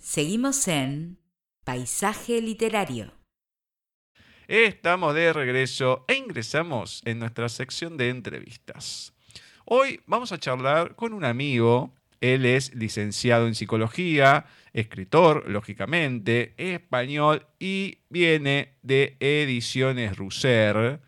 [0.00, 1.18] Seguimos en
[1.62, 3.12] Paisaje Literario.
[4.48, 9.12] Estamos de regreso e ingresamos en nuestra sección de entrevistas.
[9.66, 11.94] Hoy vamos a charlar con un amigo.
[12.22, 21.02] Él es licenciado en psicología, escritor, lógicamente, español y viene de Ediciones Russer.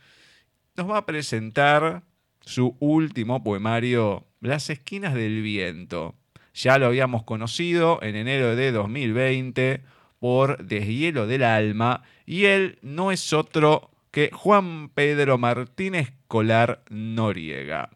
[0.76, 2.04] Nos va a presentar
[2.42, 6.14] su último poemario, Las esquinas del viento.
[6.54, 9.82] Ya lo habíamos conocido en enero de 2020
[10.18, 17.90] por Deshielo del Alma y él no es otro que Juan Pedro Martínez Colar Noriega.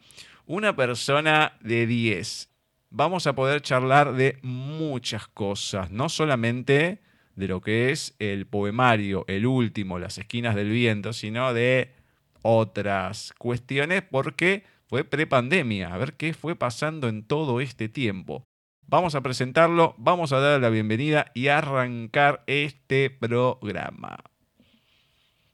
[0.45, 2.49] Una persona de 10.
[2.89, 7.01] Vamos a poder charlar de muchas cosas, no solamente
[7.35, 11.93] de lo que es el poemario, el último, Las Esquinas del Viento, sino de
[12.41, 18.46] otras cuestiones porque fue prepandemia, a ver qué fue pasando en todo este tiempo.
[18.89, 24.17] Vamos a presentarlo, vamos a dar la bienvenida y arrancar este programa.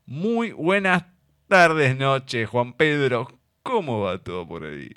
[0.06, 1.06] Muy buenas
[1.48, 3.28] tardes, noches, Juan Pedro.
[3.64, 4.92] ¿Cómo va todo por ahí?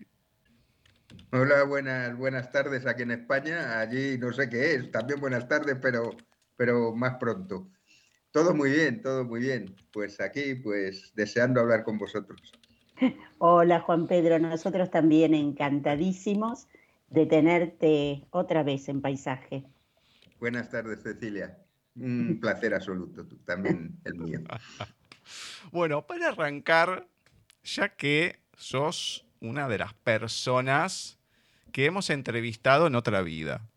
[1.32, 3.80] Hola, buenas, buenas tardes aquí en España.
[3.80, 6.10] Allí no sé qué es, también buenas tardes, pero,
[6.56, 7.70] pero más pronto.
[8.32, 9.74] Todo muy bien, todo muy bien.
[9.94, 12.52] Pues aquí, pues deseando hablar con vosotros.
[13.38, 16.68] Hola Juan Pedro, nosotros también encantadísimos
[17.08, 19.64] de tenerte otra vez en paisaje.
[20.38, 21.58] Buenas tardes, Cecilia.
[21.94, 24.40] Un placer absoluto, también el mío.
[25.72, 27.06] bueno, para arrancar,
[27.62, 31.18] ya que sos una de las personas
[31.72, 33.68] que hemos entrevistado en otra vida,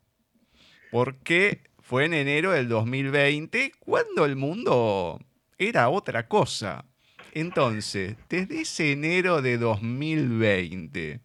[0.91, 5.19] porque fue en enero del 2020 cuando el mundo
[5.58, 6.86] era otra cosa.
[7.33, 11.21] Entonces, desde ese enero de 2020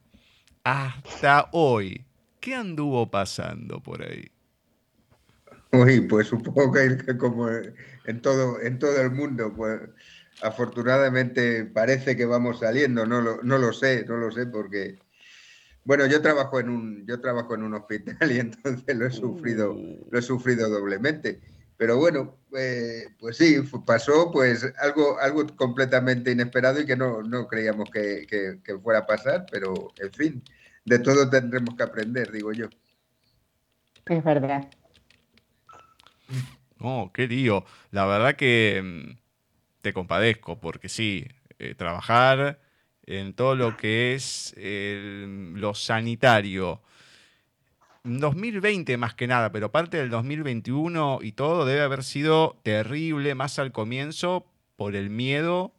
[0.64, 2.06] hasta hoy,
[2.40, 4.30] ¿qué anduvo pasando por ahí?
[5.72, 9.80] Uy, pues supongo que como en todo, en todo el mundo, pues
[10.42, 14.98] afortunadamente parece que vamos saliendo, no lo, no lo sé, no lo sé porque,
[15.84, 19.77] bueno, yo trabajo en un, yo trabajo en un hospital y entonces lo he sufrido,
[20.10, 21.40] lo he sufrido doblemente.
[21.77, 27.48] Pero bueno, eh, pues sí, pasó pues algo, algo completamente inesperado y que no, no
[27.48, 28.27] creíamos que,
[28.62, 30.42] que, fuera a pasar, pero en fin,
[30.84, 32.68] de todo tendremos que aprender, digo yo.
[34.07, 34.68] Es verdad.
[36.79, 37.64] No, qué lío.
[37.90, 39.18] La verdad que mm,
[39.80, 41.27] te compadezco, porque sí,
[41.58, 42.61] eh, trabajar
[43.07, 46.83] en todo lo que es lo sanitario,
[48.04, 53.58] 2020 más que nada, pero parte del 2021 y todo debe haber sido terrible, más
[53.58, 55.72] al comienzo, por el miedo,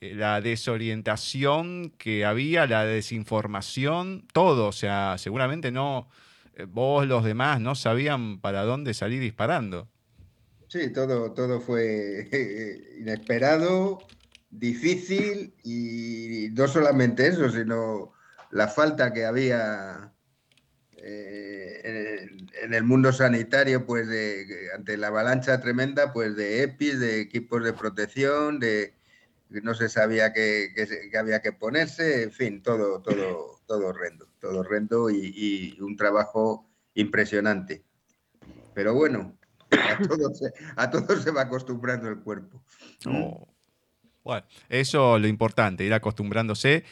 [0.00, 4.66] eh, la desorientación que había, la desinformación, todo.
[4.66, 6.08] O sea, seguramente no,
[6.56, 9.88] eh, vos los demás no sabían para dónde salir disparando.
[10.68, 12.28] Sí, todo, todo fue
[12.98, 14.00] inesperado,
[14.50, 18.12] difícil y no solamente eso, sino
[18.50, 20.10] la falta que había
[21.06, 21.43] eh,
[22.62, 27.64] en, el mundo sanitario, pues de, ante la avalancha tremenda, pues de EPIs, de equipos
[27.64, 28.94] de protección, de
[29.62, 30.72] no se sabía qué,
[31.18, 37.84] había que ponerse, en fin, todo, todo, todo horrendo, todo horrendo y, un trabajo impresionante.
[38.74, 39.36] Pero bueno,
[39.70, 39.98] a
[41.00, 42.62] todo, se, va acostumbrando el cuerpo.
[44.24, 46.84] Bueno, eso es lo importante, ir acostumbrándose.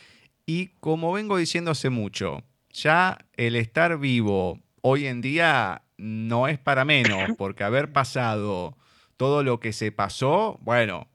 [0.47, 6.59] Y como vengo diciendo hace mucho, ya el estar vivo hoy en día no es
[6.59, 8.77] para menos, porque haber pasado
[9.17, 11.09] todo lo que se pasó, bueno,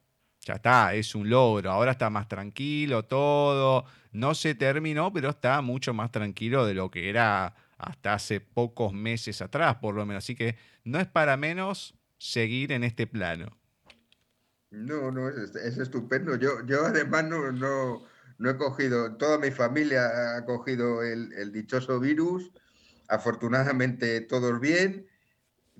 [0.47, 1.71] ya está, es un logro.
[1.71, 3.85] Ahora está más tranquilo todo.
[4.13, 8.93] No se terminó, pero está mucho más tranquilo de lo que era hasta hace pocos
[8.93, 10.23] meses atrás, por lo menos.
[10.23, 13.57] Así que no es para menos seguir en este plano.
[14.71, 16.35] No, no, es, estupendo.
[16.35, 18.03] Yo, yo además no, no,
[18.37, 22.51] no he cogido, toda mi familia ha cogido el, dichoso virus,
[23.07, 25.07] afortunadamente todos bien,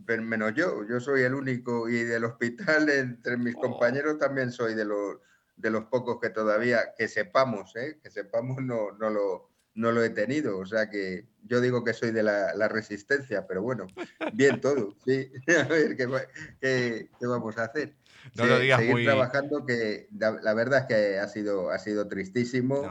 [0.06, 3.62] pero menos yo, yo soy el único y del hospital entre mis oh.
[3.62, 5.18] compañeros también soy de los,
[5.56, 8.00] de los pocos que todavía, que sepamos, ¿eh?
[8.02, 11.94] que sepamos no, no, lo, no lo he tenido, o sea que yo digo que
[11.94, 13.88] soy de la, resistencia, pero bueno,
[14.34, 17.96] bien todo, sí, a ver qué, qué vamos a hacer
[18.35, 22.82] no lo digas seguir trabajando que la, verdad es que ha sido, ha sido tristísimo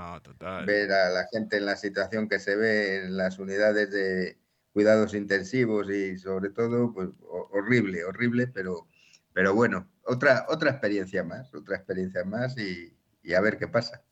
[0.67, 4.39] ver a la gente en la situación que se ve en las unidades de
[4.73, 7.09] cuidados intensivos y sobre todo, pues
[7.51, 8.87] horrible, horrible, pero,
[9.33, 12.93] pero bueno, otra, otra experiencia más, otra experiencia más y,
[13.35, 14.03] a ver qué pasa.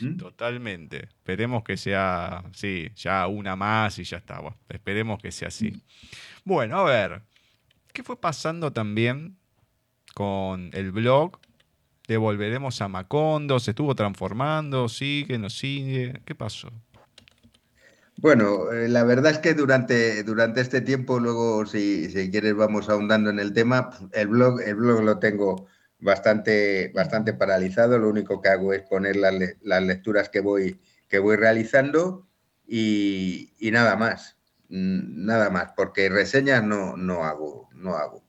[0.00, 0.16] ¿Mm?
[0.16, 1.04] Totalmente.
[1.04, 4.40] Esperemos que sea, sí, ya una más y ya está.
[4.68, 5.80] esperemos que sea así.
[6.44, 7.22] Bueno, a ver,
[7.94, 9.38] ¿Qué fue pasando también
[10.14, 11.38] con el blog?
[12.06, 13.58] ¿Devolveremos a Macondo?
[13.58, 14.88] ¿Se estuvo transformando?
[14.88, 15.38] ¿Sigue?
[15.38, 16.20] ¿No sigue?
[16.24, 16.70] ¿Qué pasó?
[18.16, 22.88] Bueno, eh, la verdad es que durante, durante este tiempo, luego si, si, quieres vamos
[22.88, 25.66] ahondando en el tema, el blog, el blog lo tengo
[25.98, 31.18] bastante, bastante paralizado, lo único que hago es poner las, las lecturas que voy, que
[31.18, 32.26] voy realizando
[32.66, 34.36] y, y, nada más,
[34.68, 38.23] nada más, porque reseñas no, no hago, no hago.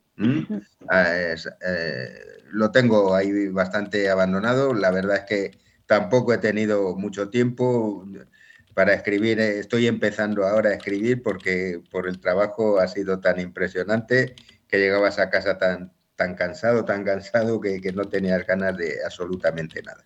[0.89, 6.95] Ah, es, eh, lo tengo ahí bastante abandonado, la verdad es que tampoco he tenido
[6.95, 8.05] mucho tiempo
[8.73, 13.39] para escribir, eh, estoy empezando ahora a escribir porque por el trabajo ha sido tan
[13.39, 14.35] impresionante
[14.67, 19.03] que llegabas a casa tan, tan cansado, tan cansado que, que no tenías ganas de
[19.05, 20.05] absolutamente nada.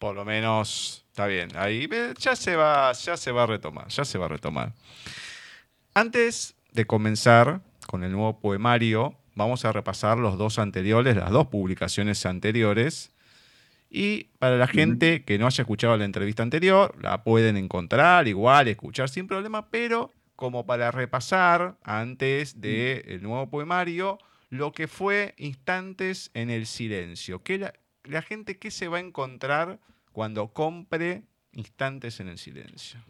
[0.00, 1.50] por lo menos está bien.
[1.56, 4.72] Ahí ya se va, ya se va a retomar, ya se va a retomar.
[5.92, 11.46] Antes de comenzar con el nuevo poemario, vamos a repasar los dos anteriores, las dos
[11.46, 13.12] publicaciones anteriores
[13.90, 18.68] y para la gente que no haya escuchado la entrevista anterior, la pueden encontrar igual,
[18.68, 24.18] escuchar sin problema, pero como para repasar antes del nuevo poemario,
[24.48, 27.42] lo que fue Instantes en el Silencio.
[27.42, 27.74] Que la,
[28.04, 29.80] la gente qué se va a encontrar
[30.12, 33.00] cuando compre Instantes en el Silencio.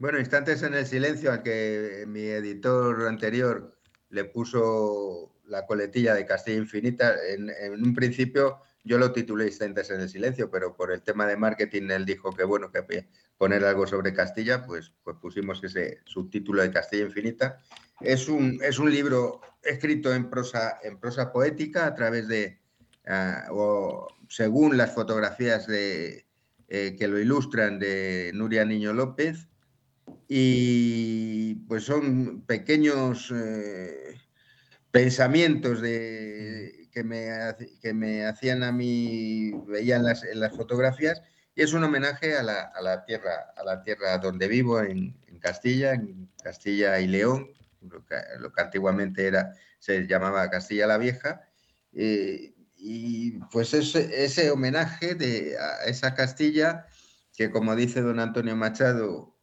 [0.00, 3.76] Bueno, Instantes en el Silencio, a que mi editor anterior
[4.08, 10.00] le puso la coletilla de Castilla Infinita, en, un principio yo lo titulé Instantes en
[10.00, 13.86] el Silencio, pero por el tema de marketing él dijo que bueno, que poner algo
[13.86, 17.58] sobre Castilla, pues, pues pusimos ese subtítulo de Castilla Infinita.
[18.00, 22.58] Es un, es un libro escrito en prosa, en prosa poética a través de,
[23.06, 26.24] uh, o según las fotografías de,
[26.68, 29.49] eh, que lo ilustran de Nuria Niño López,
[30.28, 34.16] y pues son pequeños eh,
[34.90, 37.30] pensamientos de que me,
[37.80, 41.22] que me hacían a mí, veían las, en las fotografías,
[41.54, 45.16] y es un homenaje a la, a la tierra, a la tierra donde vivo, en,
[45.40, 47.48] Castilla, en Castilla y León,
[47.80, 51.48] lo que, lo que antiguamente era, se llamaba Castilla la Vieja,
[51.94, 56.86] eh, y pues ese, ese homenaje de, a esa Castilla,
[57.34, 59.34] que como dice don Antonio Machado,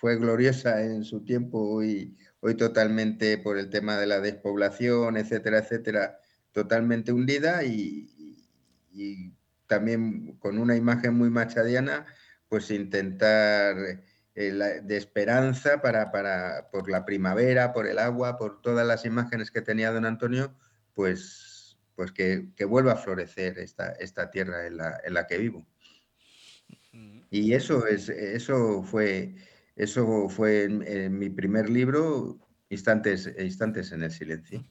[0.00, 5.58] fue gloriosa en su tiempo y hoy totalmente por el tema de la despoblación, etcétera,
[5.58, 6.18] etcétera,
[6.52, 8.48] totalmente hundida y,
[8.92, 9.34] y,
[9.66, 12.06] también con una imagen muy machadiana,
[12.48, 13.76] pues intentar
[14.34, 19.04] eh, la, de esperanza para, para, por la primavera, por el agua, por todas las
[19.04, 20.56] imágenes que tenía don Antonio,
[20.94, 25.38] pues, pues que, que vuelva a florecer esta, esta tierra en la, en la, que
[25.38, 25.64] vivo.
[27.30, 29.36] Y eso, es, eso fue,
[29.80, 32.38] eso fue en, en mi primer libro,
[32.68, 34.64] Instantes, Instantes en el Silencio.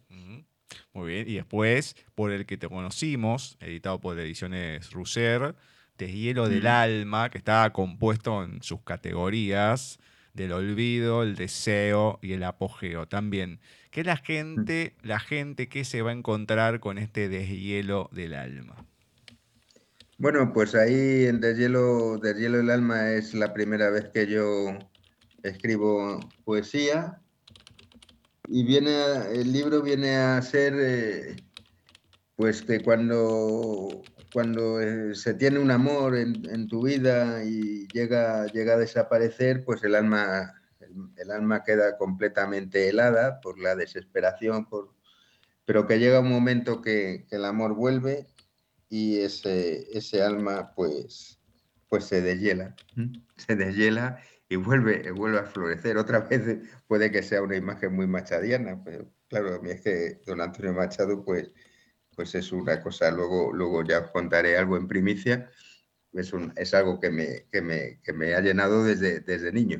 [0.93, 1.27] Muy bien.
[1.27, 5.55] Y después, por el que te conocimos, editado por Ediciones Russer,
[5.97, 9.99] Deshielo del Alma, que estaba compuesto en sus categorías
[10.33, 13.59] del olvido, el deseo y el apogeo también.
[13.91, 18.85] ¿Qué la gente, la gente que se va a encontrar con este deshielo del alma?
[20.17, 24.77] Bueno, pues ahí en Deshielo, deshielo del alma es la primera vez que yo
[25.43, 27.21] escribo poesía
[28.47, 28.91] y viene
[29.31, 31.35] el libro viene a ser eh,
[32.35, 34.01] pues que cuando
[34.33, 39.63] cuando eh, se tiene un amor en, en, tu vida y llega, llega a desaparecer,
[39.65, 44.93] pues el alma, el, el, alma queda completamente helada por la desesperación, por,
[45.65, 48.27] pero que llega un momento que, que el amor vuelve
[48.89, 51.39] y ese, ese alma pues,
[51.87, 52.75] pues se deshiela,
[53.35, 55.97] se deshiela y vuelve, vuelve a florecer.
[55.97, 60.19] Otra vez puede que sea una imagen muy machadiana, pero claro, a mí es que
[60.25, 61.51] don Antonio Machado, pues,
[62.15, 65.49] pues es una cosa, luego, luego ya contaré algo en primicia,
[66.13, 69.79] es, un, es algo que me, que, me, que me ha llenado desde, desde niño.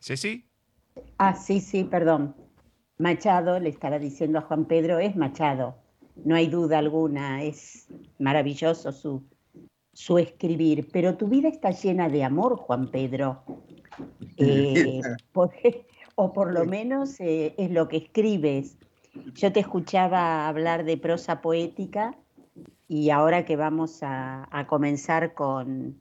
[0.00, 0.48] ¿Sí, sí?
[1.18, 2.34] Ah, sí, sí, perdón.
[2.96, 5.76] Machado, le estará diciendo a Juan Pedro, es Machado
[6.24, 9.22] no hay duda alguna, es maravilloso su,
[9.92, 13.42] su escribir, pero tu vida está llena de amor, Juan Pedro.
[14.36, 15.00] Eh,
[15.32, 15.52] por,
[16.14, 18.78] o por lo menos eh, es lo que escribes.
[19.34, 22.16] Yo te escuchaba hablar de prosa poética
[22.86, 26.00] y ahora que vamos a, a comenzar con,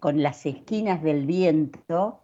[0.00, 2.20] con las esquinas del viento,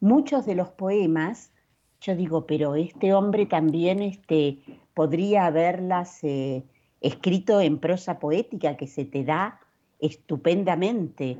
[0.00, 1.52] muchos de los poemas,
[2.00, 4.60] yo digo, pero este hombre también este,
[4.96, 6.64] podría haberlas eh,
[7.02, 9.60] escrito en prosa poética que se te da
[9.98, 11.38] estupendamente,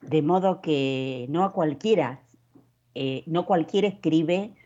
[0.00, 2.20] de modo que no a cualquiera,
[2.96, 4.56] eh, no cualquiera escribe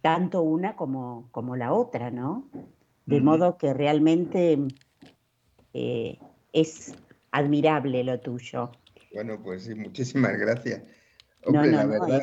[0.00, 2.48] tanto una como, como la otra, ¿no?
[3.04, 4.58] De modo que realmente
[5.74, 6.18] eh,
[6.52, 6.94] es
[7.32, 8.70] admirable lo tuyo.
[9.12, 10.82] Bueno, pues sí, muchísimas gracias.
[11.48, 12.20] no, no, no,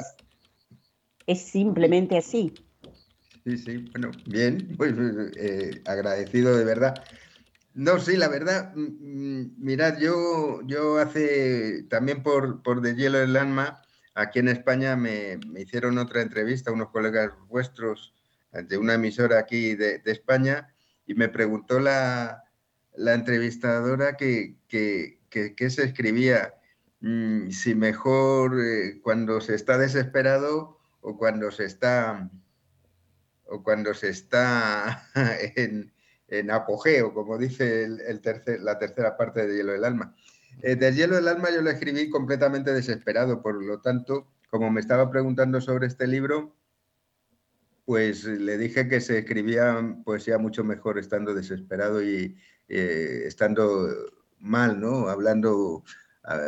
[1.27, 2.53] es, simplemente así.
[3.49, 4.93] Sí, sí, bueno, bien, pues
[5.37, 7.03] eh, agradecido de verdad.
[7.73, 13.81] No, sí, la verdad, mirad, yo, yo hace, también por, por De Hielo del Alma,
[14.13, 18.13] aquí en España me, hicieron otra entrevista, unos colegas vuestros
[18.51, 20.67] de una emisora aquí de, España,
[21.07, 22.43] y me preguntó la,
[22.95, 26.53] entrevistadora que, que, se escribía,
[26.99, 32.29] mm, si mejor eh, cuando se está desesperado o cuando se está,
[33.49, 35.07] o cuando se está
[36.29, 40.15] en apogeo, como dice el, tercer, la tercera parte de Hielo del Alma.
[40.61, 44.81] Eh, del Hielo del Alma yo lo escribí completamente desesperado, por lo tanto, como me
[44.81, 46.55] estaba preguntando sobre este libro,
[47.85, 52.37] pues le dije que se escribía poesía mucho mejor estando desesperado y
[52.67, 53.89] eh, estando
[54.39, 55.09] mal, ¿no?
[55.09, 55.83] Hablando
[56.23, 56.39] ah,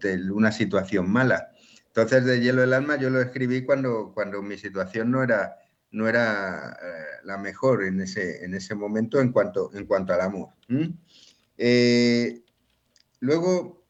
[0.00, 1.50] de una situación mala.
[1.86, 5.56] Entonces, de Hielo del Alma yo lo escribí cuando, cuando mi situación no era
[5.94, 10.22] no era eh, la mejor en ese, en ese momento en cuanto, en cuanto al
[10.22, 10.48] amor.
[11.56, 12.42] Eh,
[13.20, 13.84] luego,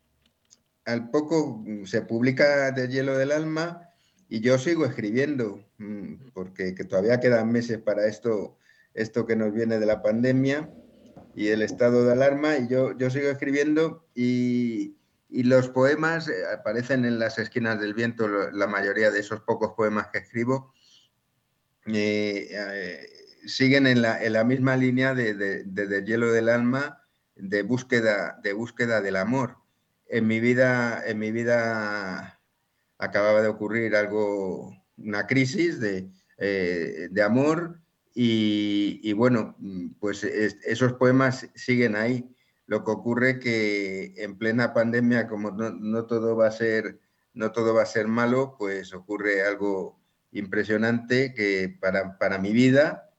[0.84, 3.88] al poco mm, se publica De Hielo del Alma
[4.28, 8.58] y yo sigo escribiendo, mm, porque todavía quedan meses para esto,
[8.92, 10.70] esto que nos viene de la pandemia
[11.34, 14.98] y el estado de alarma, y yo, yo sigo escribiendo y,
[15.30, 19.72] y los poemas eh, aparecen en las esquinas del viento, la mayoría de esos pocos
[19.74, 20.74] poemas que escribo,
[21.86, 23.06] eh, eh,
[23.46, 27.02] siguen en la, misma línea de, de, hielo del alma,
[27.36, 29.58] de búsqueda, de búsqueda del amor.
[30.06, 32.40] En mi vida, en mi vida
[32.98, 37.80] acababa de ocurrir algo, una crisis de, eh, amor
[38.14, 39.56] y, bueno,
[39.98, 42.30] pues esos poemas siguen ahí.
[42.66, 46.98] Lo que ocurre que en plena pandemia, como no, no, todo va a ser,
[47.34, 50.03] no todo va a ser malo, pues ocurre algo
[50.34, 53.10] impresionante que para, mi vida,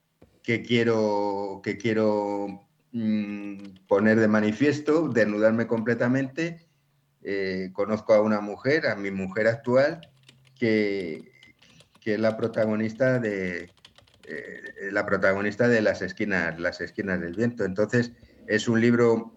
[0.42, 3.56] que quiero, que quiero mm,
[3.88, 6.68] poner de manifiesto, desnudarme completamente.
[7.22, 10.00] Eh, conozco a una mujer, a mi mujer actual,
[10.54, 11.32] que,
[12.00, 13.72] que es la protagonista de,
[14.28, 17.64] eh, la protagonista de las esquinas, las esquinas del viento.
[17.64, 18.12] Entonces,
[18.46, 19.34] es un libro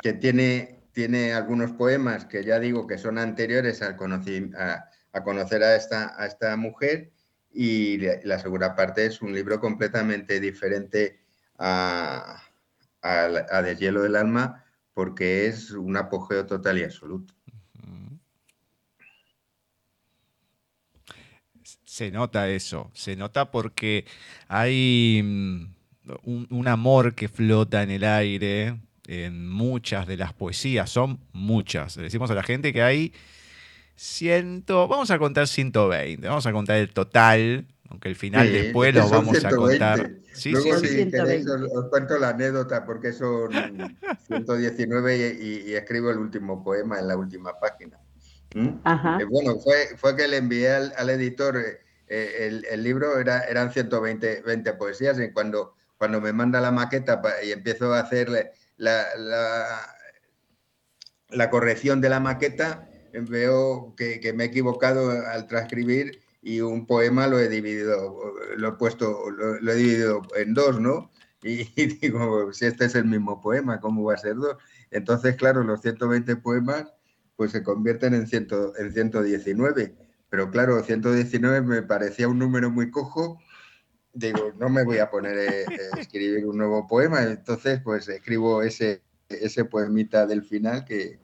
[0.00, 4.58] que tiene, tiene algunos poemas que ya digo que son anteriores al conocimiento
[5.14, 7.10] a conocer a esta, a esta mujer
[7.52, 11.20] y la segunda parte es un libro completamente diferente
[11.56, 12.42] a,
[13.00, 17.32] a, De Hielo del Alma porque es un apogeo total y absoluto.
[21.84, 24.04] Se nota eso, se nota porque
[24.48, 25.74] hay mm,
[26.24, 31.96] un, un amor que flota en el aire en muchas de las poesías, son muchas.
[31.96, 33.12] Le decimos a la gente que hay
[33.96, 39.08] ciento, vamos a contar 120, vamos a contar el total, aunque el final después lo
[39.08, 40.10] vamos a contar.
[40.32, 43.52] Sí, Luego, si queréis, os, cuento la anécdota porque son
[44.26, 47.98] 119 y, escribo el último poema en la última página.
[48.54, 48.68] ¿Mm?
[49.20, 53.72] Eh, bueno, fue, fue que le envié al, editor eh, eh, el, libro, era, eran
[53.72, 58.28] 120 20 poesías, y cuando, cuando me manda la maqueta y empiezo a hacer
[58.76, 59.96] la, la,
[61.28, 62.88] la corrección de la maqueta,
[63.22, 68.72] veo que, me he equivocado al transcribir y un poema lo he dividido, lo he
[68.72, 71.10] puesto, lo, he dividido en dos, ¿no?
[71.46, 71.64] Y,
[72.00, 74.56] digo, si este es el mismo poema, ¿cómo va a ser dos?
[74.90, 76.94] Entonces, claro, los 120 poemas
[77.36, 79.94] pues se convierten en, ciento, en 119.
[80.30, 83.38] Pero claro, 119 me parecía un número muy cojo.
[84.14, 87.22] Digo, no me voy a poner a, escribir un nuevo poema.
[87.24, 91.20] Entonces, pues escribo ese, ese poemita del final que,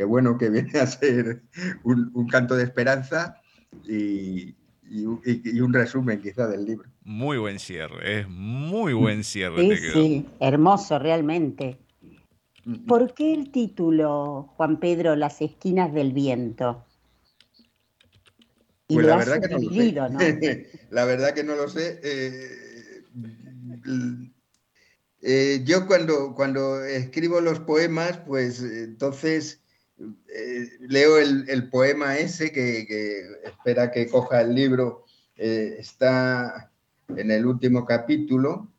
[0.00, 1.42] que bueno, que viene a ser
[1.84, 3.38] un, canto de esperanza
[3.86, 4.54] y,
[4.90, 6.88] un resumen quizá del libro.
[7.02, 9.76] Muy buen cierre, es muy buen cierre.
[9.76, 11.76] Sí, sí, hermoso realmente.
[12.86, 16.86] ¿Por qué el título, Juan Pedro, Las esquinas del viento?
[18.88, 20.70] pues la verdad que no lo sé.
[20.90, 22.00] la verdad que no lo sé.
[22.02, 23.04] Eh,
[25.20, 29.59] eh, yo cuando, cuando escribo los poemas, pues entonces
[30.28, 35.04] eh, leo el, poema ese que, espera que coja el libro,
[35.36, 36.70] eh, está
[37.08, 38.72] en el último capítulo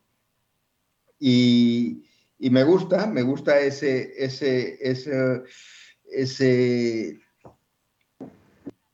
[1.18, 2.02] y,
[2.38, 4.78] me gusta, me gusta ese, ese,
[6.10, 7.20] ese,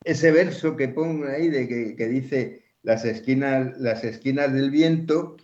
[0.05, 5.37] ese verso que pongo ahí de que, dice las esquinas, las esquinas del viento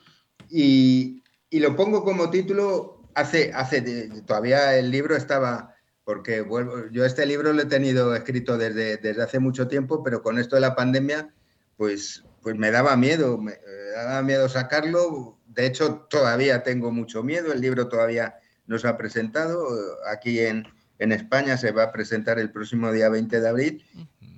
[0.51, 5.74] y, lo pongo como título hace, hace todavía el libro estaba,
[6.05, 10.23] porque vuelvo, yo este libro lo he tenido escrito desde, desde hace mucho tiempo, pero
[10.23, 11.35] con esto de la pandemia,
[11.77, 13.55] pues, pues me daba miedo, me,
[13.95, 15.39] daba miedo sacarlo.
[15.47, 19.67] De hecho, todavía tengo mucho miedo, el libro todavía no se ha presentado.
[20.07, 20.67] Aquí en,
[20.99, 23.85] en España se va a presentar el próximo día 20 de abril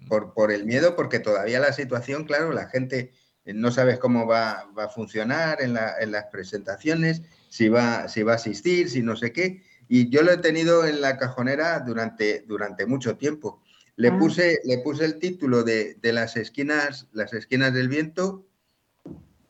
[0.08, 3.12] por, por el miedo, porque todavía la situación, claro, la gente
[3.44, 8.08] eh, no sabe cómo va, va a funcionar en, la, en, las presentaciones, si va,
[8.08, 9.62] si va a asistir, si no sé qué.
[9.88, 13.62] Y yo lo he tenido en la cajonera durante, durante mucho tiempo.
[13.96, 14.18] Le, ah.
[14.18, 18.46] puse, le puse el título de, de, las, esquinas, las esquinas del viento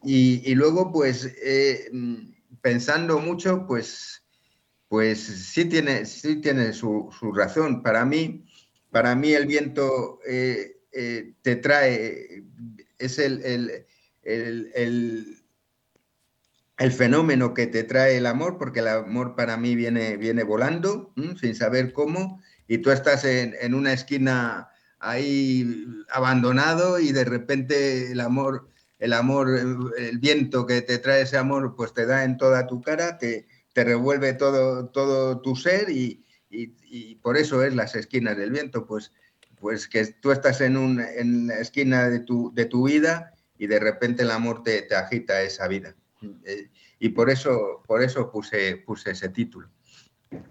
[0.07, 1.91] y, y luego, pues, eh,
[2.61, 4.25] pensando mucho, pues,
[4.89, 7.83] pues sí tiene, sí tiene su, su razón.
[7.83, 8.45] Para mí,
[8.91, 12.45] para mí el viento eh, eh, te trae,
[12.99, 13.87] es el, el,
[14.23, 15.43] el,
[16.93, 21.55] fenómeno que te trae el amor, porque el amor para mí viene, viene volando, sin
[21.55, 24.69] saber cómo, y tú estás en, en, una esquina
[24.99, 28.69] ahí abandonado y de repente el amor,
[28.99, 29.49] el amor,
[29.97, 33.47] el viento que te trae ese amor, pues te da en toda tu cara, te,
[33.73, 38.87] te revuelve todo, todo tu ser y, y, por eso es las esquinas del viento,
[38.87, 39.13] pues,
[39.61, 43.67] pues que tú estás en, un, en la esquina de tu, de tu vida y
[43.67, 45.95] de repente el amor te, te agita esa vida.
[46.23, 49.69] Eh, y por eso, por eso puse, puse ese título.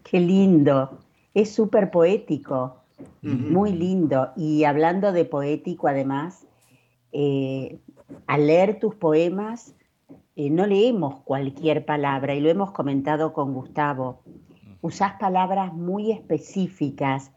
[0.04, 1.00] Qué lindo,
[1.34, 2.84] es súper poético,
[3.22, 4.32] muy lindo.
[4.38, 6.48] Y hablando de poético, además,
[7.12, 7.80] eh,
[8.28, 9.76] al leer tus poemas,
[10.36, 14.22] eh, no leemos cualquier palabra, y lo hemos comentado con Gustavo.
[14.82, 17.32] Usás palabras muy específicas,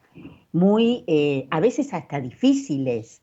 [0.52, 3.22] muy, eh, a veces hasta difíciles,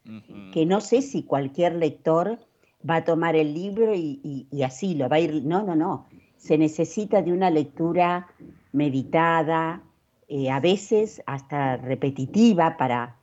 [0.53, 2.39] que no sé si cualquier lector
[2.87, 5.45] va a tomar el libro y, así lo va a ir.
[5.45, 6.07] No, no, no.
[6.37, 8.27] Se necesita de una lectura
[8.71, 9.81] meditada,
[10.27, 13.15] eh, a veces hasta repetitiva para,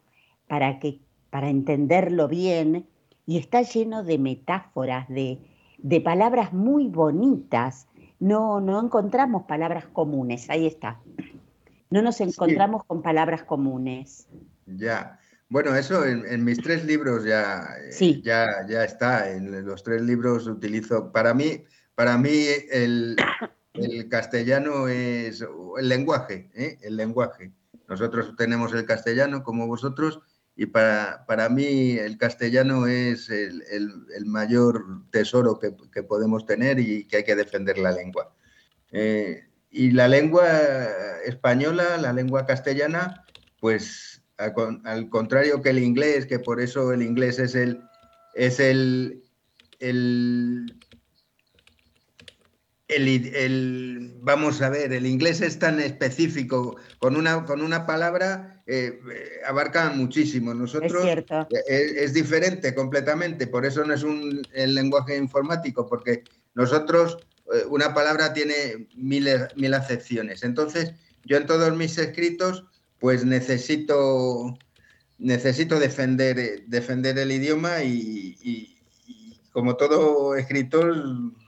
[0.49, 2.87] para, que, para entenderlo bien,
[3.27, 5.39] y está lleno de metáforas, de,
[5.79, 7.87] de palabras muy bonitas
[8.23, 11.01] no, no encontramos palabras comunes, ahí está.
[11.91, 14.29] No nos encontramos con palabras comunes.
[14.65, 15.19] Ya.
[15.53, 17.77] Bueno, eso en, mis tres libros ya,
[18.23, 19.31] ya, ya está.
[19.31, 21.13] En los tres libros utilizo.
[21.13, 21.63] Para mí,
[21.95, 23.17] para mí el,
[24.09, 25.45] castellano es
[25.77, 26.79] el lenguaje, ¿eh?
[26.81, 27.53] el lenguaje.
[27.87, 30.21] Nosotros tenemos el castellano como vosotros
[30.57, 36.79] y para, para mí el castellano es el, el, mayor tesoro que, que, podemos tener
[36.79, 38.35] y que hay que defender la lengua.
[38.91, 40.49] Eh, y la lengua
[41.27, 43.27] española, la lengua castellana,
[43.61, 47.83] pues al, contrario que el inglés, que por eso el inglés es el,
[48.35, 49.23] es el,
[49.79, 50.67] el
[52.95, 59.01] el, vamos a ver, el inglés es tan específico, con una, con una palabra eh,
[59.13, 60.55] eh, abarca muchísimo.
[60.55, 61.25] Nosotros es,
[61.69, 67.19] eh, es, diferente completamente, por eso no es un el lenguaje informático, porque nosotros
[67.69, 70.43] una palabra tiene mil, mil acepciones.
[70.43, 72.65] Entonces, yo en todos mis escritos,
[73.03, 74.57] pues necesito,
[75.19, 78.79] necesito defender, defender el idioma y
[79.53, 80.97] como todo escritor,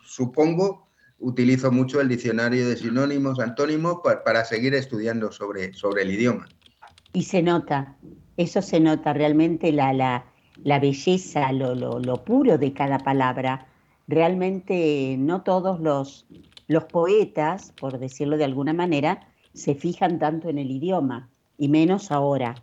[0.04, 0.84] supongo
[1.18, 6.46] utilizo mucho el diccionario de sinónimos, antónimos, para, seguir estudiando sobre, sobre el idioma.
[7.12, 7.96] Y se nota,
[8.36, 10.26] eso se nota realmente la, la,
[10.62, 13.66] la belleza, lo, lo, lo, puro de cada palabra.
[14.06, 16.26] Realmente no todos los,
[16.66, 22.10] los poetas, por decirlo de alguna manera, se fijan tanto en el idioma, y menos
[22.10, 22.54] ahora.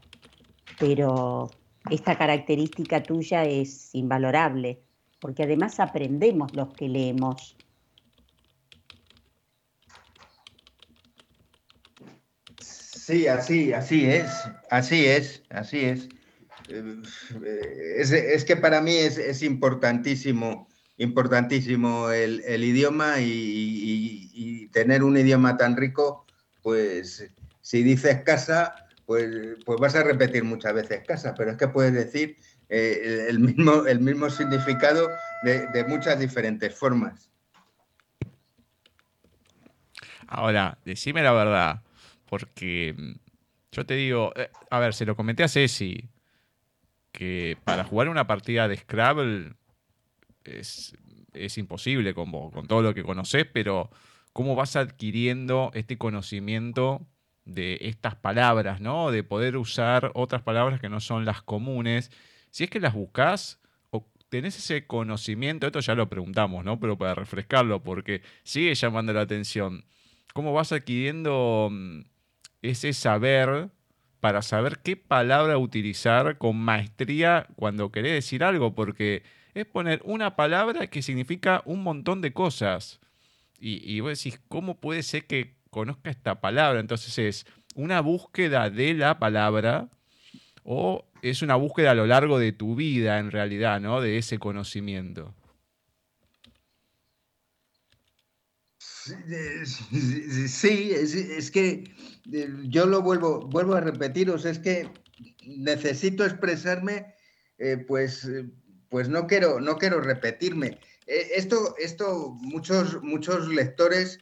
[0.79, 1.49] Pero
[1.89, 4.81] esta característica tuya es invalorable,
[5.19, 7.55] porque además aprendemos los que leemos.
[12.59, 14.31] Sí, así, así es,
[14.69, 16.07] así es, así es.
[17.97, 26.25] Es, que para mí es, importantísimo, importantísimo el, idioma y, tener un idioma tan rico,
[26.61, 27.27] pues
[27.59, 28.80] si dices casa,
[29.11, 32.37] pues, pues vas a repetir muchas veces casa, pero es que puedes decir
[32.69, 35.09] eh, el, mismo, el mismo significado
[35.43, 37.29] de, muchas diferentes formas.
[40.27, 41.81] Ahora, decime la verdad.
[42.29, 43.11] Porque mm,
[43.73, 46.07] yo te digo, eh, a ver, se lo comenté a Ceci,
[47.11, 49.55] que para jugar una partida de Scrabble
[50.45, 50.93] es,
[51.57, 53.89] imposible con, con todo lo que conoces, pero
[54.31, 57.05] cómo vas adquiriendo este conocimiento
[57.45, 59.11] de estas palabras, ¿no?
[59.11, 62.11] De poder usar otras palabras que no son las comunes.
[62.49, 66.79] Si es que las buscas o tenés ese conocimiento, esto ya lo preguntamos, ¿no?
[66.79, 69.85] Pero para refrescarlo, porque sigue llamando la atención.
[70.33, 72.01] ¿Cómo vas adquiriendo mm,
[72.61, 73.69] ese saber
[74.19, 78.75] para saber qué palabra utilizar con maestría cuando querés decir algo?
[78.75, 79.23] Porque
[79.53, 82.99] es poner una palabra que significa un montón de cosas.
[83.59, 86.79] Y, y vos decís, ¿cómo puede ser que conozca esta palabra?
[86.79, 89.89] Entonces es una búsqueda de la palabra
[90.63, 94.01] o es una búsqueda a lo largo de tu vida en realidad, ¿no?
[94.01, 95.33] De ese conocimiento.
[100.47, 101.83] Sí, es, que
[102.31, 104.89] eh, yo lo vuelvo, vuelvo a repetiros, es que
[105.45, 107.15] necesito expresarme,
[107.57, 108.45] eh, pues eh,
[108.89, 110.79] pues no quiero, no quiero repetirme.
[111.07, 114.19] Esto, esto muchos, muchos lectores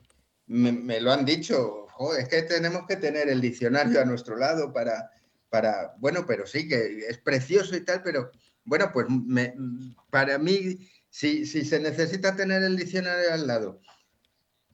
[0.50, 5.12] me, lo han dicho, es que tenemos que tener el diccionario a nuestro lado para,
[5.50, 8.32] para, bueno, pero sí, que es precioso y tal, pero
[8.66, 9.08] bueno, pues
[10.10, 13.80] para mí, si, si se necesita tener el diccionario al lado,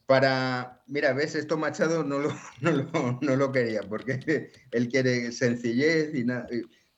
[0.05, 5.31] para, mira, ves, esto Machado no lo, no lo, no lo quería, porque él quiere
[5.31, 6.47] sencillez y nada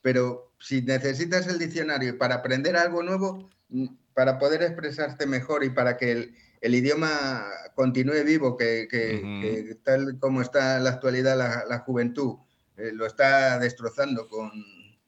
[0.01, 5.69] pero si necesitas el diccionario para aprender algo nuevo, mm, para poder expresarte mejor y
[5.69, 12.37] para que el, idioma continúe vivo, que, tal como está en la actualidad la, juventud,
[12.75, 14.51] eh, lo está destrozando con,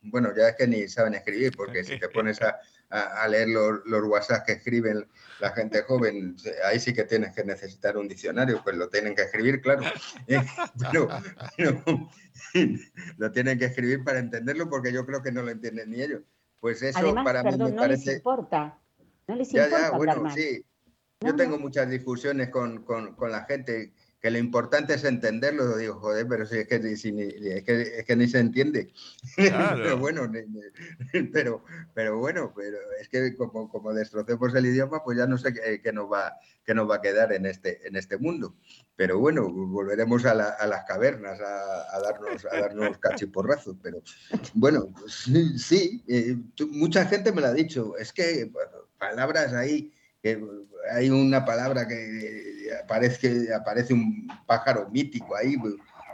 [0.04, 2.60] bueno, ya es que ni saben escribir, porque si te pones a,
[2.90, 5.08] a, leer los, los WhatsApp que escriben
[5.40, 6.36] la gente joven,
[6.66, 9.82] ahí sí que tienes que necesitar un diccionario, pues lo tienen que escribir, claro.
[10.28, 10.42] Eh,
[10.92, 11.10] pero,
[13.18, 16.22] lo tienen que escribir para entenderlo porque yo creo que no lo entienden ni ellos.
[16.60, 18.06] Pues eso para mí me no parece...
[18.06, 18.78] Les importa.
[19.28, 19.80] No les importa.
[19.80, 20.66] Ya, bueno, sí.
[21.22, 25.96] Yo tengo muchas discusiones con, con, con la gente que lo importante es entenderlo, digo,
[25.96, 28.94] joder, pero si es que, es que, es que ni se entiende.
[29.36, 30.32] pero bueno,
[31.34, 35.54] pero, pero bueno, pero es que como, como destrocemos el idioma, pues ya no sé
[35.54, 38.56] qué, nos, va, qué nos va a quedar en este, en este mundo.
[38.96, 43.76] Pero bueno, volveremos a, las cavernas a, darnos, a darnos cachiporrazos.
[43.84, 44.02] Pero
[44.54, 44.94] bueno,
[45.58, 46.38] sí, eh,
[46.72, 48.50] mucha gente me lo ha dicho, es que
[48.98, 50.42] palabras ahí que
[50.92, 55.56] hay una palabra que aparece, aparece un pájaro mítico ahí,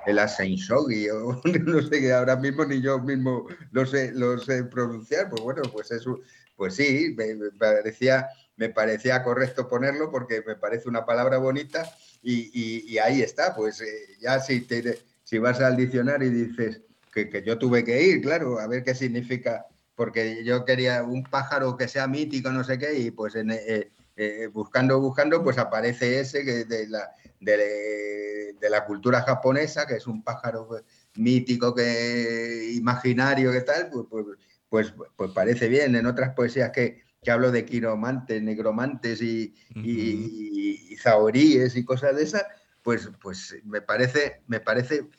[0.05, 4.63] el Asensogui, o no sé, que ahora mismo ni yo mismo lo sé, lo sé
[4.65, 6.19] pronunciar, pues bueno, pues eso,
[6.55, 11.89] pues sí, me, parecía, me parecía correcto ponerlo porque me parece una palabra bonita
[12.21, 16.81] y, ahí está, pues eh, ya si, te, si vas al diccionario y dices
[17.13, 21.23] que, que yo tuve que ir, claro, a ver qué significa porque yo quería un
[21.23, 25.57] pájaro que sea mítico, no sé qué, y pues en, eh, eh, buscando, buscando, pues
[25.57, 30.69] aparece ese que de, la, de, la cultura japonesa, que es un pájaro
[31.15, 35.95] mítico, que imaginario, que tal, pues, pues, pues, pues parece bien.
[35.95, 42.23] En otras poesías que, que hablo de quiromantes, negromantes y, y, zahoríes y cosas de
[42.23, 42.45] esas,
[42.81, 45.09] pues, pues me parece, me parece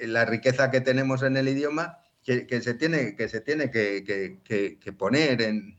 [0.00, 5.40] la riqueza que tenemos en el idioma que, se tiene, que, se tiene que, poner
[5.42, 5.77] en,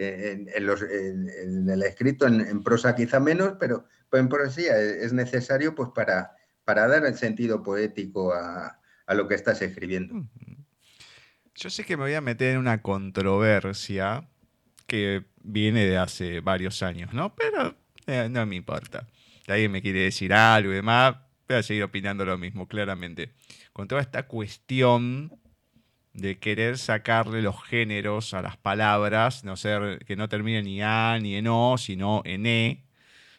[0.00, 5.90] en, los, en, el escrito, en, prosa quizá menos, pero en poesía es necesario pues
[5.94, 6.32] para,
[6.64, 8.76] para dar el sentido poético a,
[9.08, 10.24] lo que estás escribiendo.
[11.56, 14.28] Yo sé que me voy a meter en una controversia
[14.86, 17.34] que viene de hace varios años, ¿no?
[17.34, 17.74] Pero
[18.06, 19.08] eh, no me importa.
[19.44, 21.16] Si alguien me quiere decir algo y demás,
[21.48, 23.32] voy a seguir opinando lo mismo, claramente
[23.72, 25.39] con toda esta cuestión
[26.12, 31.18] de querer sacarle los géneros a las palabras, no ser que no termine ni A
[31.20, 32.84] ni en O, sino en E,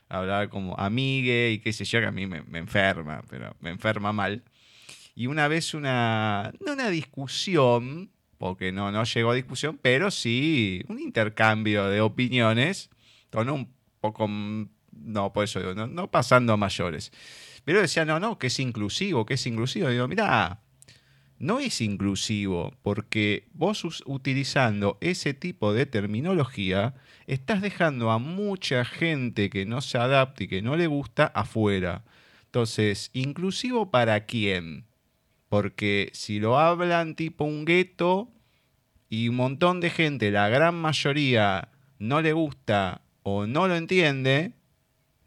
[0.09, 4.13] hablar como amigue y qué sé yo, que a mí me, enferma, pero me enferma
[4.13, 4.43] mal.
[5.15, 10.99] Y una vez una, una discusión, porque no, no llegó a discusión, pero sí un
[10.99, 12.89] intercambio de opiniones,
[13.29, 17.11] con un poco, no, por eso no, no pasando a mayores.
[17.63, 19.89] Pero decía, no, no, que es inclusivo, que es inclusivo.
[19.89, 20.61] digo, mira,
[21.41, 26.93] no es inclusivo porque vos utilizando ese tipo de terminología
[27.25, 32.03] estás dejando a mucha gente que no se adapte y que no le gusta afuera.
[32.45, 34.85] Entonces, ¿inclusivo para quién?
[35.49, 38.29] Porque si lo hablan tipo un gueto
[39.09, 44.53] y un montón de gente, la gran mayoría, no le gusta o no lo entiende,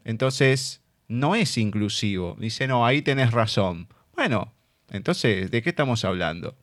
[0.05, 2.37] entonces no es inclusivo.
[2.39, 3.87] Dice, no, ahí tenés razón.
[4.15, 4.54] Bueno,
[4.91, 6.55] entonces, ¿de qué estamos hablando?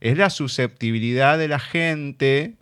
[0.00, 2.54] Es la susceptibilidad de la gente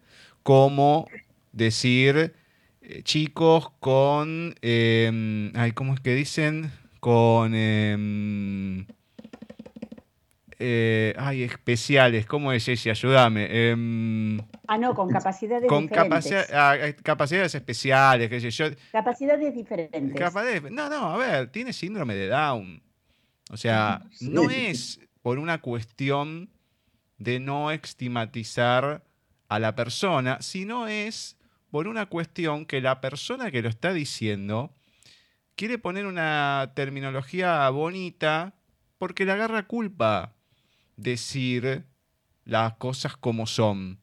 [0.42, 1.08] como
[1.52, 2.34] decir
[2.82, 6.70] eh, chicos con, em, ay, ¿cómo es que dicen?
[7.00, 8.86] Con, em,
[10.58, 12.90] eh, ay, especiales, ¿cómo es ese?
[12.90, 13.70] Ayúdame.
[13.70, 16.08] Em, Ah, no, con capacidades con diferentes.
[16.32, 18.66] capacidad- ah, eh, capacidades especiales, qué sé yo.
[18.92, 20.70] Capacidades diferentes.
[20.70, 22.80] No, no, a ver, tiene síndrome de Down.
[23.50, 24.30] O sea, Sí.
[24.30, 26.50] no es por una cuestión
[27.18, 29.04] de no estigmatizar
[29.48, 31.36] a la persona, sino es
[31.70, 34.74] por una cuestión que la persona que lo está diciendo
[35.56, 38.54] quiere poner una terminología bonita
[38.96, 40.34] porque le agarra culpa
[40.96, 41.84] decir
[42.44, 44.00] las cosas como son.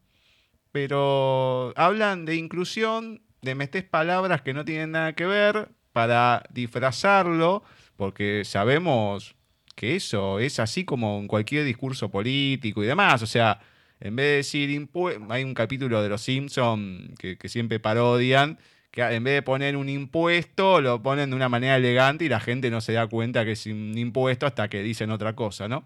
[0.72, 7.64] Pero hablan de inclusión, de metes palabras que no tienen nada que ver para disfrazarlo,
[7.96, 9.36] porque sabemos
[9.78, 13.22] que eso es así como en cualquier discurso político y demás.
[13.22, 13.60] O sea,
[14.00, 18.58] en vez de decir impue- hay un capítulo de Los Simpson que, que siempre parodian,
[18.90, 22.40] que en vez de poner un impuesto, lo ponen de una manera elegante y la
[22.40, 25.86] gente no se da cuenta que es un impuesto hasta que dicen otra cosa, ¿no?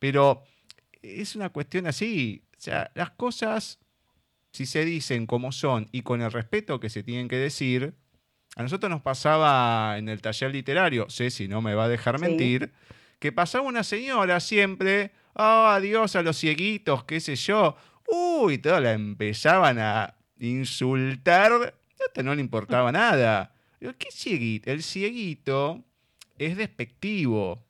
[0.00, 0.42] Pero
[1.00, 2.42] es una cuestión así.
[2.56, 3.78] O sea, las cosas,
[4.50, 7.94] si se dicen como son y con el respeto que se tienen que decir,
[8.56, 12.24] a nosotros nos pasaba en el taller literario, Ceci no me va a dejar Sí.
[13.18, 17.76] Que pasaba una señora siempre, oh, adiós a los cieguitos, qué sé yo.
[18.06, 23.52] Uy, todos la empezaban a insultar, esta no le importaba nada.
[23.80, 24.70] Digo, ¿Qué cieguito?
[24.70, 25.84] El cieguito
[26.38, 27.64] es despectivo.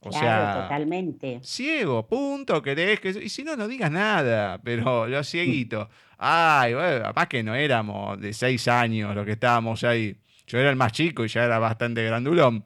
[0.00, 1.40] O claro, sea, totalmente.
[1.42, 3.08] ciego, punto, querés que...
[3.08, 5.88] Y si no, no digas nada, pero los cieguitos.
[6.18, 10.16] Ay, bueno, capaz que no éramos de seis años los que estábamos ahí.
[10.46, 12.64] Yo era el más chico y ya era bastante grandulón.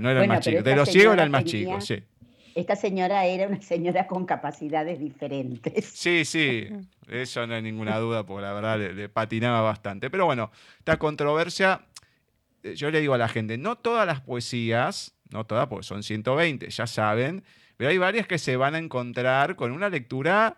[0.00, 0.62] No era el más chico.
[0.62, 2.02] De los ciegos era el más tenía- chico, sí.
[2.54, 5.84] Esta señora era una señora con capacidades diferentes.
[5.92, 6.66] Sí, sí,
[7.06, 10.08] eso no hay ninguna duda, porque la verdad le, le patinaba bastante.
[10.08, 11.82] Pero bueno, esta controversia,
[12.62, 16.02] eh, yo le digo a la gente, no todas las poesías, no todas, porque son
[16.02, 17.44] 120, ya saben,
[17.76, 20.56] pero hay varias que se van a encontrar con una lectura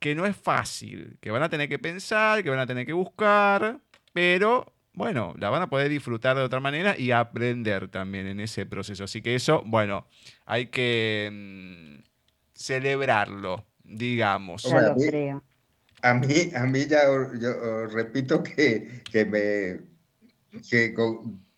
[0.00, 2.92] que no es fácil, que van a tener que pensar, que van a tener que
[2.92, 3.78] buscar,
[4.12, 8.66] pero bueno, la van a poder disfrutar de otra manera y aprender también en ese
[8.66, 9.04] proceso.
[9.04, 10.08] Así que eso, bueno,
[10.44, 12.02] hay que mm,
[12.52, 14.66] celebrarlo, digamos.
[14.66, 15.42] A mí- creo.
[16.02, 19.88] A mí, a mí ya os, yo repito que, que me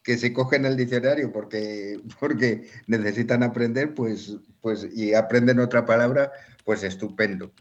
[0.02, 6.30] que, se cogen el diccionario porque, porque necesitan aprender, pues, pues, y aprenden otra palabra,
[6.64, 7.52] pues estupendo.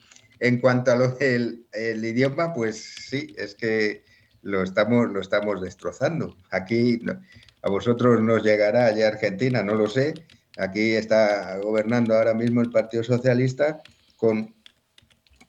[0.42, 4.04] En cuanto a lo del el idioma, pues sí, es que
[4.42, 6.36] lo estamos, lo estamos destrozando.
[6.52, 7.00] Aquí
[7.62, 10.14] a vosotros nos llegará allá Argentina, no lo sé.
[10.58, 13.82] Aquí está gobernando ahora mismo el Partido Socialista
[14.18, 14.56] con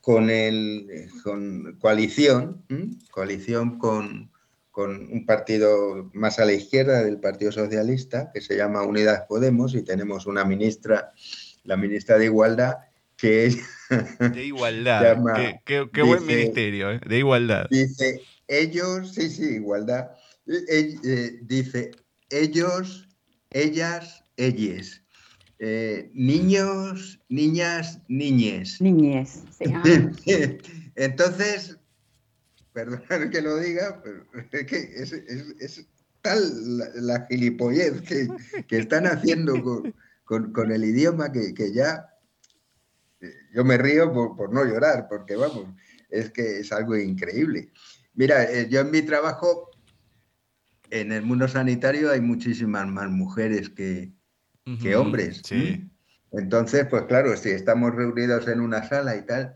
[0.01, 2.89] con el con coalición, ¿m?
[3.11, 4.31] coalición con,
[4.71, 9.75] con un partido más a la izquierda del Partido Socialista, que se llama Unidas Podemos,
[9.75, 11.13] y tenemos una ministra,
[11.65, 12.77] la ministra de Igualdad,
[13.17, 13.59] que es-
[14.33, 15.03] De igualdad.
[15.17, 17.01] Llama- qué qué- qué buen ministerio, ¿eh?
[17.07, 17.67] De igualdad.
[17.71, 20.11] dice, ellos, sí, sí, igualdad,
[20.47, 21.93] eh, eh, eh, dice,
[22.31, 23.09] ellos,
[23.51, 25.03] ellas, ellas,
[25.59, 28.81] eh, niños, niñas, niñes.
[28.81, 29.45] Niñez.
[29.57, 30.11] sí, ah.
[30.97, 31.79] Entonces,
[32.73, 35.87] perdón que lo diga, pero es que es, es- es
[36.23, 38.29] tal la, la gilipollez que,
[38.69, 42.07] que están haciendo con, con- con el idioma que, que ya
[43.21, 45.75] eh, yo me río por, por no llorar, porque vamos,
[46.11, 47.71] es que es algo increíble.
[48.15, 49.71] Mira, eh, yo en mi trabajo,
[50.91, 54.13] en el mundo sanitario, hay muchísimas más mujeres que,
[54.83, 55.43] que hombres.
[55.45, 55.89] Sí.
[56.33, 59.55] Entonces, pues claro, si estamos reunidos en una sala y tal,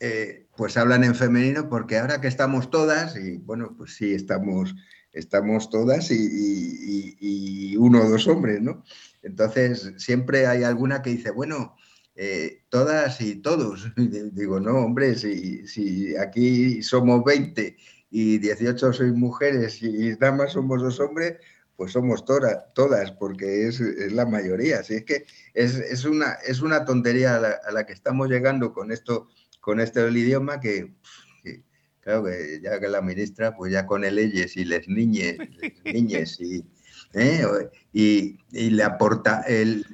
[0.00, 4.74] eh, pues hablan en femenino porque ahora que estamos todas, y bueno, pues sí, estamos,
[5.12, 8.82] estamos todas y, y- y- y uno o dos hombres, ¿no?
[9.22, 11.76] Entonces, siempre hay alguna que dice, bueno,
[12.16, 13.88] eh, todas y todos.
[14.32, 17.76] Digo, no, hombre, si, si aquí somos 20
[18.10, 21.36] y 18 sois mujeres y nada más somos dos hombres,
[21.76, 24.78] pues somos tora- todas, porque es, es la mayoría.
[24.80, 28.28] Así es que es, es una, es una tontería a la, a la que estamos
[28.30, 29.28] llegando con esto,
[29.60, 30.94] con esto del idioma, que,
[31.42, 31.62] que,
[32.00, 35.84] claro que ya que la ministra, pues ya con el leyes y les niñes, les
[35.84, 36.64] niñes y,
[37.12, 37.44] ¿eh?
[37.44, 39.84] O- y, y le aporta el,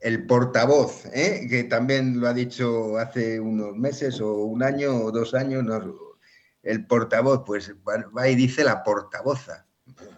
[0.00, 1.46] el portavoz, ¿eh?
[1.50, 5.80] que también lo ha dicho hace unos meses o un año o dos años, no,
[6.62, 7.72] el portavoz, pues
[8.16, 9.64] va, y dice la portavoza.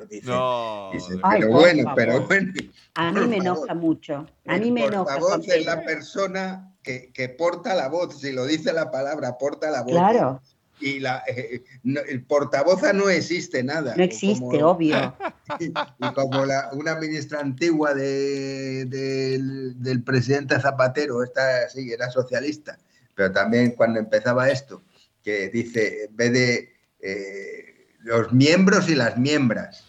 [0.09, 0.91] Dice, No.
[0.93, 1.97] dice, de- Ay, pero bueno, favor.
[1.97, 2.53] pero bueno.
[2.95, 3.35] A mí me favor.
[3.37, 4.27] enoja mucho.
[4.47, 5.05] A El mí me enoja.
[5.19, 8.19] portavoz Juan es la persona que, que porta la voz.
[8.21, 9.93] Si lo dice la palabra, porta la voz.
[9.93, 10.43] Claro.
[10.81, 11.63] Y la, eh,
[12.09, 13.95] el portavoza no existe nada.
[13.97, 15.17] No existe, obvio.
[15.59, 15.73] Y,
[16.15, 22.79] como la, una ministra antigua de, del, presidente Zapatero, esta sí, era socialista,
[23.17, 24.85] pero también cuando empezaba esto,
[25.25, 29.85] que dice, en vez de eh, los miembros y las miembras,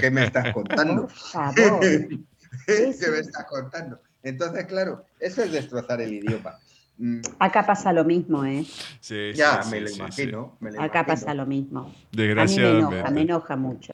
[0.00, 1.06] ¿qué me estás contando?
[1.54, 2.16] ¿Qué
[2.66, 4.00] me estás contando?
[4.24, 6.58] Entonces, claro, eso es destrozar el idioma.
[7.02, 7.20] Mm.
[7.40, 8.64] Acá pasa lo mismo, ¿eh?
[9.00, 11.92] Sí, ya, me, lo imagino, Acá pasa lo mismo.
[12.12, 13.00] Desgraciadamente.
[13.00, 13.92] A mí me enoja, mucho.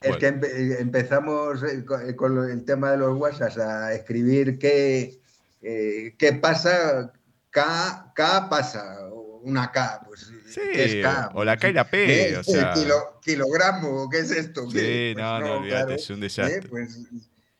[0.00, 5.18] Es que eh, empezamos eh, eh, con el tema de los WhatsApp a escribir qué,
[5.60, 7.12] qué pasa,
[7.50, 9.00] K, K pasa,
[9.42, 11.32] una K, pues sí, es K?
[11.34, 12.72] O la K y la P, o sea...
[13.20, 14.70] kilogramo, ¿qué es esto?
[14.70, 16.68] Sí, pues no, no, olvídate, es un desastre.
[16.68, 17.00] Pues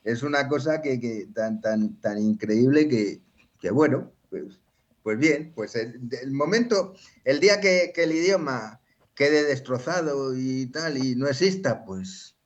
[0.04, 3.18] es una cosa que, que, tan, tan, tan increíble que,
[3.58, 4.60] que bueno, pues
[5.04, 8.80] pues bien, pues el, momento, el día que, el idioma
[9.14, 12.36] quede destrozado y tal y no exista, pues,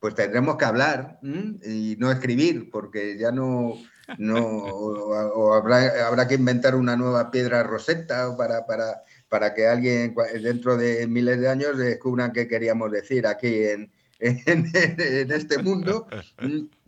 [0.00, 3.74] pues tendremos que hablar y no escribir, porque ya no,
[4.16, 10.78] no o, habrá, que inventar una nueva piedra roseta para, para, para que alguien dentro
[10.78, 16.06] de miles de años descubran qué queríamos decir aquí en, en, en este mundo.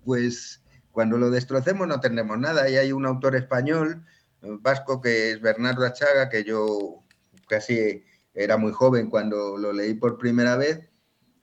[0.03, 2.70] Pues cuando lo destrocemos no tendremos nada.
[2.70, 4.03] Y hay un autor español
[4.42, 7.05] vasco que es Bernardo Achaga, que yo
[7.48, 10.88] casi era muy joven cuando lo leí por primera vez,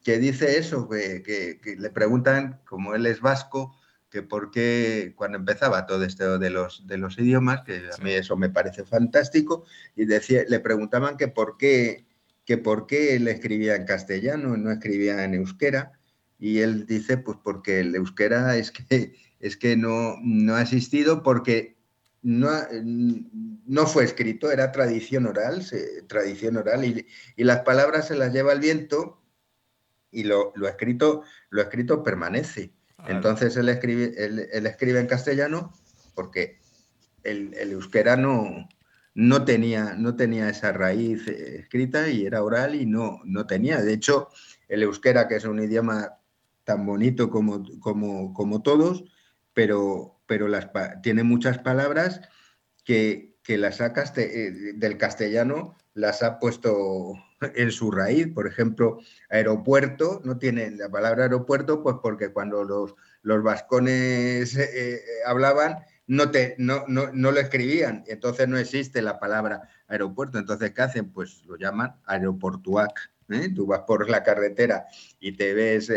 [0.04, 3.76] que dice eso, que, le preguntan, como él es vasco,
[4.10, 8.12] que por qué cuando empezaba todo esto de los, de los idiomas, que a mí
[8.12, 12.06] eso me parece fantástico, y decía, le preguntaban que por qué,
[12.46, 15.94] que por qué él escribía en castellano, no escribía en euskera,
[16.40, 21.24] y él dice, pues porque el euskera es que, es que no, no ha existido
[21.24, 21.75] porque
[22.26, 22.50] no,
[23.68, 25.64] no fue escrito, era tradición oral,
[26.08, 27.06] tradición oral y,
[27.44, 29.22] las palabras se las lleva el viento
[30.10, 32.74] y lo, escrito, lo escrito permanece.
[33.08, 35.72] Entonces él escribe, él, escribe en castellano
[36.16, 36.58] porque
[37.24, 38.70] el, euskera no,
[39.14, 43.84] no, tenía, no tenía esa raíz eh, escrita y era oral y no, no tenía.
[43.84, 44.30] De hecho,
[44.68, 46.18] el euskera, que es un idioma
[46.64, 49.04] tan bonito como, como, como todos,
[49.54, 50.70] pero pero las,
[51.02, 52.22] tiene muchas palabras
[52.84, 58.28] que, que las sacas eh, del castellano, las ha puesto en su raíz.
[58.34, 64.96] Por ejemplo, aeropuerto, no tiene la palabra aeropuerto, pues porque cuando los, los vascones eh,
[64.96, 70.40] eh, hablaban, no, te, no, no, no, lo escribían, entonces no existe la palabra aeropuerto.
[70.40, 71.12] Entonces, ¿qué hacen?
[71.12, 73.12] Pues lo llaman aeroportuac.
[73.56, 74.86] Tú vas por la carretera
[75.20, 75.92] y te ves,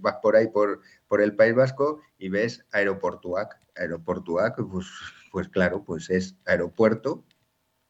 [0.00, 3.58] vas por ahí por, por el País Vasco y ves Aeroportuac.
[3.76, 4.86] Aeroportuac, pues,
[5.32, 7.24] pues claro, pues es aeropuerto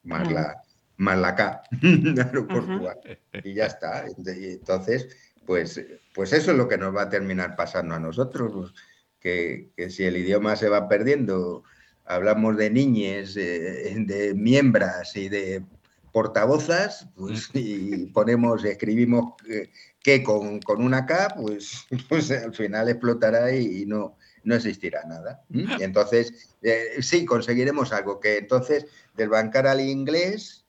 [0.02, 0.62] más la,
[0.96, 3.20] más la K, Aeroportuac.
[3.44, 4.07] Y ya está.
[4.07, 5.09] Entonces,
[5.46, 5.81] pues,
[6.14, 8.72] pues eso es lo que nos va a terminar pasando a nosotros, pues,
[9.20, 11.64] que, que si el idioma se va perdiendo,
[12.04, 15.64] hablamos de niñes, de miembras y de
[16.12, 19.70] portavozas, pues, y ponemos, escribimos eh,
[20.09, 25.42] que con, una K, pues, pues al final explotará y, no, no existirá nada.
[25.51, 30.64] Y entonces, eh, sí, conseguiremos algo, que entonces desbancar al inglés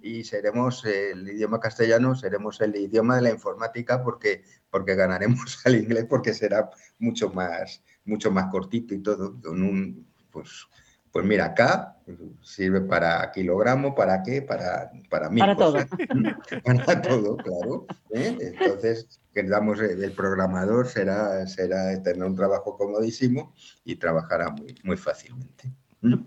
[0.00, 5.74] y seremos el idioma castellano, seremos el idioma de la informática porque, porque ganaremos al
[5.74, 10.68] inglés porque será mucho más, mucho más cortito y todo, con un, pues,
[11.16, 11.96] pues mira, acá
[12.42, 14.42] sirve para kilogramo, ¿para qué?
[14.42, 15.40] Para, para mí.
[15.40, 15.78] Para todo.
[16.84, 17.86] para todo, claro.
[18.10, 18.36] ¿eh?
[18.38, 24.98] Entonces, que damos, el programador será, será tener un trabajo comodísimo y trabajará muy, muy
[24.98, 25.72] fácilmente.
[26.02, 26.18] Me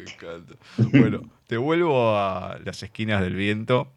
[0.00, 0.56] encanta.
[0.90, 3.92] Bueno, te vuelvo a las esquinas del viento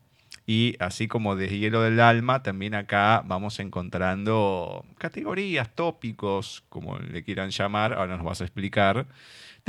[0.45, 7.23] y así como de hielo del alma, también acá vamos encontrando categorías, tópicos, como le
[7.23, 9.05] quieran llamar, ahora nos vas a explicar,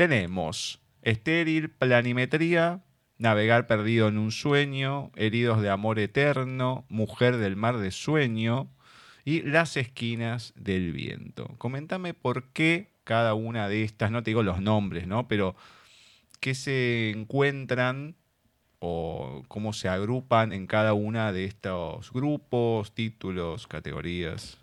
[0.00, 2.82] tenemos estéril, planimetría,
[3.18, 8.70] navegar perdido en un sueño, heridos de amor eterno, mujer del mar de sueño
[9.26, 11.54] y las esquinas del viento.
[11.58, 15.28] Coméntame por qué cada una de estas, no te digo los nombres, ¿no?
[15.28, 15.54] Pero
[16.40, 18.16] qué se encuentran
[18.78, 24.56] o cómo se agrupan en cada una de estos grupos, títulos, categorías.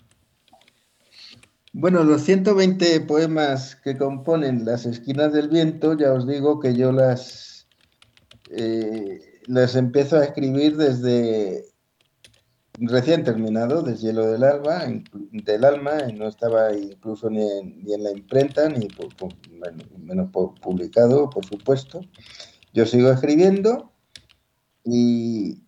[1.80, 6.92] Bueno, los 120 poemas que componen Las Esquinas del Viento, ya os digo que yo
[6.92, 7.68] las,
[8.50, 11.66] eh, las empiezo a escribir desde
[12.80, 14.88] recién terminado, desde Hielo del Alba,
[15.32, 18.88] del Alma, no estaba incluso ni en, la imprenta, ni
[20.00, 22.02] menos publicado, por supuesto.
[22.74, 23.92] Yo sigo escribiendo
[24.84, 25.62] y,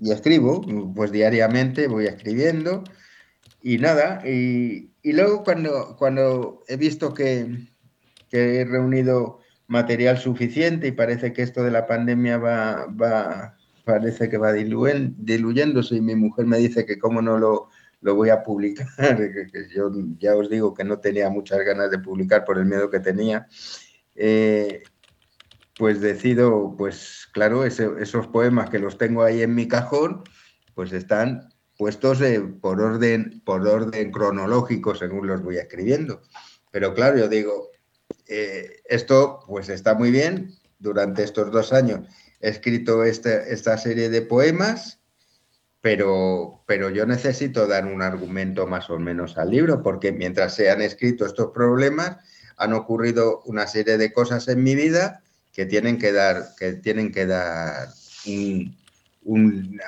[0.00, 0.62] y escribo,
[0.94, 2.84] pues diariamente voy escribiendo
[3.60, 7.68] y nada, y, luego cuando, cuando he visto que,
[8.30, 9.38] he reunido
[9.68, 15.96] material suficiente y parece que esto de la pandemia va, va parece que va diluyéndose
[15.96, 17.68] y mi mujer me dice que cómo no lo,
[18.00, 18.86] lo voy a publicar,
[19.16, 22.90] que, yo ya os digo que no tenía muchas ganas de publicar por el miedo
[22.90, 23.46] que tenía,
[24.14, 24.82] eh,
[25.76, 30.22] pues decido, pues claro, esos poemas que los tengo ahí en mi cajón,
[30.74, 31.48] pues están
[31.84, 32.20] puestos
[32.62, 36.22] por, orden, por orden cronológico según los voy escribiendo.
[36.70, 37.68] Pero claro, yo digo,
[38.26, 40.54] eh, esto pues está muy bien.
[40.78, 42.08] Durante estos dos años
[42.40, 45.00] he escrito este, esta serie de poemas,
[45.82, 50.70] pero, pero yo necesito dar un argumento más o menos al libro, porque mientras se
[50.70, 52.16] han escrito estos problemas,
[52.56, 55.22] han ocurrido una serie de cosas en mi vida
[55.52, 57.88] que tienen que dar, que tienen que dar
[58.24, 58.74] un,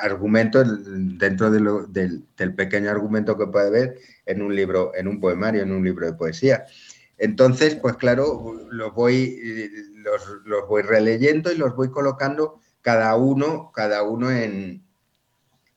[0.00, 5.72] argumento dentro del, pequeño argumento que puede haber en un libro, en un poemario, en
[5.72, 6.64] un libro de poesía.
[7.18, 9.40] Entonces, pues claro, los voy,
[10.44, 14.84] los, voy releyendo y los voy colocando cada uno, cada uno en,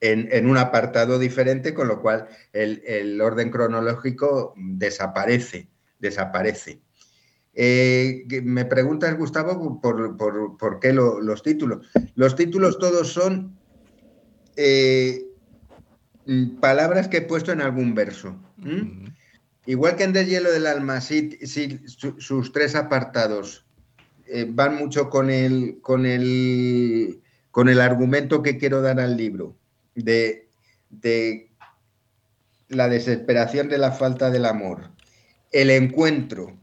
[0.02, 6.82] en, un apartado diferente, con lo cual el, el orden cronológico desaparece, desaparece.
[7.54, 11.88] Eh, me preguntas, Gustavo, por, qué los títulos.
[12.16, 13.58] Los títulos todos son
[14.56, 15.26] eh,
[16.60, 18.36] palabras que he puesto en algún verso.
[19.66, 21.38] Igual que en Deshielo del Alma, sí,
[22.18, 23.66] sus tres apartados
[24.26, 27.22] eh, van mucho con el, con, el,
[27.52, 29.56] con el argumento que quiero dar al libro,
[29.96, 30.48] de,
[32.68, 34.92] la desesperación de la falta del amor,
[35.52, 36.58] el encuentro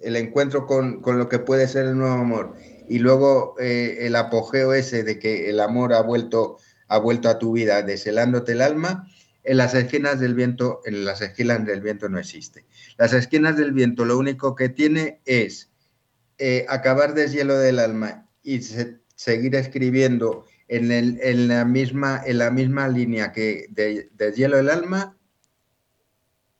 [0.00, 2.54] el encuentro con, lo que puede ser el nuevo amor
[2.88, 7.38] y luego eh, el apogeo ese de que el amor ha vuelto, ha vuelto a
[7.38, 9.06] tu vida deshelándote el alma,
[9.44, 12.66] en las esquinas del viento, en las esquinas del viento no existe.
[12.98, 15.70] Las esquinas del viento lo único que tiene es
[16.38, 18.60] eh, acabar deshielo del alma y
[19.14, 25.18] seguir escribiendo en, en, la misma, en la misma línea que de, deshielo del alma,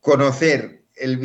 [0.01, 1.17] conocer el,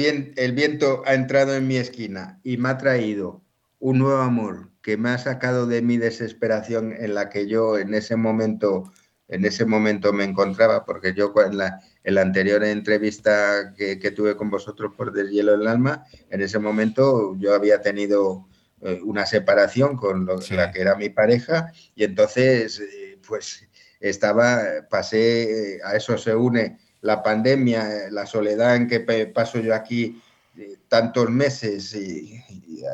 [0.54, 3.44] viento ha entrado en mi esquina y me ha traído
[3.80, 7.94] un nuevo amor que me ha sacado de mi desesperación en la que yo en
[7.94, 8.92] ese momento,
[9.28, 14.38] en ese momento me encontraba, porque yo en la, en la anterior entrevista que, tuve
[14.38, 18.48] con vosotros por Deshielo del Alma, en ese momento yo había tenido
[18.82, 23.68] eh, una separación con la que era mi pareja y entonces eh, pues
[24.00, 30.20] estaba, pasé, a eso se une la pandemia, la soledad en que paso yo aquí
[30.58, 32.42] eh, tantos meses y,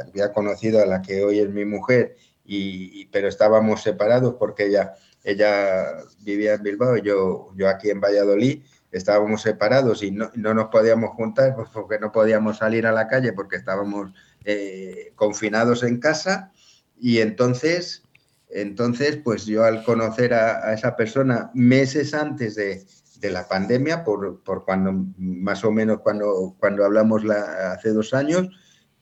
[0.05, 4.93] había conocido a la que hoy es mi mujer, y, pero estábamos separados porque ella,
[5.23, 10.65] ella vivía en Bilbao y yo, yo aquí en Valladolid, estábamos separados y no, nos
[10.67, 14.11] podíamos juntar pues porque no podíamos salir a la calle porque estábamos
[14.43, 16.51] eh, confinados en casa
[16.99, 18.03] y entonces,
[18.49, 22.85] entonces pues yo al conocer a esa persona meses antes de,
[23.21, 28.49] de la pandemia, por, cuando más o menos cuando, cuando hablamos la, hace dos años,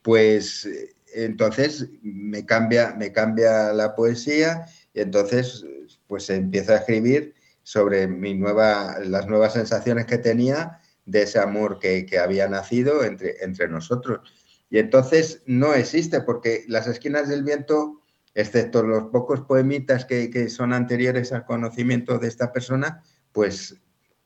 [0.02, 0.68] pues
[1.14, 5.66] entonces me cambia, me cambia la poesía y entonces
[6.06, 11.80] pues empiezo a escribir sobre mi nueva, las nuevas sensaciones que tenía de ese amor
[11.80, 14.20] que, había nacido entre, entre nosotros.
[14.70, 18.02] Y entonces no existe, porque las esquinas del viento,
[18.36, 23.02] excepto los pocos poemitas que, que son anteriores al conocimiento de esta persona,
[23.32, 23.80] pues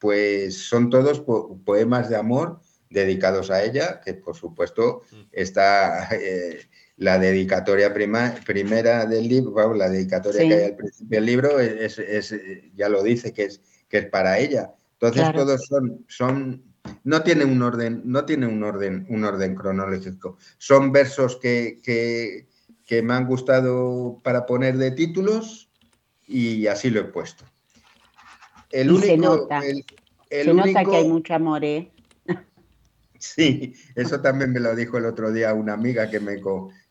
[0.03, 1.21] pues son todos
[1.63, 5.21] poemas de amor dedicados a ella, que por supuesto mm.
[5.31, 6.59] está eh,
[6.97, 12.35] la dedicatoria primera del libro, la dedicatoria que hay al principio del libro, es,
[12.75, 14.73] ya lo dice, que es, que es para ella.
[14.99, 16.61] Entonces todos son, son,
[17.05, 20.37] no tiene un orden, no tiene un orden, un orden cronológico.
[20.57, 25.69] Son versos que, que me han gustado para poner de títulos
[26.27, 27.45] y así lo he puesto.
[28.73, 31.91] El único, se nota, se nota que hay mucho amor, ¿eh?
[33.19, 36.41] Sí, eso también me lo dijo el otro día una amiga que me,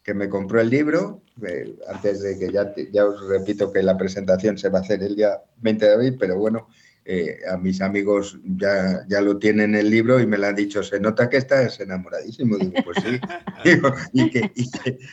[0.03, 3.99] que me compró el libro, eh, antes de que ya, ya os repito que la
[3.99, 6.69] presentación se va a hacer el día 20 de abril, pero bueno,
[7.05, 10.85] eh, a mis amigos ya, ya lo tienen el libro y me lo han dicho,
[10.85, 12.57] se nota que estás enamoradísimo.
[12.57, 13.21] Digo, pues sí,
[14.13, 14.53] y, que,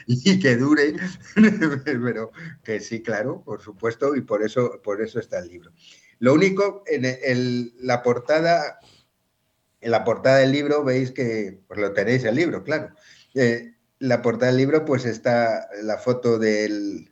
[0.06, 0.94] y, que, dure,
[1.84, 2.32] pero
[2.64, 5.72] que sí, claro, por supuesto, y por eso, por eso está el libro.
[6.20, 8.80] Lo único, en la portada,
[9.80, 12.94] en la portada del libro veis que, pues lo tenéis el libro, claro.
[13.34, 17.10] Eh, la portada del libro, pues está la foto del,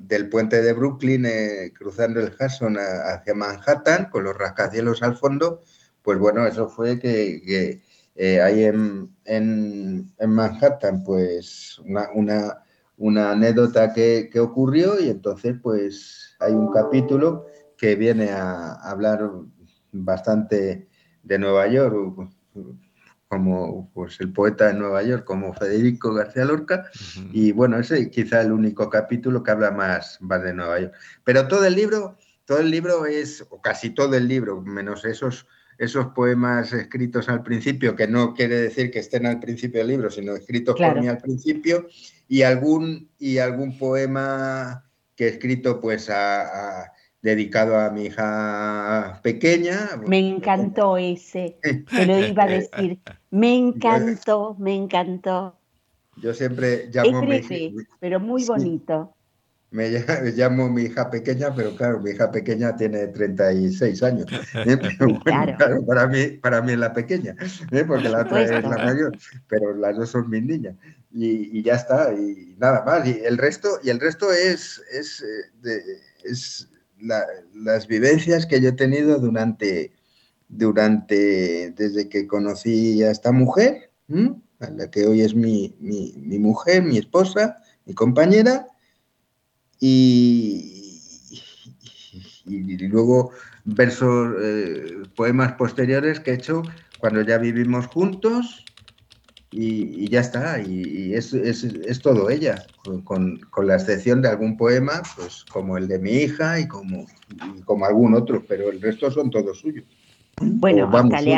[0.00, 5.62] del puente de Brooklyn, eh, cruzando el Hudson hacia Manhattan, con los rascacielos al fondo,
[6.02, 7.80] pues bueno, eso fue que,
[8.16, 12.62] eh, ahí en, en, Manhattan, pues una, una,
[12.96, 17.46] una anécdota que, que, ocurrió y entonces pues hay un capítulo
[17.84, 19.30] que viene a hablar
[19.92, 20.88] bastante
[21.22, 22.30] de Nueva York,
[23.28, 26.86] como pues, el poeta de Nueva York, como Federico García Lorca,
[27.30, 30.94] y bueno, ese quizá el único capítulo que habla más, más de Nueva York.
[31.24, 32.16] Pero todo el libro,
[32.46, 37.42] todo el libro es, o casi todo el libro, menos esos, esos poemas escritos al
[37.42, 41.06] principio, que no quiere decir que estén al principio del libro, sino escritos por mí
[41.06, 41.86] al principio,
[42.28, 46.93] y algún, y algún poema que he escrito pues a
[47.24, 49.88] dedicado a mi hija pequeña.
[50.06, 53.00] Me encantó ese, te lo iba a decir.
[53.30, 55.56] Me encantó, me encantó.
[56.18, 57.40] Yo siempre llamo a mi
[57.98, 59.16] pero muy bonito.
[59.70, 59.88] Me
[60.36, 64.26] llamo mi hija pequeña, pero claro, mi hija pequeña tiene 36 años.
[64.54, 64.78] ¿eh?
[65.24, 65.56] claro.
[65.86, 67.34] para, mí, para mí es la pequeña,
[67.72, 67.84] ¿eh?
[67.86, 69.16] porque la otra es la mayor,
[69.48, 70.76] pero las dos son mis niñas.
[71.10, 73.08] Y, ya está, y nada más.
[73.08, 75.80] Y el resto, y el resto es, es, eh, de,
[76.22, 76.68] es
[77.04, 79.92] las vivencias que yo he tenido durante,
[80.48, 83.90] durante desde que conocí a esta mujer,
[84.60, 85.74] a la que hoy es mi,
[86.38, 88.66] mujer, mi esposa, mi compañera,
[89.80, 90.94] y,
[92.46, 93.32] y, luego
[93.64, 96.62] versos, eh, poemas posteriores que he hecho
[96.98, 98.64] cuando ya vivimos juntos
[99.56, 101.30] y, ya está, y, es,
[102.02, 102.66] todo ella,
[103.04, 107.06] con, la excepción de algún poema, pues como el de mi hija y como,
[107.64, 109.84] como algún otro, pero el resto son todos suyos.
[110.40, 111.36] Bueno, hasta, le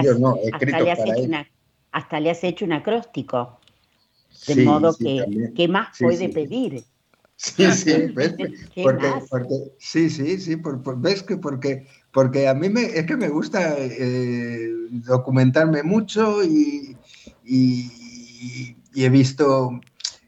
[2.31, 3.61] has, hecho un acróstico,
[4.47, 6.85] de modo que, ¿qué más puede pedir?
[7.37, 7.93] Sí, sí,
[8.83, 9.12] porque,
[9.79, 10.57] sí, sí, sí,
[10.97, 16.97] ves que porque, porque a mí me, es que me gusta eh, documentarme mucho y,
[17.45, 18.06] y,
[18.94, 19.80] he visto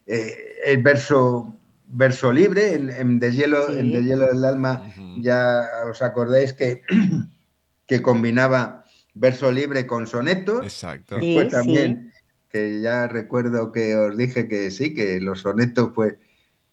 [0.06, 1.56] eh, el verso,
[1.86, 6.82] verso libre en, en Deshielo, en del Alma, ya os acordáis que,
[7.86, 10.62] que combinaba verso libre con sonetos.
[10.64, 11.16] Exacto.
[11.16, 12.12] Después también,
[12.48, 16.14] que ya recuerdo que os dije que sí, que los sonetos, pues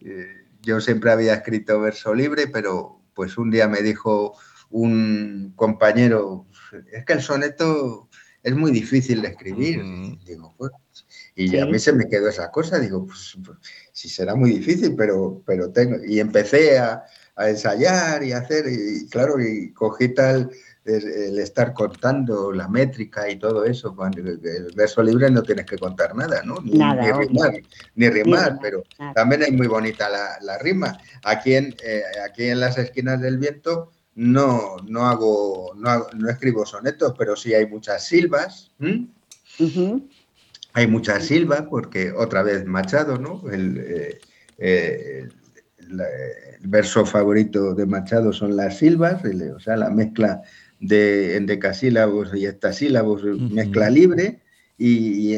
[0.02, 4.38] eh, yo siempre había escrito verso libre, pero pues un día me dijo
[4.70, 6.48] un compañero,
[6.92, 8.10] es que el soneto
[8.44, 9.82] es muy difícil de escribir.
[10.26, 10.72] Digo, pues,
[11.36, 13.58] y a mí se me quedó esa cosa, digo, pues, pues,
[13.92, 15.98] sí será muy difícil, pero, pero tengo.
[16.06, 17.04] Y empecé a,
[17.38, 20.50] ensayar y hacer, y claro, y cogí tal
[20.86, 25.78] el estar contando la métrica y todo eso, cuando el verso libre no tienes que
[25.78, 26.62] contar nada, ¿no?
[26.64, 27.54] Ni, nada, rimar,
[27.96, 28.84] ni rimar, pero
[29.14, 30.08] también es muy bonita
[30.40, 30.98] la, rima.
[31.24, 37.16] Aquí en, eh, aquí en las esquinas del viento no, no hago, no, escribo sonetos,
[37.18, 38.72] pero sí hay muchas silbas.
[40.76, 43.50] Hay muchas silbas, porque otra vez Machado, ¿no?
[43.50, 44.20] El, eh,
[44.58, 45.30] eh,
[45.78, 46.02] el,
[46.68, 49.22] verso favorito de Machado son las silbas,
[49.56, 50.42] o sea, la mezcla
[50.82, 54.42] de endecasílabos y hectasílabos, mezcla libre,
[54.78, 55.36] y,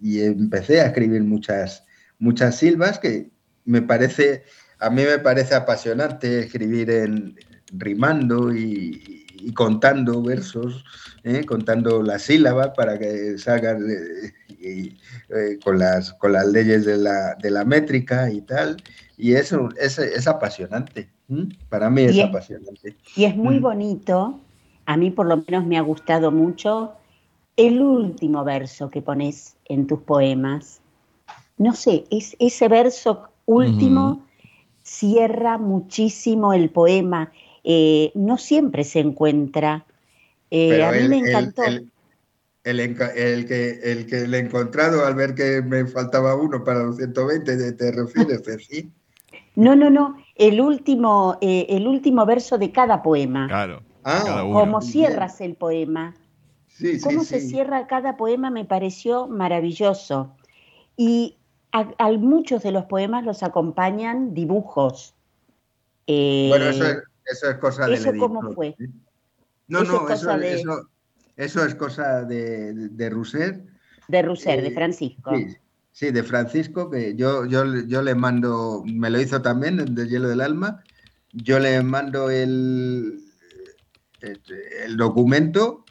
[0.00, 1.84] y, empecé a escribir muchas,
[2.18, 3.30] muchas silbas que
[3.66, 4.44] me parece,
[4.78, 7.36] a mí me parece apasionante escribir en,
[7.72, 9.23] rimando y,
[9.54, 10.84] contando versos,
[11.22, 11.44] ¿eh?
[11.44, 13.84] contando las sílabas para que salgan
[14.60, 18.76] eh, con, las, con las leyes de la, de la métrica y tal.
[19.16, 21.08] Y eso es, es apasionante.
[21.68, 22.96] Para mí es, apasionante.
[23.16, 24.40] Y es muy bonito,
[24.86, 26.92] a mí por lo menos me ha gustado mucho
[27.56, 30.80] el último verso que pones en tus poemas.
[31.56, 34.24] No sé, es ese verso último
[34.82, 37.32] cierra muchísimo el poema
[37.64, 39.86] eh, no siempre se encuentra.
[40.50, 41.62] Eh, a mí me encantó.
[42.62, 46.96] El, que, el que le he encontrado al ver que me faltaba uno para los
[46.96, 48.42] 120, ¿te refieres?
[48.70, 48.90] ¿sí?
[49.56, 50.16] No, no, no.
[50.34, 53.48] El último, eh, el último verso de cada poema.
[53.48, 53.82] Claro.
[54.04, 56.14] Ah, Cómo cierras el poema.
[56.68, 60.34] Sí, Cómo se cierra cada poema me pareció maravilloso.
[60.96, 61.36] Y
[61.72, 65.14] a, muchos de los poemas los acompañan dibujos.
[66.06, 66.96] bueno, eso es,
[67.26, 68.74] eso es cosa de ¿Eso cómo fue?
[69.68, 70.90] No, no, eso,
[71.36, 73.64] eso, es cosa de, de Rousser.
[74.08, 75.32] De Rousser, de eh, Francisco.
[75.92, 80.28] Sí, de Francisco, que yo, yo, yo le mando, me lo hizo también, de Hielo
[80.28, 80.82] del Alma,
[81.32, 83.20] yo le mando el,
[84.20, 85.84] el, documento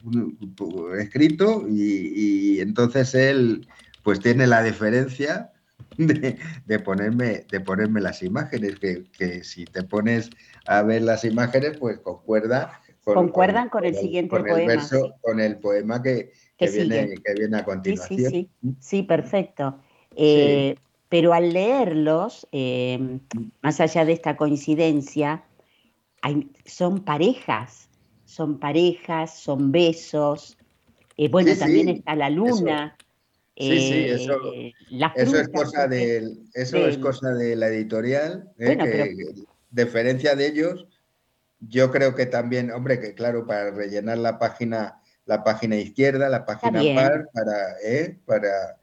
[0.99, 3.67] escrito y, y, entonces él
[4.03, 5.52] pues tiene la deferencia
[5.97, 10.29] de, ponerme, de ponerme las imágenes, que, si te pones
[10.65, 12.81] a ver las imágenes, pues concuerda.
[13.03, 14.87] Concuerdan con, el, siguiente poema.
[15.21, 18.31] Con el poema que, viene, que viene, a continuación.
[18.31, 19.03] Sí, sí, sí.
[19.03, 19.79] perfecto.
[20.15, 20.75] Eh,
[21.09, 23.19] pero al leerlos, eh,
[23.61, 25.43] más allá de esta coincidencia,
[26.65, 27.89] son parejas,
[28.25, 30.57] son parejas, son besos.
[31.17, 32.95] Eh, bueno, también está la luna.
[33.55, 34.15] Sí, sí, eh,
[35.15, 38.75] eso, es cosa de, eso es cosa de la editorial, ¿eh?
[38.75, 39.15] que,
[39.69, 40.87] diferencia de ellos,
[41.59, 46.45] yo creo que también, hombre, que claro, para rellenar la página, la página izquierda, la
[46.45, 48.19] página par, para, ¿eh?
[48.25, 48.79] para,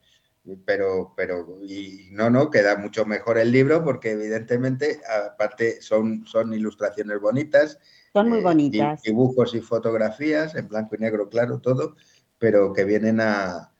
[0.64, 5.00] pero, pero, y no, no, queda mucho mejor el libro porque evidentemente,
[5.32, 7.76] aparte, son, son ilustraciones bonitas.
[8.12, 9.02] Son muy bonitas.
[9.02, 11.96] Dibujos y fotografías, en blanco y negro, claro, todo,
[12.38, 13.70] pero que vienen a,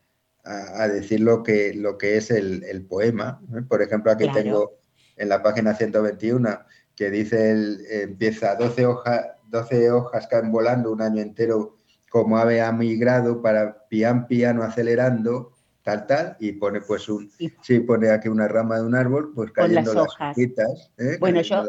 [0.44, 3.40] a, decir lo que, lo que es el, poema.
[3.68, 4.78] Por ejemplo, aquí tengo
[5.16, 6.60] en la página 121
[6.96, 11.76] que dice, el, empieza 12, hojas 12 hojas caen volando un año entero
[12.08, 17.30] como ave ha migrado para pian piano acelerando, tal, tal, y pone pues un,
[17.62, 20.36] sí, pone aquí una rama de un árbol, pues cayendo las, hojas.
[20.38, 21.16] ¿eh?
[21.20, 21.66] Bueno, yo,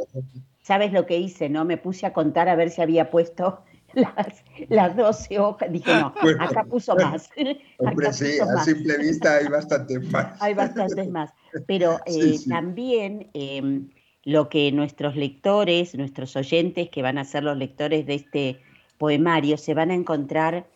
[0.63, 1.49] ¿sabes lo que hice?
[1.49, 3.63] no Me puse a contar a ver si había puesto
[3.93, 5.71] las, las 12 hojas.
[5.71, 7.29] Dije, no, acá puso más.
[7.77, 10.37] Hombre, sí, a simple vista hay bastantes más.
[10.41, 11.31] Hay bastantes más.
[11.67, 13.89] Pero eh, también em,
[14.23, 18.61] lo que nuestros lectores, nuestros oyentes, que van a ser los lectores de este
[18.97, 20.67] poemario, se van a encontrar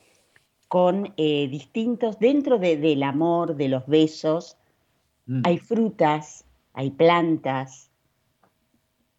[0.68, 4.58] con eh, distintos, dentro del amor, de los besos,
[5.28, 5.42] mm.
[5.46, 6.44] hay frutas,
[6.74, 7.92] hay plantas,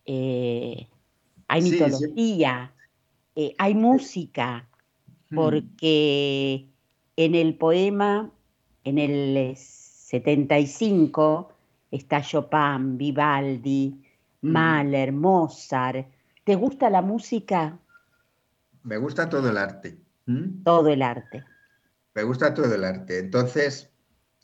[0.05, 0.89] eh,
[1.49, 2.73] hay mitología.
[3.39, 4.67] Eh, hay música,
[5.29, 5.37] hmm.
[5.37, 6.67] porque
[7.17, 8.33] en el poema,
[8.83, 11.53] en el 75,
[11.91, 14.03] está Chopin, Vivaldi,
[14.41, 14.51] hmm.
[14.51, 16.09] Mahler, Mozart.
[16.45, 17.79] ¿Te gusta la música?
[18.83, 19.99] Me gusta todo el arte.
[20.65, 21.45] Todo el arte.
[22.15, 23.19] Me gusta todo el arte.
[23.19, 23.91] Entonces,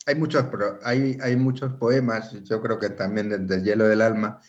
[0.05, 0.45] hay muchos,
[0.83, 4.39] hay, hay muchos poemas, yo creo que también desde el hielo del alma,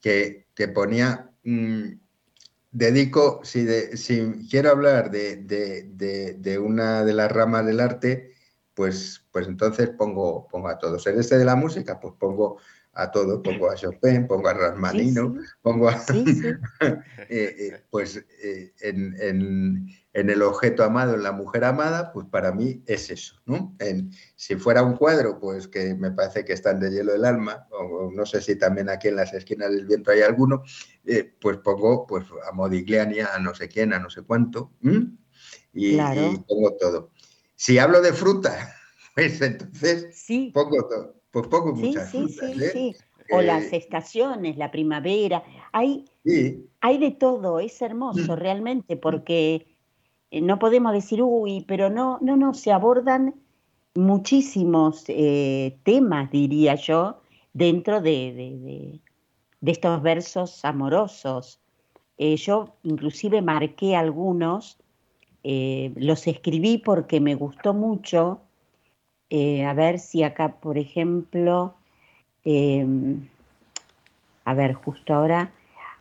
[0.00, 2.01] que, que ponía mm,
[2.72, 3.66] dedico, si,
[3.96, 8.34] si quiero hablar de, una de las ramas del arte,
[8.74, 11.06] pues, pues entonces pongo, pongo a todos.
[11.06, 12.58] En este de la música, pues pongo
[12.94, 16.02] a todo, pongo a Chopin, pongo a Rasmanino, pongo a...
[17.28, 22.82] Eh, eh, pues eh, en, el objeto amado, en la mujer amada, pues para mí
[22.86, 23.74] es eso, ¿no?
[24.36, 28.10] si fuera un cuadro, pues que me parece que están de hielo el alma, o,
[28.12, 30.62] no sé si también aquí en las esquinas del viento hay alguno,
[31.40, 34.72] pues pongo pues a Modigliani, a no sé quién, a no sé cuánto,
[35.72, 37.10] y, pongo todo.
[37.54, 38.74] Si hablo de fruta,
[39.14, 41.22] pues entonces pongo todo.
[41.30, 42.96] Pues poco muchas sí, sí, sí,
[43.30, 45.42] O las estaciones, la primavera,
[45.72, 46.04] hay,
[46.80, 48.38] hay de todo, es hermoso mm.
[48.38, 49.71] realmente, porque eh,
[50.40, 53.34] no podemos decir, uy, pero no, no, no, se abordan
[53.94, 57.20] muchísimos eh, temas, diría yo,
[57.52, 59.00] dentro de,
[59.60, 61.60] estos versos amorosos.
[62.18, 64.78] Eh, yo inclusive marqué algunos,
[65.44, 68.40] los escribí porque me gustó mucho
[69.34, 71.74] eh, a ver si acá, por ejemplo,
[72.44, 73.26] em,
[74.44, 75.50] a ver, justo ahora.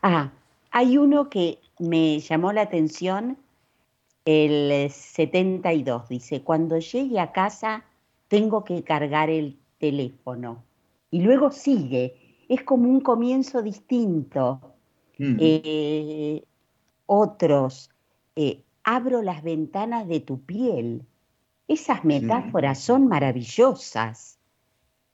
[0.02, 0.32] Ah,
[0.70, 3.38] hay uno que me llamó la atención,
[4.32, 7.84] el 72, dice, cuando llegue a casa
[8.28, 10.64] tengo que cargar el teléfono.
[11.10, 14.62] Y luego sigue, es como un comienzo distinto.
[15.20, 16.44] Eh,
[17.06, 17.92] otros,
[18.36, 21.06] eh, abro las ventanas de tu piel.
[21.68, 24.40] Esas metáforas son maravillosas.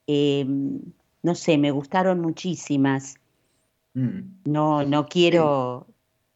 [0.06, 0.80] Em,
[1.22, 3.16] no sé, me gustaron muchísimas.
[3.94, 4.20] Mm.
[4.44, 5.86] No, no quiero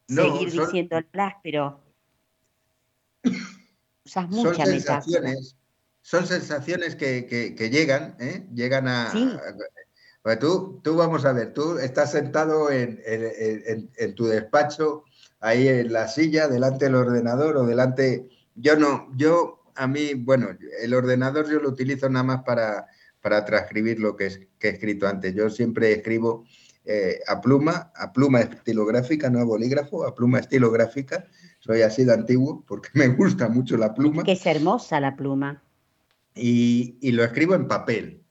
[0.07, 1.82] seguir diciéndolas, pero
[4.05, 5.55] usas muchas sensaciones,
[6.01, 8.45] Son sensaciones que, llegan, ¿eh?
[8.53, 9.11] llegan a...
[10.39, 15.03] tú, tú vamos a ver, tú estás sentado en, en, tu despacho,
[15.39, 18.29] ahí en la silla, delante del ordenador o delante...
[18.55, 20.49] Yo no, yo a mí, bueno,
[20.81, 22.87] el ordenador yo lo utilizo nada más para,
[23.21, 25.33] para transcribir lo que, he escrito antes.
[25.33, 26.45] Yo siempre escribo
[26.85, 31.25] eh, a pluma, a pluma estilográfica, no a bolígrafo, a pluma estilográfica.
[31.65, 34.23] Soy así de antiguo porque me gusta mucho la pluma.
[34.23, 35.61] que es hermosa la pluma.
[36.35, 38.21] Y, lo escribo en papel.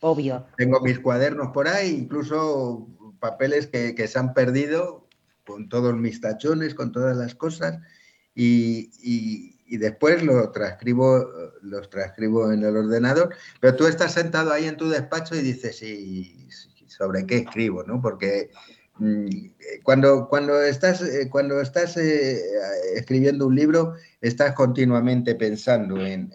[0.00, 0.46] Obvio.
[0.56, 2.88] Tengo mis cuadernos por ahí, incluso
[3.20, 5.06] papeles que, que se han perdido
[5.46, 7.78] con todos mis tachones, con todas las cosas.
[8.34, 8.90] Y,
[9.68, 11.26] y después lo transcribo,
[11.60, 15.76] los transcribo en el ordenador, pero tú estás sentado ahí en tu despacho y dices,
[15.76, 16.48] sí,
[16.86, 17.84] ¿sobre qué escribo?
[17.84, 18.00] ¿no?
[18.00, 18.50] Porque
[19.82, 22.40] cuando, cuando estás, eh, cuando estás eh,
[22.94, 26.30] escribiendo un libro, estás continuamente pensando en,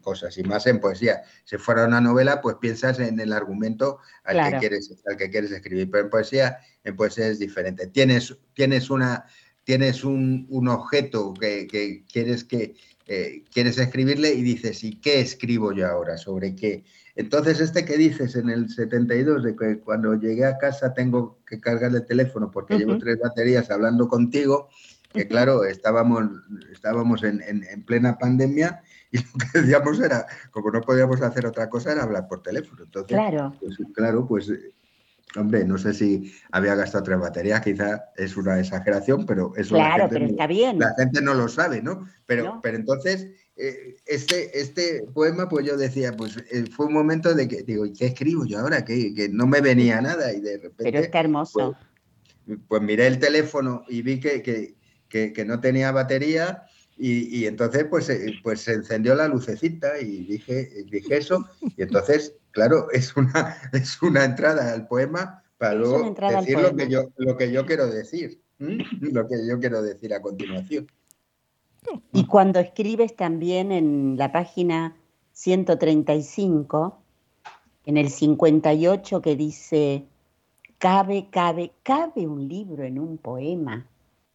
[0.00, 1.22] cosas y más en poesía.
[1.44, 5.50] Si fuera una novela, pues piensas en el argumento al, que, quieres, al que quieres
[5.50, 7.86] escribir, pero en poesía, en poesía es diferente.
[7.88, 9.26] Tienes, tienes una
[9.68, 12.74] tienes un, objeto que, quieres que
[13.06, 16.16] eh, quieres escribirle y dices, ¿y qué escribo yo ahora?
[16.16, 16.84] ¿Sobre qué?
[17.18, 21.60] Entonces, este que dices en el 72, de que cuando llegué a casa tengo que
[21.60, 24.68] cargar el teléfono porque llevo tres baterías hablando contigo,
[25.12, 26.28] que claro, estábamos,
[26.70, 27.42] estábamos en,
[27.84, 32.28] plena pandemia y lo que decíamos era, como no podíamos hacer otra cosa, era hablar
[32.28, 32.84] por teléfono.
[32.84, 34.52] Entonces, claro, pues, claro, pues
[35.36, 40.04] Hombre, no sé si había gastado tres baterías, quizá es una exageración, pero eso claro,
[40.04, 40.78] la pero está bien.
[40.78, 42.08] La gente no lo sabe, ¿no?
[42.24, 43.28] Pero, pero entonces,
[44.06, 47.92] este, este poema, pues yo decía, pues eh, fue un momento de que, digo, ¿y
[47.92, 48.84] qué escribo yo ahora?
[48.84, 50.84] Que, no me venía nada y de repente...
[50.84, 51.76] Pero está hermoso.
[52.46, 54.42] Pues, pues miré el teléfono y vi que,
[55.08, 56.62] que, no tenía batería
[56.96, 61.44] y, y, entonces pues, eh, pues se encendió la lucecita y dije, dije eso
[61.76, 66.88] y entonces claro, es una, es una entrada al poema para luego decir lo que,
[66.88, 70.86] yo, lo que yo quiero decir, lo que yo quiero decir a continuación.
[72.12, 74.96] Y cuando escribes también en la página
[75.32, 76.98] 135,
[77.86, 80.04] en el 58 que dice,
[80.78, 83.86] cabe, cabe, cabe un libro en un poema.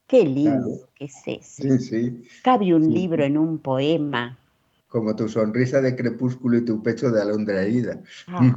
[0.07, 1.79] Qué lindo que es ese.
[1.79, 2.23] Sí, sí.
[2.43, 4.37] Cabe un libro en un poema
[4.93, 7.99] como tu sonrisa de crepúsculo y tu pecho de alondra herida.
[8.27, 8.55] Ah,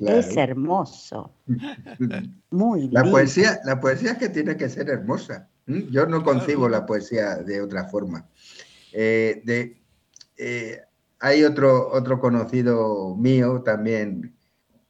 [0.00, 1.30] es hermoso.
[2.50, 5.48] Muy la poesía, la poesía es que tiene que ser hermosa.
[5.90, 8.28] Yo no concibo la poesía de otra forma.
[8.92, 9.80] Eh, de,
[10.36, 10.80] eh,
[11.20, 14.34] hay otro, otro conocido mío también.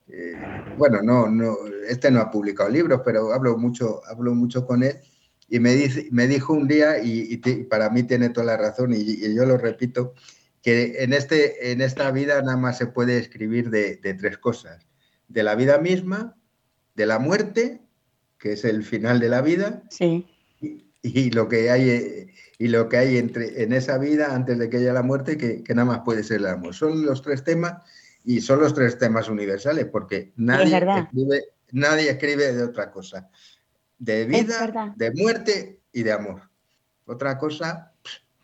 [0.08, 0.34] Eh,
[0.76, 1.56] bueno, no, no,
[1.88, 4.96] este no ha publicado libros, pero hablo mucho, hablo mucho con él.
[5.48, 9.34] Y me, dice, me dijo un día, y, para mí tiene toda la razón, y
[9.34, 10.12] yo lo repito,
[10.62, 14.86] que en, este, en esta vida nada más se puede escribir de, tres cosas.
[15.28, 16.36] De la vida misma,
[16.94, 17.80] de la muerte,
[18.38, 19.82] que es el final de la vida,
[21.02, 24.78] y, lo que hay, y lo que hay entre, en esa vida antes de que
[24.78, 26.74] haya la muerte, que, nada más puede ser el amor.
[26.74, 27.82] Son los tres temas
[28.24, 33.28] y son los tres temas universales, porque nadie, escribe, nadie escribe de otra cosa.
[33.98, 36.42] De vida, de muerte y de amor.
[37.06, 37.92] Otra cosa,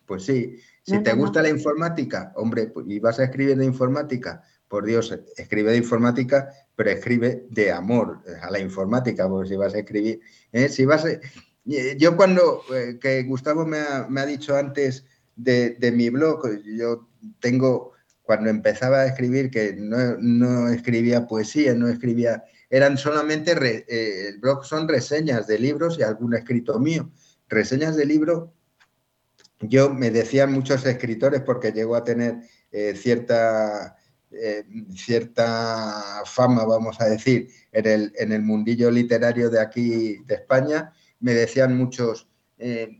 [0.05, 4.43] pues sí, si te gusta la informática, hombre, pues, y vas a escribir de informática,
[4.67, 9.73] por Dios, escribe de informática, pero escribe de amor a la informática, porque si vas
[9.73, 10.19] a escribir,
[10.51, 10.69] ¿eh?
[10.69, 11.21] si vas eh,
[11.65, 15.05] yo cuando, eh, que Gustavo me ha, dicho antes
[15.35, 17.07] de, mi blog, yo
[17.39, 23.53] tengo, cuando empezaba a escribir, que no, escribía poesía, no escribía, eran solamente,
[23.87, 27.11] el blog son reseñas de libros y algún escrito mío,
[27.47, 28.55] reseñas de libro
[29.59, 32.39] yo me decían muchos escritores, porque llegó a tener
[32.71, 33.95] eh, cierta,
[34.31, 40.35] eh, cierta fama, vamos a decir, en el, en el mundillo literario de aquí de
[40.35, 40.91] España,
[41.25, 42.27] me decían muchos,
[42.59, 42.99] eh,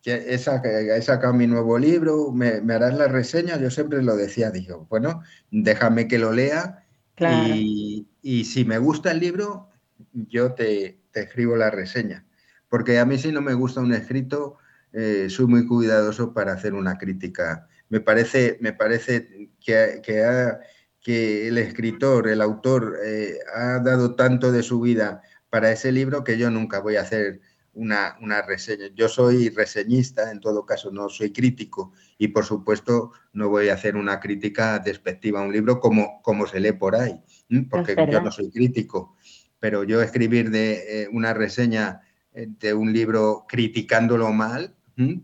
[0.00, 4.86] que he sacado, mi nuevo libro, me, harás la reseña, yo siempre lo decía, digo,
[4.88, 6.86] bueno, déjame que lo lea
[7.18, 8.06] y,
[8.44, 9.68] si me gusta el libro,
[10.12, 12.24] yo te, te escribo la reseña.
[12.68, 14.58] Porque a mí si no me gusta un escrito,
[14.92, 17.66] eh, soy muy cuidadoso para hacer una crítica.
[17.88, 24.62] Me parece, me parece que, que, el escritor, el autor, eh, ha dado tanto de
[24.62, 27.40] su vida para ese libro que yo nunca voy a hacer
[27.76, 28.86] una, una, reseña.
[28.94, 33.74] Yo soy reseñista, en todo caso no soy crítico y por supuesto no voy a
[33.74, 37.22] hacer una crítica despectiva a un libro como, como se lee por ahí,
[37.70, 39.16] porque yo no soy crítico,
[39.60, 42.02] pero yo escribir de eh, una reseña
[42.32, 44.74] de un libro criticándolo mal,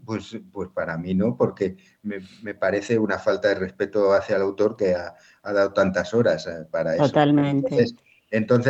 [0.05, 4.77] pues, pues para mí no, porque me, parece una falta de respeto hacia el autor
[4.77, 7.07] que ha, dado tantas horas eh, para eso.
[7.07, 7.69] Totalmente.
[7.71, 7.95] Entonces,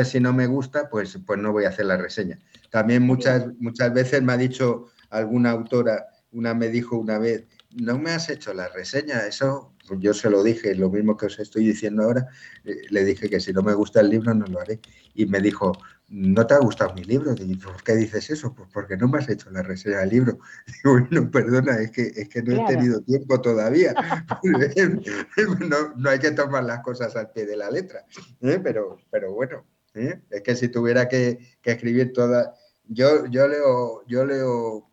[0.05, 2.39] si no me gusta, pues, pues no voy a hacer la reseña.
[2.71, 7.45] También muchas, muchas veces me ha dicho alguna autora, una me dijo una vez,
[7.77, 11.27] no me has hecho la reseña, eso pues yo se lo dije, lo mismo que
[11.27, 12.29] os estoy diciendo ahora,
[12.65, 14.81] eh, le dije que si no me gusta el libro no lo haré.
[15.15, 15.73] Y me dijo,
[16.13, 17.35] ¿no te ha gustado mi libro?
[17.35, 18.55] ¿por qué dices eso?
[18.55, 20.39] Pues porque no me has hecho la reseña del libro.
[20.67, 23.95] Digo, bueno, perdona, es que, es que no he tenido tiempo todavía.
[25.97, 28.05] no, hay que tomar las cosas al pie de la letra.
[28.43, 28.61] ¿eh?
[28.63, 30.21] Pero, pero bueno, ¿eh?
[30.31, 32.49] es que si tuviera que, escribir todas...
[32.85, 34.91] Yo, yo leo, yo leo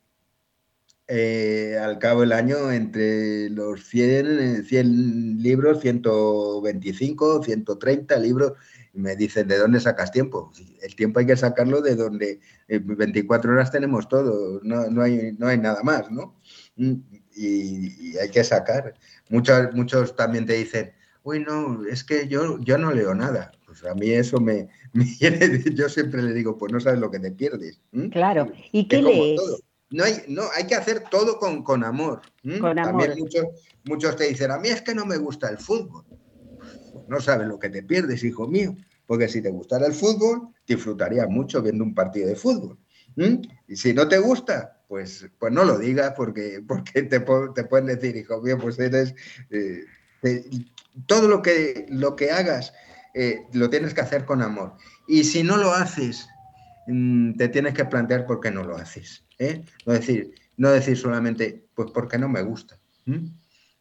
[1.08, 8.54] eh, al cabo del año entre los 100, 100 libros, 125, 130 libros.
[8.94, 10.52] Me dicen, ¿de dónde sacas tiempo?
[10.82, 15.58] El tiempo hay que sacarlo de donde 24 horas tenemos todo, no, hay, no hay
[15.58, 16.40] nada más, ¿no?
[16.76, 16.94] Mm,
[17.36, 18.94] y, hay que sacar.
[19.30, 20.92] Muchos, muchos también te dicen,
[21.24, 23.52] uy, no, es que yo, yo no leo nada.
[23.66, 24.68] Pues a mí eso me,
[25.74, 27.80] yo siempre le digo, pues no sabes lo que te pierdes.
[28.12, 29.40] Claro, ¿y qué lees?
[29.92, 32.22] No hay, no, hay que hacer todo con, con amor.
[32.62, 33.46] Con También muchos,
[33.86, 36.06] muchos te dicen, a mí es que no me gusta el fútbol.
[37.10, 38.76] No sabes lo que te pierdes, hijo mío.
[39.06, 42.78] Porque si te gustara el fútbol, disfrutarías mucho viendo un partido de fútbol.
[43.68, 47.88] Y si no te gusta, pues, pues no lo digas porque, porque te, te pueden
[47.88, 49.14] decir, hijo mío, pues eres...
[49.50, 49.84] Eh,
[51.06, 52.74] todo lo que, lo que hagas
[53.14, 54.76] eh, lo tienes que hacer con amor.
[55.08, 56.28] Y si no lo haces,
[56.88, 59.24] mm, te tienes que plantear por qué no lo haces.
[59.38, 59.64] ¿eh?
[59.86, 62.80] No, decir, no decir solamente, pues porque no me gusta.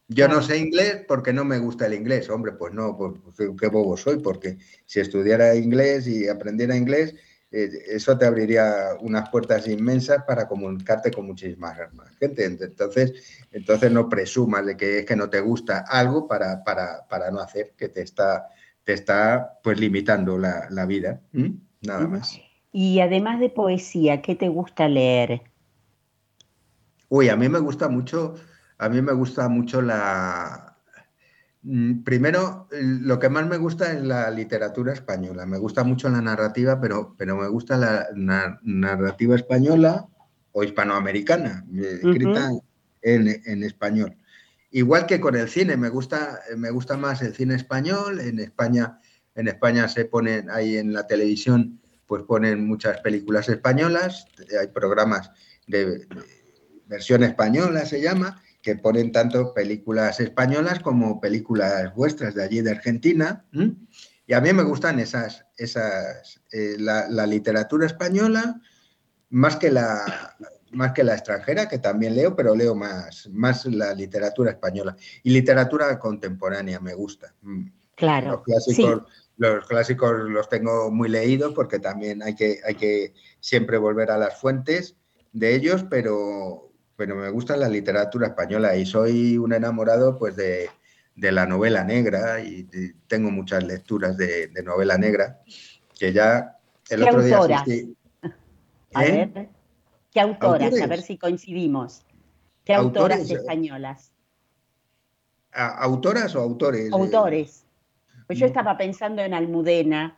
[0.09, 2.29] Yo no sé inglés porque no me gusta el inglés.
[2.29, 7.13] Hombre, pues no, pues, pues qué bobo soy, porque si estudiara inglés y aprendiera inglés,
[7.51, 12.43] eh, eso te abriría unas puertas inmensas para comunicarte con muchísimas más gente.
[12.43, 13.13] Entonces,
[13.51, 17.73] entonces no presumas de que es que no te gusta algo para, para, no hacer,
[17.77, 18.49] que te está,
[18.83, 21.21] te está pues limitando la, vida.
[21.81, 22.39] Nada más.
[22.71, 25.41] Y además de poesía, ¿qué te gusta leer?
[27.09, 28.35] Uy, a mí me gusta mucho,
[28.79, 30.77] a mí me gusta mucho la...
[31.61, 35.45] Mm, primero, lo que más me gusta es la literatura española.
[35.45, 38.07] Me gusta mucho la narrativa, pero, pero me gusta la
[38.63, 40.07] narrativa española
[40.53, 42.51] o hispanoamericana, eh, escrita
[43.01, 44.15] en, español.
[44.71, 48.21] Igual que con el cine, me gusta, me gusta más el cine español.
[48.21, 48.99] En España,
[49.35, 54.25] en España se ponen ahí en la televisión pues ponen muchas películas españolas,
[54.59, 55.29] hay programas
[55.67, 56.07] de,
[56.89, 62.71] versión española se llama, que ponen tanto películas españolas como películas vuestras de allí de
[62.71, 63.45] Argentina.
[64.27, 68.61] Y a mí me gustan esas, esas eh, la, literatura española
[69.29, 70.35] más que la,
[70.71, 74.95] más que la extranjera, que también leo, pero leo más, más la literatura española.
[75.23, 77.33] Y literatura contemporánea me gusta.
[77.95, 78.43] Claro.
[79.37, 84.17] Los clásicos los tengo muy leídos porque también hay que, hay que siempre volver a
[84.17, 84.97] las fuentes
[85.31, 86.68] de ellos, pero,
[86.99, 90.69] pero me gusta la literatura española y soy un enamorado pues de,
[91.15, 92.67] la novela negra y
[93.07, 95.39] tengo muchas lecturas de, novela negra
[95.97, 96.57] que ya
[96.89, 97.39] el otro día
[98.93, 99.31] A ¿Eh?
[99.33, 99.49] ver,
[100.11, 100.81] ¿qué autoras?
[100.81, 102.05] A ver si coincidimos.
[102.65, 104.11] ¿Qué autoras españolas?
[105.53, 106.91] ¿Autoras o autores?
[106.91, 107.63] Autores.
[108.27, 110.17] Pues yo estaba pensando en Almudena.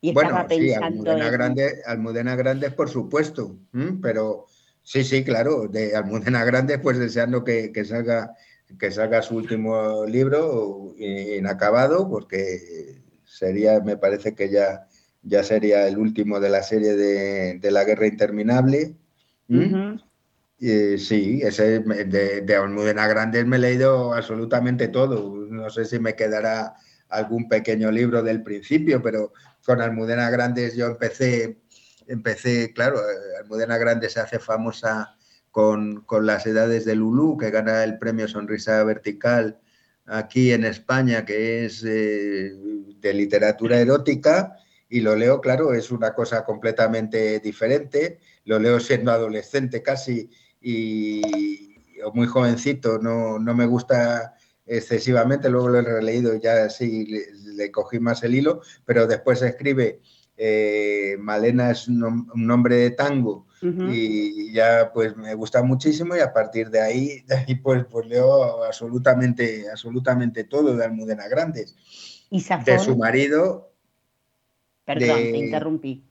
[0.00, 1.32] Y estaba pensando Almudena, en...
[1.32, 3.54] Grande, Almudena Grande, por supuesto,
[4.02, 4.46] pero
[4.82, 8.34] sí, sí, claro, de Almudena Grande, pues deseando que, salga,
[8.78, 14.86] que salga su último libro inacabado, porque sería, me parece que ya,
[15.22, 18.96] ya sería el último de la serie de, La Guerra Interminable.
[20.58, 25.36] sí, ese de, de, Almudena Grande me he leído absolutamente todo.
[25.46, 26.74] No sé si me quedará
[27.10, 29.32] algún pequeño libro del principio, pero
[29.64, 31.59] con Almudena Grandes yo empecé,
[32.10, 35.16] empecé, claro, eh, Almudena Grandes se hace famosa
[35.50, 39.60] con, las edades de Lulú, que gana el premio Sonrisa Vertical
[40.06, 42.52] aquí en España, que es eh,
[43.00, 44.56] de literatura erótica,
[44.88, 50.30] y lo leo, claro, es una cosa completamente diferente, lo leo siendo adolescente casi
[50.60, 51.22] y
[52.12, 54.34] muy jovencito, no, no me gusta
[54.70, 57.06] excesivamente, luego lo he releído y ya sí
[57.56, 60.00] le, cogí más el hilo, pero después escribe
[60.42, 66.32] eh, Malena es un, nombre de tango y ya pues me gusta muchísimo y a
[66.32, 67.24] partir de ahí,
[67.62, 71.76] pues, pues leo absolutamente, absolutamente todo de Almudena Grandes.
[72.30, 73.70] ¿Y De su marido.
[74.86, 76.04] Perdón, te interrumpí.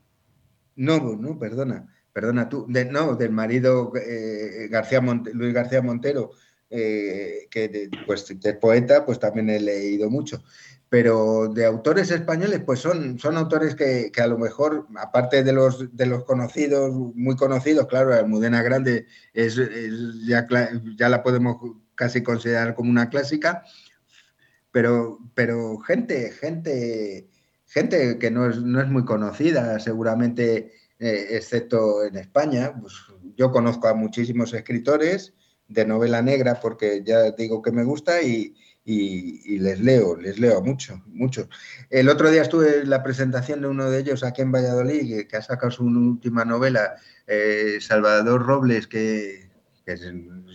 [0.76, 2.66] No, no, perdona, perdona tú.
[2.68, 6.30] no, del marido eh, García Luis García Montero,
[6.70, 10.40] eh, que pues, de poeta, pues también he leído mucho.
[10.90, 15.96] Pero de autores españoles, pues son, son autores que, a lo mejor, aparte de los,
[15.96, 19.56] de los conocidos, muy conocidos, claro, Almudena Grande es,
[20.26, 20.46] ya,
[20.98, 21.56] ya la podemos
[21.94, 23.62] casi considerar como una clásica,
[24.72, 27.28] pero, pero gente, gente,
[27.66, 32.74] gente que no es, no es muy conocida, seguramente, eh, excepto en España.
[32.80, 32.94] Pues
[33.36, 35.34] yo conozco a muchísimos escritores,
[35.70, 38.54] de novela negra porque ya digo que me gusta y,
[38.84, 41.48] les leo, les leo mucho, mucho.
[41.90, 45.36] El otro día estuve en la presentación de uno de ellos aquí en Valladolid, que,
[45.36, 49.50] ha sacado su última novela, eh, Salvador Robles, que,
[49.84, 49.96] que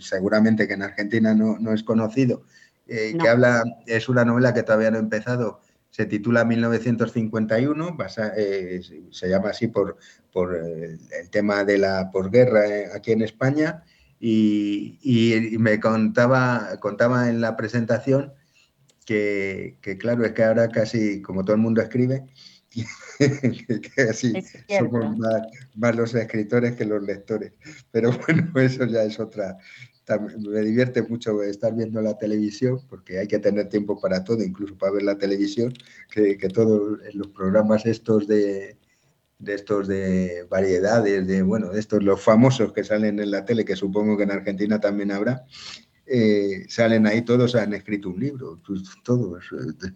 [0.00, 2.44] seguramente que en Argentina no, no es conocido,
[2.88, 5.60] eh, que habla, es una novela que todavía no ha empezado,
[5.90, 7.96] se titula 1951,
[8.36, 9.96] eh, se llama así por,
[10.30, 11.00] por el,
[11.30, 13.82] tema de la posguerra eh, aquí en España,
[14.18, 18.32] y, y, me contaba, contaba en la presentación
[19.04, 22.26] que, que, claro, es que ahora casi, como todo el mundo escribe,
[23.18, 24.32] que así
[24.68, 25.42] somos más,
[25.74, 27.52] más, los escritores que los lectores.
[27.90, 29.58] Pero bueno, eso ya es otra,
[30.38, 34.76] me divierte mucho estar viendo la televisión, porque hay que tener tiempo para todo, incluso
[34.76, 35.72] para ver la televisión,
[36.10, 38.76] que, que todos los programas estos de,
[39.38, 43.64] de estos de variedades, de bueno, de estos los famosos que salen en la tele,
[43.64, 45.44] que supongo que en Argentina también habrá,
[46.06, 49.44] eh, salen ahí todos han escrito un libro, pues, todos,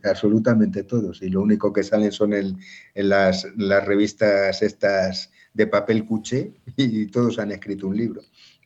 [0.02, 2.58] absolutamente todos, y lo único que salen son en,
[2.94, 8.22] en las, las revistas estas de papel cuché y todos han escrito un libro.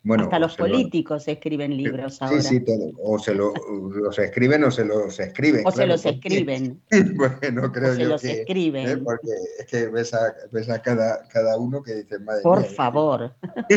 [0.07, 2.43] Hasta los políticos escriben libros ahora.
[2.43, 2.93] Sí, sí, todo.
[3.03, 3.55] O se lo,
[3.95, 5.63] los escriben o se los escriben.
[5.67, 6.83] O se los escriben.
[7.15, 8.89] bueno, creo o se los escriben.
[8.89, 8.97] ¿eh?
[8.99, 13.35] Porque es que ves a, ves a cada, cada uno que dice, madre Por favor.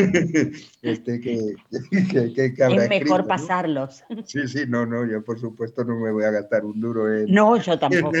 [0.82, 4.04] este, que, es mejor pasarlos.
[4.26, 7.32] Sí, sí, no, no, yo por supuesto no me voy a gastar un duro en...
[7.32, 8.18] No, yo tampoco.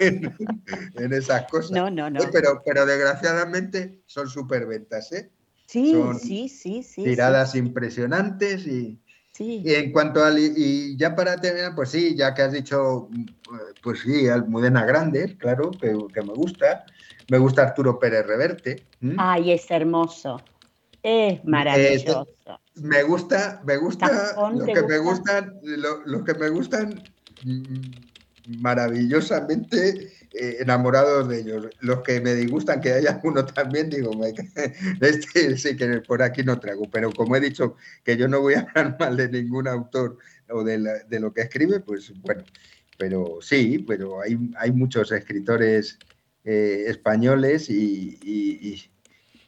[0.00, 1.70] En, esas cosas.
[1.70, 2.20] No, no, no.
[2.32, 5.30] Pero, pero desgraciadamente son superventas, ¿eh?
[5.66, 7.04] Sí, sí, sí, sí.
[7.04, 8.98] Tiradas impresionantes y,
[9.38, 13.08] en cuanto al, y ya para terminar, pues sí, ya que has dicho,
[13.82, 15.92] pues sí, Almudena Grande, claro, que,
[16.22, 16.84] me gusta.
[17.28, 18.84] Me gusta Arturo Pérez Reverte.
[19.16, 20.42] Ay, es hermoso.
[21.02, 22.28] Es maravilloso.
[22.74, 27.02] me gusta, me gusta, lo que me gustan, lo, que me gustan
[28.48, 31.68] maravillosamente eh, enamorados de ellos.
[31.80, 34.12] Los que me disgustan que haya uno también, digo,
[35.00, 38.54] este sí que por aquí no trago, pero como he dicho que yo no voy
[38.54, 40.18] a hablar mal de ningún autor
[40.48, 40.78] o de,
[41.20, 42.44] lo que escribe, pues bueno,
[42.98, 45.98] pero sí, pero hay, hay muchos escritores
[46.44, 48.88] eh, españoles y,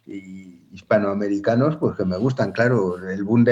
[0.06, 3.44] hispanoamericanos pues que me gustan, claro, el boom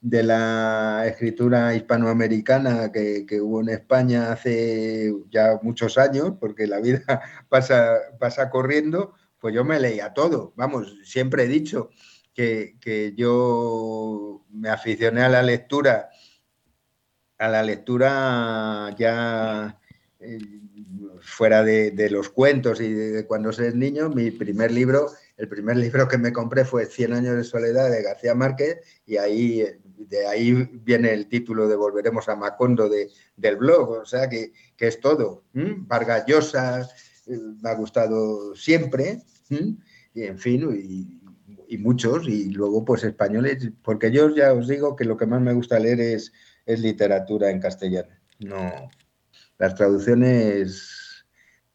[0.00, 6.80] de la de escritura hispanoamericana que, hubo en España hace ya muchos años, porque la
[6.80, 7.02] vida
[7.48, 10.52] pasa, pasa corriendo, pues yo me leía todo.
[10.56, 11.90] Vamos, siempre he dicho
[12.34, 16.10] que, yo me aficioné a la lectura,
[17.38, 19.78] a la lectura ya
[20.20, 20.38] eh,
[21.20, 25.76] fuera de, los cuentos y de, cuando se es niño, mi primer libro, el primer
[25.76, 29.64] libro que me compré fue Cien años de soledad de García Márquez y ahí
[29.98, 30.52] de ahí
[30.84, 35.44] viene el título de Volveremos a Macondo de, del blog, o sea que, es todo.
[35.52, 36.82] Vargas Llosa
[37.26, 39.22] eh, me ha gustado siempre,
[40.14, 41.20] y en fin,
[41.68, 45.40] y, muchos, y luego pues españoles, porque yo ya os digo que lo que más
[45.40, 46.32] me gusta leer es,
[46.64, 48.14] es literatura en castellano.
[48.38, 48.88] No,
[49.58, 51.24] las traducciones,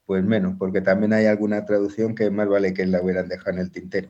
[0.06, 3.60] pues menos, porque también hay alguna traducción que más vale que la hubieran dejado en
[3.60, 4.10] el tintero.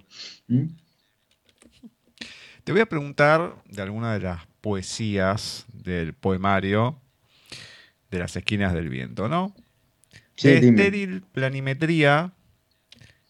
[2.64, 7.02] Te voy a preguntar de alguna de las poesías del poemario
[8.12, 9.56] de las esquinas del viento, ¿no?
[10.36, 12.34] Sí, de estéril planimetría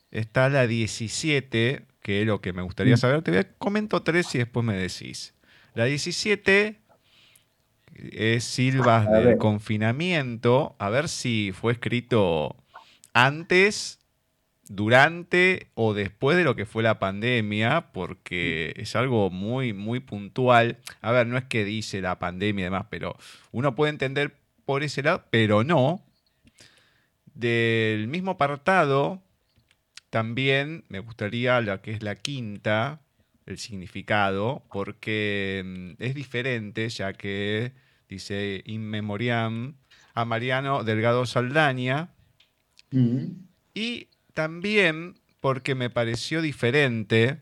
[0.09, 2.97] está la 17, que es lo que me gustaría mm.
[2.97, 3.21] saber.
[3.21, 5.33] Te voy a comento tres y después me decís.
[5.73, 6.79] La 17
[7.95, 10.75] es Silvas del confinamiento.
[10.79, 12.57] A ver si fue escrito
[13.13, 14.00] antes
[14.71, 20.77] durante o después de lo que fue la pandemia, porque es algo muy, muy puntual.
[21.01, 23.17] A ver, no es que dice la pandemia y demás, pero
[23.51, 26.01] uno puede entender por ese lado, pero no.
[27.33, 29.21] Del mismo apartado,
[30.09, 33.01] también me gustaría la que es la quinta,
[33.45, 37.73] el significado, porque mm, es diferente, ya que
[38.07, 39.75] dice in memoriam
[40.13, 42.13] a Mariano Delgado Saldaña.
[43.73, 47.41] Y también porque me pareció diferente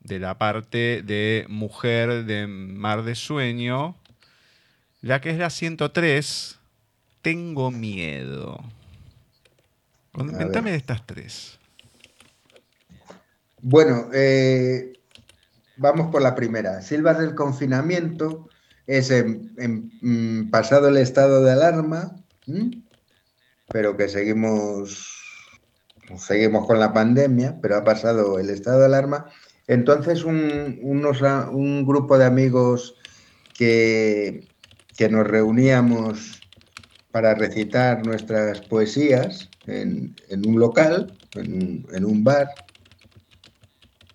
[0.00, 3.96] de la parte de mujer de Mar de Sueño,
[5.00, 6.58] la que es la 103,
[7.22, 8.60] Tengo miedo.
[10.12, 11.58] Coméntame de estas tres.
[13.60, 14.92] Bueno, eh,
[15.76, 16.82] vamos por la primera.
[16.82, 18.48] Silvas del confinamiento
[18.86, 22.14] es en, mm, pasado el estado de alarma,
[23.68, 25.15] pero que seguimos
[26.16, 29.26] seguimos con la pandemia, pero ha pasado el estado de alarma.
[29.66, 32.94] Entonces, un, grupo de amigos
[33.54, 34.46] que,
[35.10, 36.40] nos reuníamos
[37.10, 40.14] para recitar nuestras poesías en,
[40.46, 42.48] un local, en, un bar,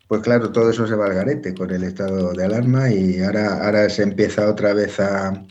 [0.07, 3.89] pues claro, todo eso se va al garete con el estado de alarma y ahora,
[3.89, 5.43] se empieza otra vez a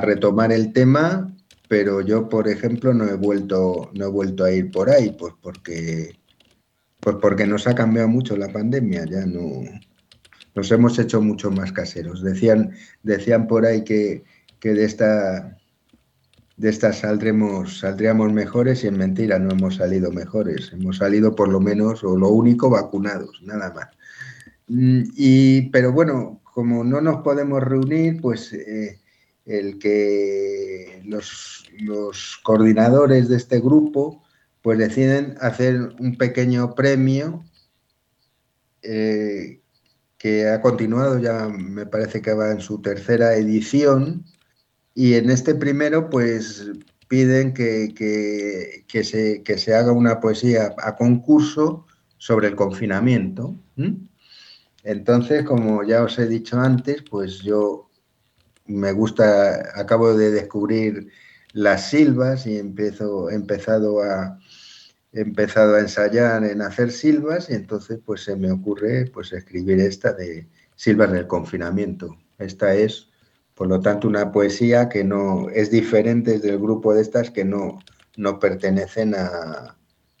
[0.00, 1.34] retomar el tema,
[1.68, 5.34] pero yo, por ejemplo, no he vuelto, no he vuelto a ir por ahí, pues
[5.40, 6.18] porque,
[7.00, 9.62] pues porque nos ha cambiado mucho la pandemia, ya no
[10.54, 12.22] nos hemos hecho mucho más caseros.
[12.22, 14.24] Decían, decían por ahí que,
[14.60, 15.58] que de esta
[16.56, 20.70] de estas saldremos, saldríamos mejores y en mentira no hemos salido mejores.
[20.72, 23.88] Hemos salido por lo menos, o lo único, vacunados, nada más.
[24.68, 29.00] Mm, y, pero bueno, como no nos podemos reunir, pues eh,
[29.46, 34.22] el que los, los, coordinadores de este grupo
[34.62, 37.44] pues deciden hacer un pequeño premio
[38.82, 39.60] eh,
[40.16, 44.24] que ha continuado, ya me parece que va en su tercera edición,
[44.94, 46.70] y en este primero, pues
[47.08, 51.86] piden que, que, se, que se, haga una poesía a concurso
[52.16, 53.56] sobre el confinamiento.
[54.84, 57.83] Entonces, como ya os he dicho antes, pues yo
[58.66, 61.08] me gusta, acabo de descubrir
[61.52, 64.38] las silbas y he empezado a,
[65.12, 70.12] empezado a ensayar en hacer silbas y entonces pues se me ocurre pues escribir esta
[70.12, 72.16] de silbas del confinamiento.
[72.38, 73.08] Esta es
[73.54, 77.78] por lo tanto, una poesía que no es diferente del grupo de estas que no,
[78.16, 79.14] no pertenecen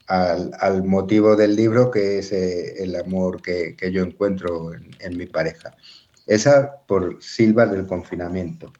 [0.06, 5.74] al, motivo del libro, que es eh, el amor que, yo encuentro en, mi pareja.
[6.26, 8.72] Esa por Silva del confinamiento.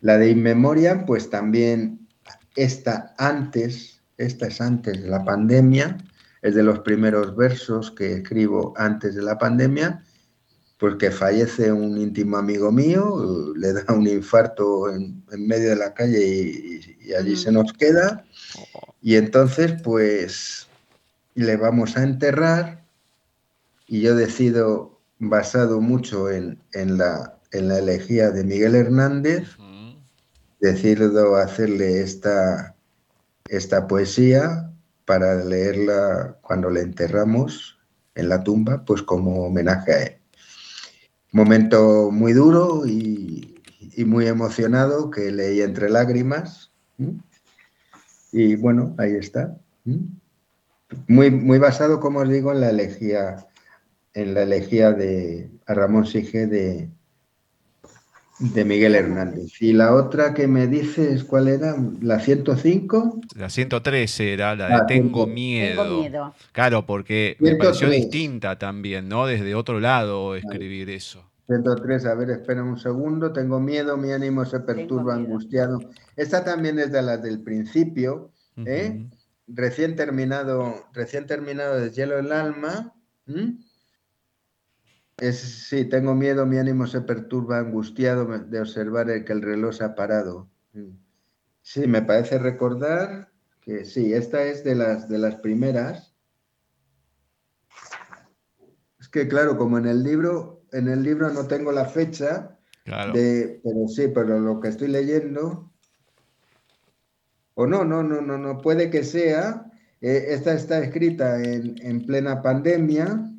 [0.00, 2.06] La de Inmemoria, pues también
[2.54, 5.98] esta antes, esta es antes de la pandemia,
[6.42, 10.02] es de los primeros versos que escribo antes de la pandemia
[10.78, 15.94] pues que fallece un íntimo amigo mío, le da un infarto en, medio de la
[15.94, 18.24] calle y, allí se nos queda.
[19.00, 20.68] Y entonces, pues,
[21.34, 22.84] le vamos a enterrar
[23.86, 29.48] y yo decido, basado mucho en, la, en la elegía de Miguel Hernández,
[30.60, 32.74] decido hacerle esta,
[33.48, 34.70] esta poesía
[35.04, 37.78] para leerla cuando le enterramos
[38.14, 40.16] en la tumba, pues como homenaje a él
[41.36, 43.52] momento muy duro y,
[44.04, 46.70] muy emocionado que leí entre lágrimas.
[48.30, 49.56] Y bueno, ahí está.
[51.08, 53.46] Muy, muy basado, como os digo, en la elegía,
[54.16, 56.88] en la elegía de Ramón Sige de,
[58.38, 59.60] de Miguel Hernández.
[59.60, 61.76] Y la otra que me dices, ¿cuál era?
[62.00, 63.20] ¿La 105?
[63.36, 66.34] La 103 era, la de ah, Tengo, miedo.
[66.52, 69.26] Claro, porque me pareció distinta también, ¿no?
[69.26, 71.30] Desde otro lado escribir eso.
[71.48, 73.34] 103, a ver, espera un segundo.
[73.34, 75.78] Tengo miedo, mi ánimo se perturba, angustiado.
[76.16, 78.30] Esta también es de las del principio,
[78.64, 79.06] ¿eh?
[79.46, 82.94] Recién terminado, recién terminado de Hielo el alma.
[85.18, 89.74] Es, sí, tengo miedo, mi ánimo se perturba, angustiado de observar el que el reloj
[89.74, 90.50] se ha parado.
[91.62, 96.14] Sí, me parece recordar que sí, esta es de las, de las primeras.
[99.00, 102.58] Es que claro, como en el libro, en el libro no tengo la fecha,
[103.14, 105.72] de, pero sí, pero lo que estoy leyendo,
[107.54, 112.04] o no, no, no, no, no, puede que sea, eh, esta está escrita en, en
[112.04, 113.32] plena pandemia,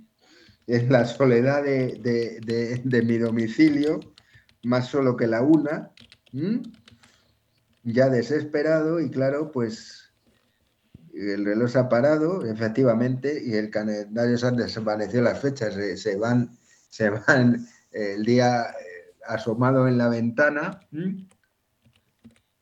[0.67, 3.99] en la soledad de, mi domicilio,
[4.63, 5.91] más solo que la una,
[7.83, 10.13] ya desesperado y claro, pues
[11.13, 16.15] el reloj se ha parado, efectivamente, y el calendario se han desvanecido las fechas, se,
[16.17, 16.51] van,
[16.89, 20.81] se van el día eh, asomado en la ventana.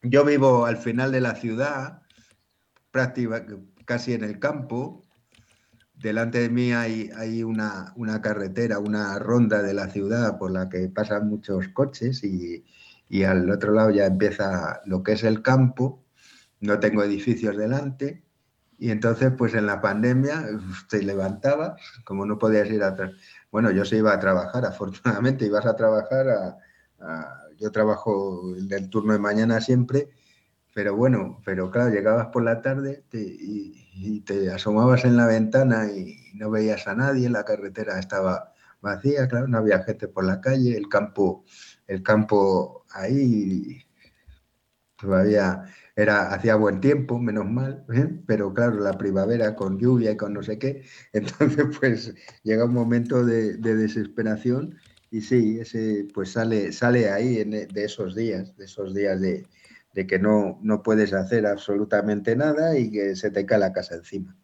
[0.03, 2.03] Yo vivo al final de la ciudad,
[2.91, 5.05] prácticamente casi en el campo,
[6.06, 10.69] delante de mí hay, hay una, una, carretera, una ronda de la ciudad por la
[10.69, 12.64] que pasan muchos coches y,
[13.10, 16.03] y, al otro lado ya empieza lo que es el campo,
[16.60, 18.23] no tengo edificios delante.
[18.77, 20.45] Y entonces pues en la pandemia
[20.90, 22.95] te levantabas, como no podías ir a...
[23.52, 29.14] Bueno, yo se iba a trabajar, afortunadamente ibas a trabajar, a, yo trabajo del turno
[29.14, 30.10] de mañana siempre,
[30.72, 35.89] pero bueno, pero claro, llegabas por la tarde y y te asomabas en la ventana
[35.89, 40.41] y no veías a nadie, la carretera estaba vacía, claro, no había gente por la
[40.41, 41.45] calle, el campo,
[41.88, 43.81] el campo ahí
[44.97, 45.63] todavía
[45.95, 48.22] era, hacía buen tiempo, menos mal, ¿eh?
[48.27, 52.13] pero claro, la primavera con lluvia y con no sé qué, entonces pues
[52.43, 54.76] llega un momento de, desesperación
[55.09, 59.47] y sí, ese pues sale, sale ahí de esos días, de esos días de,
[59.95, 63.95] de que no, no puedes hacer absolutamente nada y que se te cae la casa
[63.95, 64.35] encima.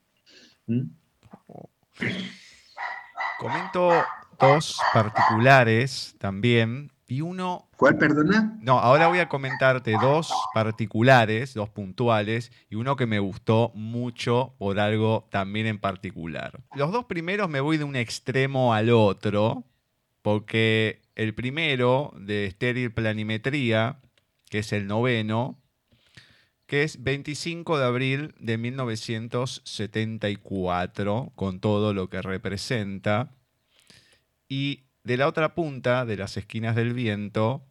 [0.65, 0.83] ¿Mm?
[3.37, 3.91] Comento
[4.39, 7.67] dos particulares también y uno...
[7.75, 8.57] ¿Cuál, perdona?
[8.61, 14.55] No, ahora voy a comentarte dos particulares, dos puntuales y uno que me gustó mucho
[14.57, 16.61] por algo también en particular.
[16.75, 19.65] Los dos primeros me voy de un extremo al otro,
[20.21, 23.99] porque el primero de estéril planimetría,
[24.51, 25.59] que es el noveno,
[26.67, 33.33] que es 25 de abril de 1974, con todo lo que representa.
[34.49, 37.65] Y de la otra punta, de las esquinas del viento,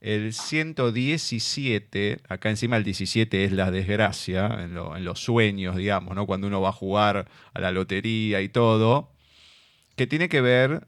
[0.00, 6.26] el 117, acá encima el 17 es la desgracia, en, los sueños, digamos, ¿no?
[6.26, 9.10] cuando uno va a jugar a la lotería y todo,
[9.96, 10.86] que tiene que ver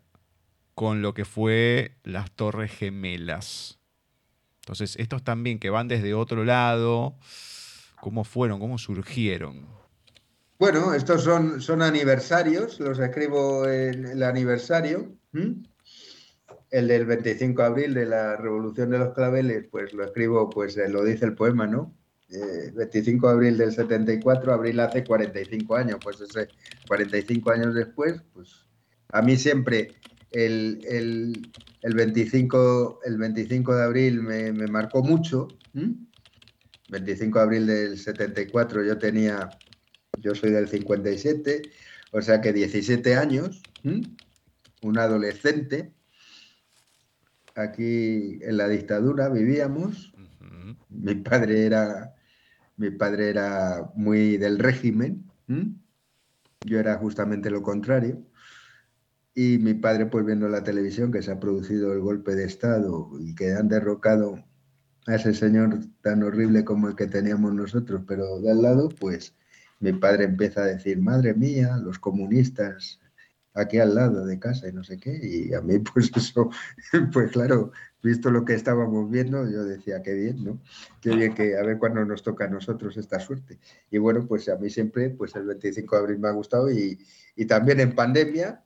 [0.76, 3.79] con lo que fue las Torres Gemelas.
[4.60, 7.16] Entonces, estos también que van desde otro lado,
[8.00, 8.60] ¿cómo fueron?
[8.60, 9.66] ¿Cómo surgieron?
[10.58, 15.10] Bueno, estos son, son aniversarios, los escribo en el aniversario.
[16.70, 20.76] El del 25 de abril de la Revolución de los Claveles, pues lo escribo, pues
[20.76, 21.94] eh, lo dice el poema, ¿no?
[22.28, 26.48] 25 eh, de abril del 74, abril hace 45 años, pues ese
[26.86, 28.66] 45 años después, pues
[29.08, 29.94] a mí siempre
[30.32, 30.80] el,
[31.82, 35.48] el, 25, el 25 de abril me, marcó mucho.
[36.88, 39.50] 25 de abril del 74 yo tenía,
[40.18, 41.62] yo soy del 57,
[42.12, 43.62] o sea que 17 años,
[44.82, 45.92] un adolescente.
[47.56, 50.12] Aquí en la dictadura vivíamos.
[50.88, 52.14] Mi padre era
[52.80, 55.30] mi padre era muy del régimen.
[56.64, 58.24] Yo era justamente lo contrario.
[59.34, 63.10] Y mi padre, pues viendo la televisión que se ha producido el golpe de Estado
[63.20, 64.44] y que han derrocado
[65.06, 69.34] a ese señor tan horrible como el que teníamos nosotros, pero de al lado, pues
[69.78, 73.00] mi padre empieza a decir, madre mía, los comunistas
[73.54, 75.18] aquí al lado de casa y no sé qué.
[75.22, 76.50] Y a mí, pues eso,
[77.12, 80.60] pues claro, visto lo que estábamos viendo, yo decía, qué bien, ¿no?
[81.00, 83.58] Qué bien que a ver cuándo nos toca a nosotros esta suerte.
[83.90, 86.98] Y bueno, pues a mí siempre, pues el 25 de abril me ha gustado y,
[87.36, 88.64] y también en pandemia,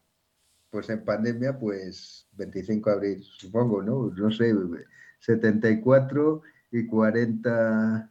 [0.74, 4.10] pues en pandemia, pues 25 de abril, supongo, ¿no?
[4.10, 4.52] No sé,
[5.20, 6.42] 74
[6.72, 8.10] y 40,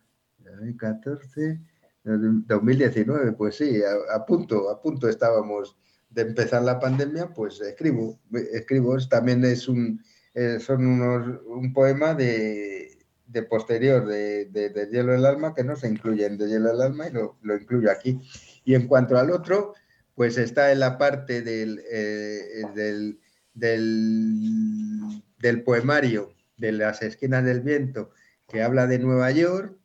[0.77, 1.59] 14,
[2.05, 5.75] 2019, pues sí, a, punto, a punto estábamos
[6.09, 8.17] de empezar la pandemia, pues escribo,
[8.53, 10.01] escribo, también es un,
[10.33, 15.75] eh, son unos, un poema de, de posterior de, de, Hielo del Alma que no
[15.75, 18.21] se incluye en De Hielo del Alma y lo, lo incluyo aquí.
[18.63, 19.73] Y en cuanto al otro,
[20.15, 23.19] pues está en la parte del, eh, del,
[23.53, 28.11] del, poemario de las esquinas del viento
[28.47, 29.77] que habla de Nueva York.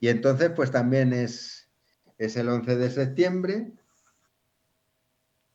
[0.00, 1.68] Y entonces, pues también es,
[2.18, 3.72] es el 11 de septiembre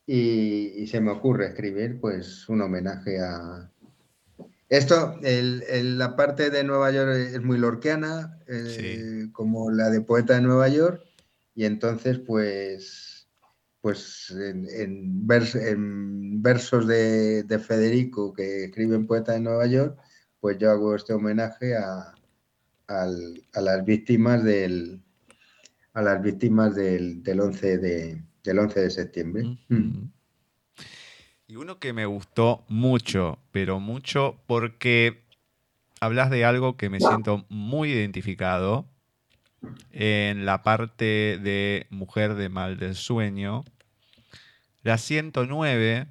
[0.06, 3.72] y, se me ocurre escribir pues un homenaje a...
[4.68, 10.36] Esto, el, la parte de Nueva York es muy lorquiana, eh, como la de Poeta
[10.36, 11.02] de Nueva York,
[11.56, 13.28] y entonces, pues,
[13.82, 19.98] pues en, en, versos de, Federico, que escribe en Poeta de Nueva York,
[20.40, 22.14] pues yo hago este homenaje a,
[22.88, 25.02] las víctimas del
[25.94, 29.58] a las víctimas del, 11 de del 11 de septiembre.
[29.70, 30.10] Mm.
[31.48, 35.24] Y uno que me gustó mucho, pero mucho porque
[36.00, 38.88] hablas de algo que me siento muy identificado
[39.92, 43.64] en la parte de Mujer de Mal del Sueño.
[44.84, 46.08] La 109,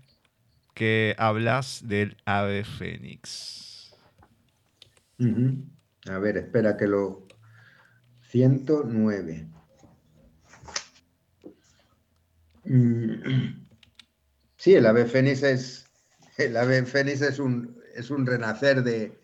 [0.75, 3.95] que hablas del ave fénix.
[6.09, 7.27] A ver, espera que lo...
[8.29, 9.49] 109.
[12.65, 13.67] Mm.
[14.57, 15.87] Sí, el ave fénix es...
[16.37, 19.19] El ave fénix es un, es un renacer de,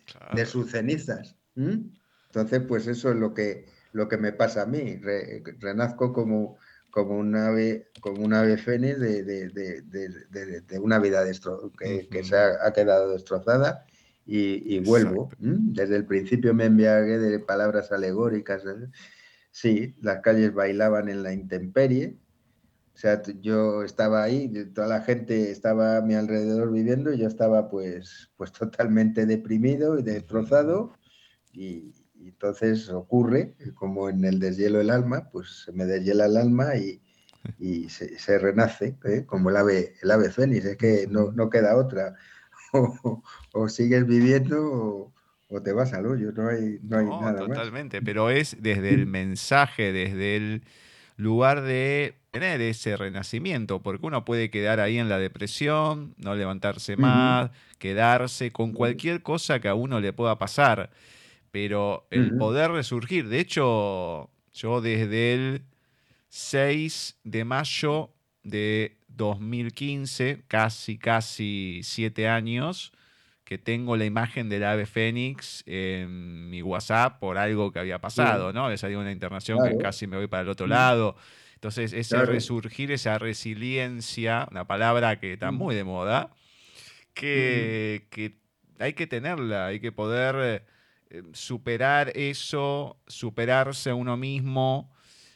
[0.45, 1.37] sus cenizas.
[1.55, 5.01] Entonces, pues eso es lo que lo que me pasa a mí.
[5.59, 6.59] renazco como,
[6.91, 11.25] como un ave, como un ave fénix de, de, una vida
[11.79, 13.87] que, que, se ha, quedado destrozada
[14.27, 15.31] y, vuelvo.
[15.39, 18.65] Desde el principio me enviaré de palabras alegóricas.
[18.67, 18.91] ¿eh?
[19.51, 22.19] Sí, las calles bailaban en la intemperie.
[22.95, 27.29] O sea, yo estaba ahí, toda la gente estaba a mi alrededor viviendo y yo
[27.29, 30.93] estaba pues, pues totalmente deprimido y destrozado
[31.53, 31.93] y,
[32.27, 36.75] y entonces ocurre, como en el deshielo del alma, pues se me deshiela el alma
[36.77, 37.01] y,
[37.89, 39.25] se, renace, ¿eh?
[39.25, 42.15] como el ave, el ave fénix, es que no, queda otra.
[43.53, 45.13] O, sigues viviendo
[45.49, 49.93] o, te vas al hoyo, no hay, no nada totalmente, pero es desde el mensaje,
[49.93, 50.65] desde el
[51.17, 56.97] lugar de tener ese renacimiento, porque uno puede quedar ahí en la depresión, no levantarse
[56.97, 60.91] más, quedarse con cualquier cosa que a uno le pueda pasar,
[61.57, 65.63] pero el poder resurgir, de hecho, yo desde el
[66.29, 68.11] 6 de mayo
[68.43, 72.93] de 2015, casi, casi siete años,
[73.45, 78.53] que tengo la imagen del ave fénix en mi WhatsApp por algo que había pasado,
[78.53, 78.67] ¿no?
[78.67, 81.17] Había salido una internación que casi me voy para el otro lado.
[81.55, 86.35] Entonces, ese resurgir, esa resiliencia, una palabra que está muy de moda,
[87.15, 88.37] que, que
[88.79, 90.67] hay que tenerla, hay que poder
[91.11, 94.93] eh, superar eso, superarse uno mismo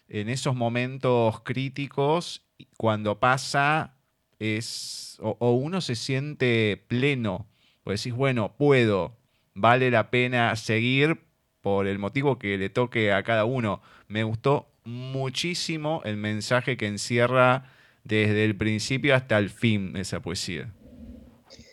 [0.09, 2.43] en esos momentos críticos,
[2.77, 3.95] cuando pasa,
[4.39, 7.47] es, o, uno se siente pleno,
[7.85, 9.17] pues decís, bueno, puedo,
[9.55, 11.21] vale la pena seguir
[11.61, 13.83] por el motivo que le toque a cada uno.
[14.09, 17.71] Me gustó muchísimo el mensaje que encierra
[18.03, 20.73] desde el principio hasta el fin esa poesía.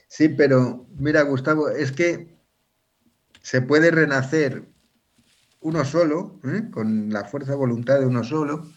[0.08, 2.37] Sí, pero mira, Gustavo, es que
[3.48, 4.66] se puede renacer
[5.62, 6.64] uno solo, ¿eh?
[6.70, 8.68] con la fuerza de voluntad de uno solo,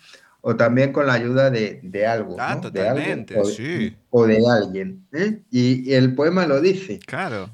[0.42, 2.36] o también con la ayuda de, algo.
[2.38, 3.96] Ah, totalmente, o, sí.
[4.10, 5.04] O de alguien.
[5.10, 5.42] ¿eh?
[5.50, 7.00] Y, el poema lo dice.
[7.00, 7.52] Claro.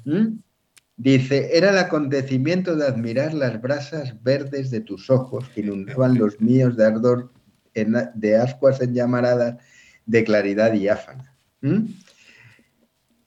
[0.95, 6.39] Dice, era el acontecimiento de admirar las brasas verdes de tus ojos que inundaban los
[6.39, 7.31] míos de ardor,
[7.73, 9.57] de ascuas enllamaradas,
[10.05, 11.33] de claridad diáfana.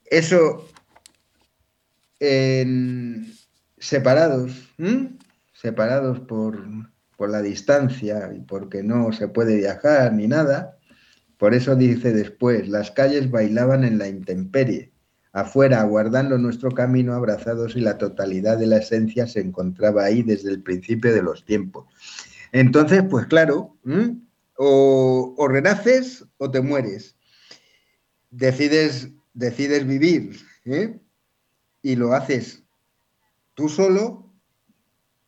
[0.05, 0.69] Eso,
[2.21, 3.40] en,
[3.81, 4.53] separados,
[5.53, 6.63] separados por,
[7.17, 10.79] por la distancia y porque no se puede viajar ni nada,
[11.39, 14.93] por eso dice después, las calles bailaban en la intemperie
[15.33, 20.51] afuera, aguardando nuestro camino, abrazados y la totalidad de la esencia se encontraba ahí desde
[20.51, 21.87] el principio de los tiempos.
[22.53, 23.77] Entonces, pues claro,
[24.57, 27.17] o, renaces o te mueres.
[28.31, 30.37] Decides, decides vivir
[30.67, 30.99] ¿eh?
[31.81, 32.63] y lo haces
[33.55, 34.33] tú solo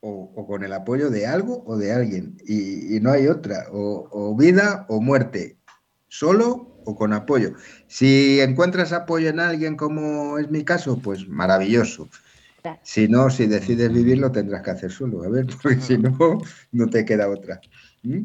[0.00, 2.36] o, con el apoyo de algo o de alguien.
[2.46, 5.56] Y, no hay otra, o vida o muerte,
[6.08, 7.54] solo o con apoyo.
[7.86, 12.08] Si encuentras apoyo en alguien, como es mi caso, pues maravilloso.
[12.82, 16.38] Si no, si decides vivirlo, tendrás que hacer solo, a ver, porque si no,
[16.70, 17.60] no te queda otra.
[18.02, 18.22] ¿Mm?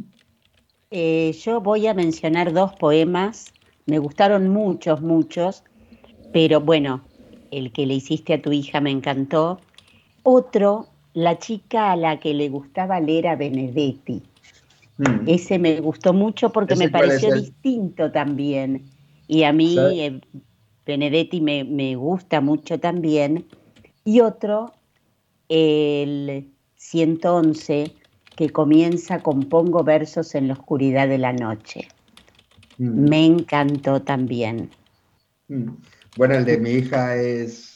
[0.92, 3.52] Eh, yo voy a mencionar dos poemas,
[3.86, 5.64] me gustaron muchos, muchos,
[6.32, 7.04] pero bueno,
[7.52, 9.60] el que le hiciste a tu hija me encantó.
[10.30, 14.22] Otro, la chica a la que le gustaba leer a Benedetti.
[14.98, 15.26] Mm.
[15.26, 18.84] Ese me gustó mucho porque me pareció distinto también.
[19.30, 20.20] Y a mí eh,
[20.86, 23.46] Benedetti me, gusta mucho también.
[24.04, 24.74] Y otro,
[25.48, 27.94] el 111,
[28.36, 31.88] que comienza con Pongo versos en la oscuridad de la noche.
[32.80, 33.10] Mm.
[33.10, 34.72] Me encantó también.
[35.48, 35.70] Mm.
[36.18, 37.67] Bueno, el de mi hija es...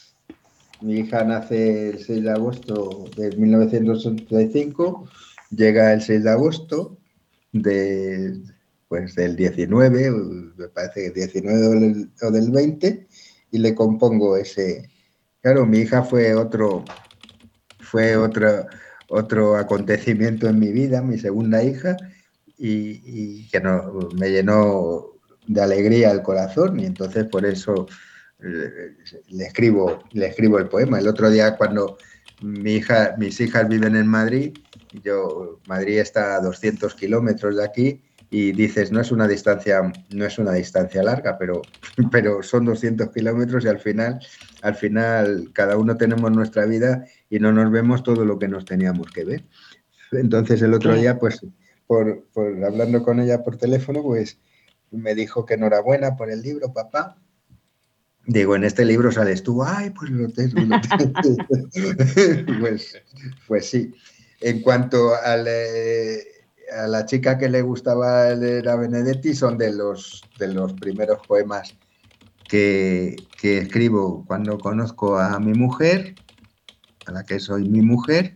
[0.82, 5.08] Mi hija nace el 6 de agosto de 1985,
[5.52, 6.98] llega el 6 de agosto
[7.52, 8.42] de,
[8.88, 10.12] pues del 19,
[10.58, 13.08] me parece que 19 o del 20,
[13.52, 14.90] y le compongo ese.
[15.42, 16.84] Claro, mi hija fue otro,
[17.80, 18.66] fue otro,
[19.10, 21.96] otro acontecimiento en mi vida, mi segunda hija,
[22.58, 25.06] y, que no, me llenó
[25.48, 27.88] de alegría el corazón, y entonces por eso
[28.42, 28.96] le,
[29.30, 31.00] le, escribo, le escribo el poema.
[31.00, 31.98] El otro día cuando
[32.42, 34.58] mi hija, mis hijas viven en Madrid,
[35.04, 40.26] yo, Madrid está a 200 kilómetros de aquí y dices, no es una distancia, no
[40.26, 41.62] es una distancia larga, pero,
[42.12, 44.20] pero son 200 kilómetros y al final,
[44.62, 48.66] al final cada uno tenemos nuestra vida y no nos vemos todo lo que nos
[48.66, 49.44] teníamos que ver.
[50.14, 51.46] Entonces el otro día, pues,
[51.88, 52.26] por,
[52.66, 54.40] hablando con ella por teléfono, pues
[54.92, 57.18] me dijo que enhorabuena por el libro, papá.
[58.26, 60.56] Digo, en este libro sales tú, ay, pues lo tengo.
[62.60, 63.02] pues,
[63.48, 63.94] pues sí.
[64.40, 66.24] En cuanto eh,
[66.72, 71.26] a la chica que le gustaba leer a Benedetti, son de los, de los primeros
[71.28, 71.76] poemas
[72.48, 76.16] que, escribo cuando conozco a mi mujer,
[77.06, 78.36] a la que soy mi mujer,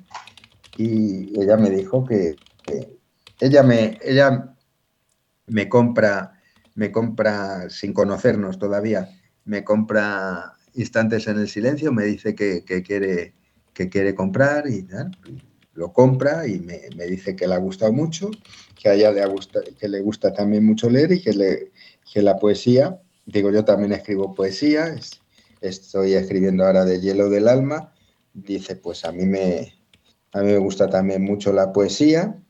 [0.77, 2.37] y ella me dijo que,
[3.39, 4.55] ella, me, ella
[5.47, 6.39] me compra,
[6.75, 9.09] me compra sin conocernos todavía,
[9.45, 13.33] me compra instantes en el silencio, me dice que, quiere,
[13.73, 15.11] quiere comprar y tal
[15.75, 18.31] lo compra y me, dice que le ha gustado mucho,
[18.81, 21.71] que a ella le, gusta, que le gusta también mucho leer y que, le,
[22.11, 24.95] que la poesía, digo yo también escribo poesía,
[25.61, 27.93] estoy escribiendo ahora de Hielo del Alma,
[28.33, 29.73] dice pues a mí me,
[30.31, 32.41] a mí me gusta también mucho la poesía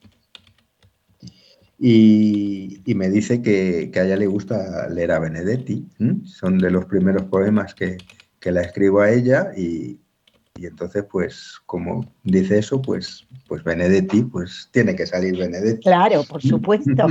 [1.78, 5.86] y, me dice que, a ella le gusta leer a Benedetti.
[6.24, 7.98] Son de los primeros poemas que,
[8.40, 10.00] que la escribo a ella y,
[10.58, 15.82] y entonces, pues, como dice eso, pues, pues Benedetti, pues tiene que salir Benedetti.
[15.82, 17.08] Claro, por supuesto.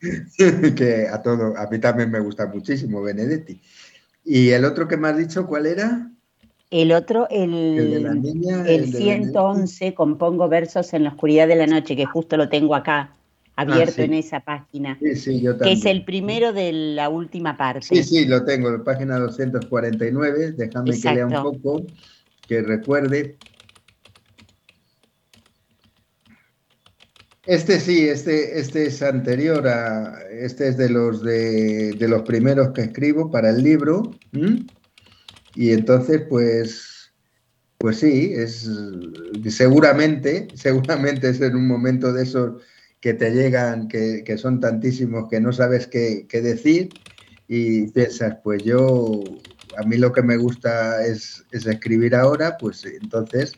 [0.76, 3.60] que a todo, a mí también me gusta muchísimo Benedetti.
[4.24, 6.10] ¿Y el otro que me has dicho, cuál era?
[6.70, 8.06] El otro, el,
[8.66, 13.16] el, 111, compongo versos en la oscuridad de la noche, que justo lo tengo acá
[13.60, 14.98] abierto ah, en esa página.
[15.00, 15.74] Sí, sí, yo también.
[15.74, 17.82] Que es el primero de la última parte.
[17.82, 21.84] Sí, sí, lo tengo, la página 249, déjame que lea un poco
[22.46, 23.36] que recuerde.
[27.46, 32.82] Este sí, este, este es anterior a, este es de los, de, los primeros que
[32.82, 34.14] escribo para el libro.
[35.54, 37.12] Y entonces, pues,
[37.78, 38.70] pues sí, es
[39.48, 42.62] seguramente, seguramente es en un momento de esos
[43.00, 46.90] que te llegan, que, son tantísimos que no sabes qué, qué decir
[47.48, 49.24] y piensas, pues yo
[49.76, 53.54] a mí lo que me gusta es, escribir ahora, pues entonces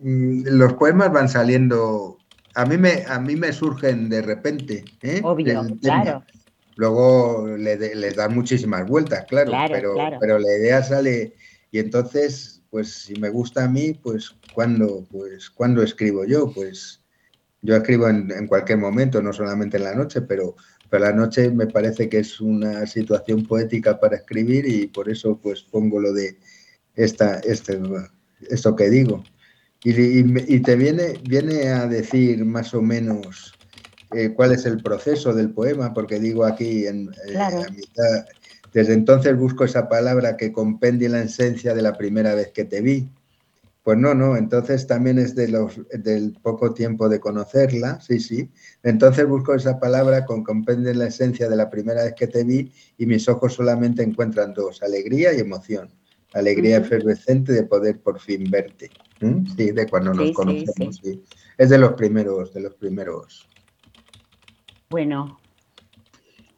[0.00, 2.18] mm, los poemas van saliendo,
[2.54, 4.84] a mí me, a mí me surgen de repente.
[5.02, 5.20] ¿eh?
[5.22, 6.24] Obvio, claro.
[6.76, 11.34] Luego le, les dan muchísimas vueltas, claro, pero, pero la idea sale
[11.70, 16.99] y entonces, pues si me gusta a mí, pues cuando, pues, cuando escribo yo, pues
[17.62, 20.56] yo escribo en, en cualquier momento, no solamente en la noche, pero
[20.90, 25.38] pero la noche me parece que es una situación poética para escribir y por eso
[25.40, 26.36] pues pongo lo de
[26.96, 27.80] esta, este,
[28.48, 29.22] esto que digo.
[29.82, 33.54] Y, te viene, viene a decir más o menos
[34.12, 37.38] eh, cuál es el proceso del poema, porque digo aquí en eh,
[37.74, 38.26] mitad,
[38.74, 42.82] desde entonces busco esa palabra que compendie la esencia de la primera vez que te
[42.82, 43.08] vi
[43.82, 48.50] pues no, no, entonces también es de los, del poco tiempo de conocerla, sí, sí.
[48.82, 52.70] Entonces busco esa palabra con comprende la esencia de la primera vez que te vi
[52.98, 55.88] y mis ojos solamente encuentran dos, alegría y emoción.
[56.34, 58.90] Alegría efervescente de poder por fin verte.
[59.56, 61.22] Sí, de cuando nos conocemos, sí,
[61.58, 63.48] Es de los primeros, de los primeros.
[64.90, 65.40] Bueno,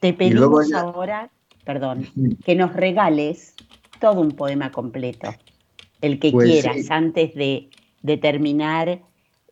[0.00, 1.30] te pedimos ahora,
[1.64, 2.06] perdón,
[2.44, 3.54] que nos regales
[3.98, 5.34] todo un poema completo
[6.02, 7.70] el que pues quieras, antes de,
[8.18, 9.00] terminar,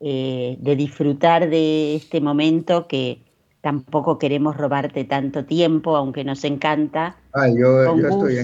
[0.01, 3.22] eh, de disfrutar de este momento que
[3.62, 7.16] tampoco queremos robarte tanto tiempo, aunque nos encanta.
[7.32, 8.39] Ah, yo, estoy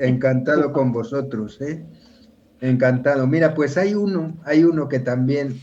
[0.00, 1.84] encantado con vosotros, ¿eh?
[2.60, 3.26] Encantado.
[3.26, 5.60] Mira, pues hay uno, hay uno que también,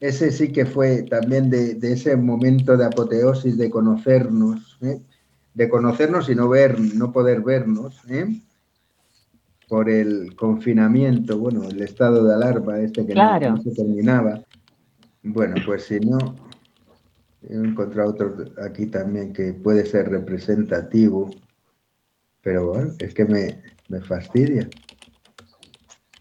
[0.00, 5.00] ese sí que fue también de, ese momento de apoteosis de conocernos, ¿eh?
[5.54, 8.42] de conocernos y no ver, no poder vernos, ¿eh?
[9.70, 14.42] Por el confinamiento, bueno, el estado de alarma este que no, se terminaba.
[15.22, 16.18] Bueno, pues si no,
[17.48, 18.34] he encontrado otro
[18.64, 21.30] aquí también que puede ser representativo,
[22.42, 24.68] pero bueno, es que me, me fastidia.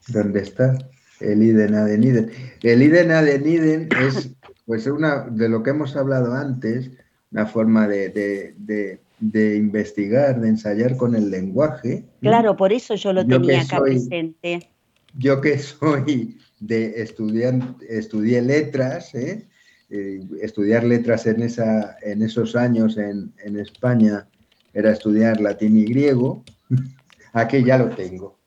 [0.09, 0.77] ¿Dónde está?
[1.19, 2.29] El Iden Adeniden.
[2.61, 4.29] El Iden Adeniden es,
[4.67, 6.91] pues, una de lo que hemos hablado antes,
[7.31, 12.05] una forma de, de de investigar, de ensayar con el lenguaje.
[12.21, 14.69] Claro, por eso yo lo tenía acá presente.
[15.17, 19.47] Yo que soy de estudiar, estudié letras, ¿eh?
[19.89, 24.27] Eh, estudiar letras en, esa, en esos años en, en España
[24.73, 26.43] era estudiar latín y griego.
[27.33, 28.39] Aquí ya lo tengo.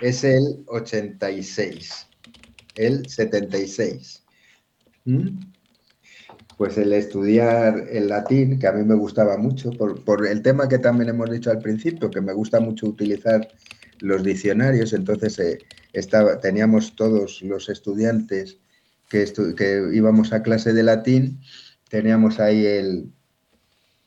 [0.00, 2.06] Es el 86,
[2.76, 4.24] el 76
[6.60, 10.78] pues el estudiar el latín, que a mí me gustaba mucho, por, el tema que
[10.78, 13.48] también hemos dicho al principio, que me gusta mucho utilizar
[14.00, 15.58] los diccionarios, entonces eh,
[15.94, 18.58] estaba, teníamos todos los estudiantes
[19.08, 19.24] que,
[19.56, 21.40] que íbamos a clase de latín,
[21.88, 23.10] teníamos ahí el,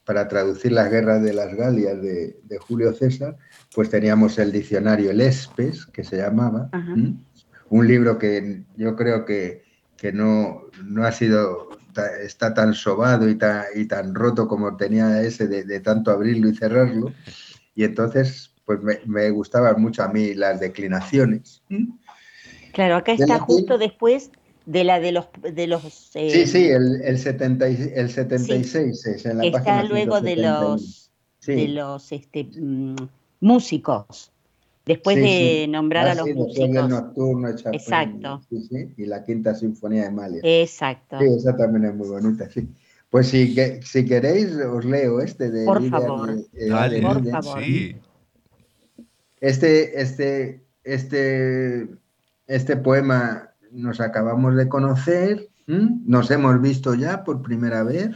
[0.05, 3.35] para traducir las guerras de las Galias de, Julio César,
[3.73, 6.69] pues teníamos el diccionario El Espes, que se llamaba,
[7.69, 9.63] un libro que yo creo que,
[9.97, 11.81] que no, no ha sido
[12.21, 16.55] está tan sobado y tan, y tan roto como tenía ese de, tanto abrirlo y
[16.55, 17.13] cerrarlo.
[17.75, 21.61] Y entonces, pues me, gustaban mucho a mí las declinaciones.
[22.73, 24.31] Claro, acá está justo después
[24.65, 25.27] de la de los...
[25.41, 30.35] De los sí, sí, el, el, 70, el 76 es en la Está luego de
[30.35, 31.11] los,
[31.45, 32.95] de los este, mm,
[33.39, 34.32] músicos.
[34.85, 36.89] Después de nombrar a ah, los músicos.
[36.89, 38.41] Nocturno, Exacto.
[38.97, 40.41] y la Quinta Sinfonía de Mahler.
[40.43, 41.17] Exacto.
[41.19, 42.67] Sí, esa también es muy bonita, sí.
[43.09, 45.65] Pues si, si queréis, os leo este de...
[45.65, 46.35] Por favor.
[46.67, 47.63] Dale, por favor.
[47.63, 47.95] Sí.
[49.39, 51.87] Este, este, este,
[52.47, 58.11] este poema nos acabamos de conocer, nos hemos visto ya por primera vez,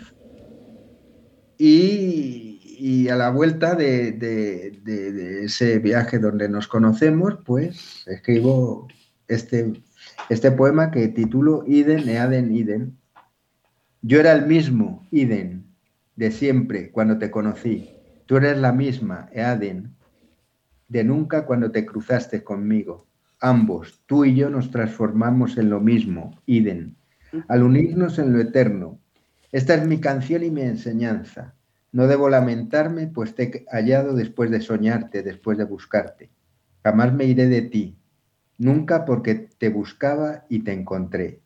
[1.57, 2.46] y,
[3.09, 8.87] a la vuelta de, ese viaje donde nos conocemos, pues escribo
[9.27, 9.73] este,
[10.29, 12.97] este poema que titulo Iden, Eaden, Iden.
[14.01, 15.65] Yo era el mismo, Iden,
[16.15, 17.89] de siempre, cuando te conocí.
[18.27, 19.95] Tú eres la misma, Eaden,
[20.87, 23.07] de nunca cuando te cruzaste conmigo.
[23.39, 26.95] Ambos, tú y yo, nos transformamos en lo mismo, Iden,
[27.47, 28.99] al unirnos en lo eterno.
[29.51, 31.56] Esta es mi canción y mi enseñanza.
[31.91, 36.29] No debo lamentarme, pues te he hallado después de soñarte, después de buscarte.
[36.83, 37.97] Jamás me iré de ti,
[38.57, 41.41] nunca porque te buscaba y te encontré.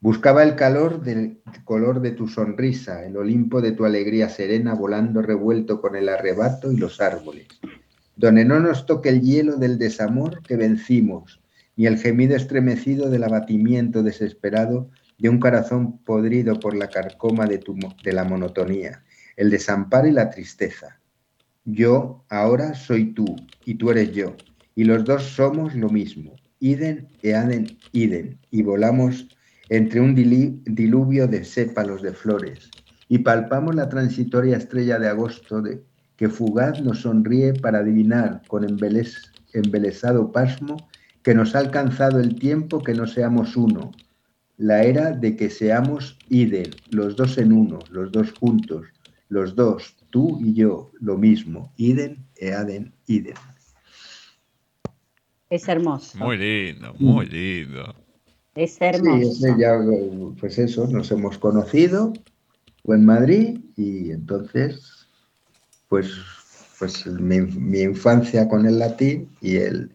[0.00, 5.22] Buscaba el calor del color de tu sonrisa, el Olimpo de tu alegría serena volando
[5.22, 7.46] revuelto con el arrebato y los árboles,
[8.16, 11.40] donde no nos toque el hielo del desamor que vencimos,
[11.76, 17.58] ni el gemido estremecido del abatimiento desesperado de un corazón podrido por la carcoma de,
[17.58, 19.04] tu, de la monotonía,
[19.36, 20.98] el desamparo y la tristeza.
[21.64, 24.36] Yo ahora soy tú y tú eres yo,
[24.74, 29.28] y los dos somos lo mismo, Iden e Aden Iden, y volamos
[29.68, 32.70] entre un diluvio de sépalos de flores,
[33.08, 35.82] y palpamos la transitoria estrella de agosto de,
[36.16, 40.76] que fugaz nos sonríe para adivinar con embelesado pasmo
[41.22, 43.92] que nos ha alcanzado el tiempo que no seamos uno,
[44.56, 48.86] la era de que seamos Iden, los dos en uno, los dos juntos,
[49.32, 53.34] los dos, tú y yo, lo mismo, Iden e Aden Iden.
[55.48, 56.18] Es hermoso.
[56.18, 57.94] Muy lindo, muy lindo.
[58.54, 59.32] Es hermoso.
[59.32, 59.78] Sí, ya,
[60.38, 62.12] pues eso, nos hemos conocido
[62.84, 65.08] en Madrid y entonces,
[65.88, 66.12] pues,
[66.78, 67.36] pues mi,
[67.80, 69.90] infancia con el latín y el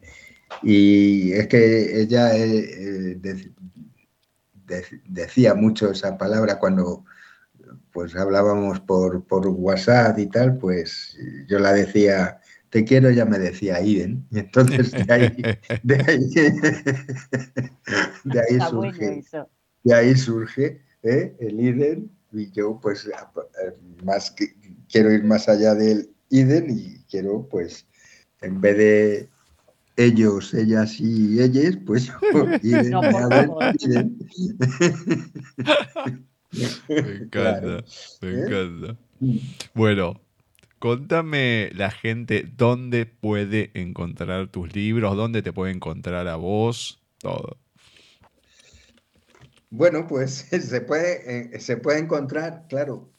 [0.62, 3.52] y es que ella eh, eh,
[5.06, 7.04] decía mucho esa palabra cuando
[7.92, 11.16] pues hablábamos por, por, WhatsApp y tal, pues
[11.48, 12.40] yo la decía,
[12.70, 14.26] te quiero, ya me decía Iden.
[14.30, 15.42] Y entonces de ahí,
[15.82, 16.28] de ahí,
[18.24, 19.24] de ahí surge,
[19.84, 21.34] de ahí surge ¿eh?
[21.40, 23.08] el Iden y yo pues
[24.04, 24.54] más que,
[24.88, 27.86] quiero ir más allá del Iden y quiero pues
[28.40, 29.28] en vez de
[29.96, 32.12] ellos, ellas y ellas, pues
[36.50, 37.84] Me encanta,
[38.20, 38.44] me ¿Eh?
[38.44, 38.96] encanta.
[39.74, 40.20] Bueno,
[40.78, 47.58] contame la gente dónde puede encontrar tus libros, dónde te puede encontrar a vos, todo.
[49.70, 53.10] Bueno, pues se puede, eh, se puede encontrar, claro.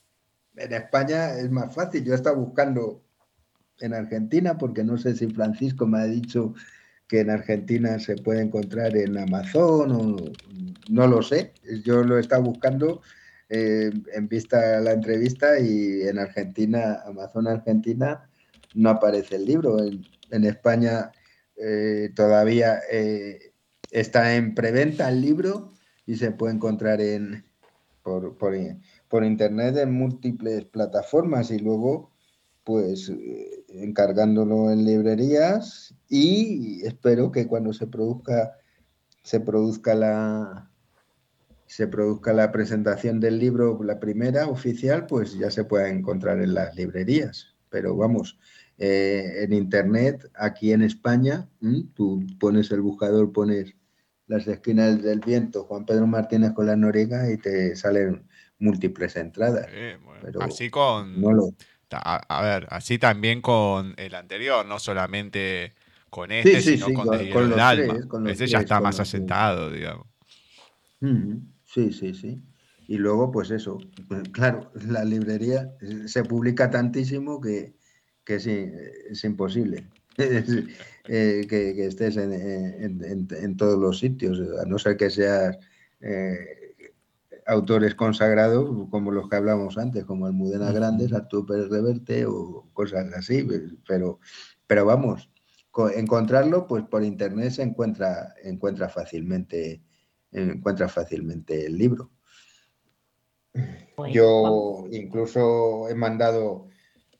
[0.55, 2.03] En España es más fácil.
[2.03, 3.01] Yo he estado buscando
[3.79, 6.53] en Argentina, porque no sé si Francisco me ha dicho
[7.07, 10.17] que en Argentina se puede encontrar en Amazon o
[10.89, 11.53] no lo sé.
[11.83, 13.01] Yo lo he estado buscando
[13.49, 18.29] eh, en vista a la entrevista y en Argentina, Amazon Argentina,
[18.75, 19.79] no aparece el libro.
[19.83, 21.11] En, España
[21.55, 23.51] eh, todavía eh,
[23.89, 25.73] está en preventa el libro
[26.05, 27.43] y se puede encontrar en,
[28.03, 32.11] por, por internet en múltiples plataformas y luego
[32.63, 33.11] pues
[33.69, 38.53] encargándolo en librerías y espero que cuando se produzca
[39.23, 40.68] se produzca la
[41.69, 46.55] se produzca la presentación del libro la primera oficial pues ya se pueda encontrar en
[46.55, 47.55] las librerías.
[47.69, 48.39] Pero vamos
[48.79, 51.47] eh, en internet aquí en España
[51.93, 53.75] tú pones el buscador pones
[54.25, 58.27] las esquinas del viento Juan Pedro Martínez con la Noriega y te salen
[58.57, 59.67] múltiples entradas.
[60.41, 61.23] Así con
[61.91, 65.73] a, ver, así también con el anterior, no solamente
[66.09, 67.97] con este, sino con, el alma.
[68.27, 70.07] Ese ya está más asentado, digamos.
[71.73, 72.41] Sí, sí, sí.
[72.87, 73.77] Y luego, pues eso,
[74.07, 75.71] pues, claro, la librería
[76.05, 77.75] se publica tantísimo que,
[78.23, 79.87] que es, imposible
[80.17, 85.57] eh, que, estés en, todos los sitios, a no ser que seas
[86.01, 86.75] eh,
[87.45, 93.13] autores consagrados como los que hablamos antes, como Almudena Grandes, Arturo Pérez Reverte o cosas
[93.13, 93.47] así,
[93.87, 94.19] pero,
[94.65, 95.29] pero vamos,
[95.95, 99.83] encontrarlo pues por internet se encuentra, encuentra fácilmente
[100.31, 102.11] encuentra fácilmente el libro.
[104.11, 106.67] Yo incluso he mandado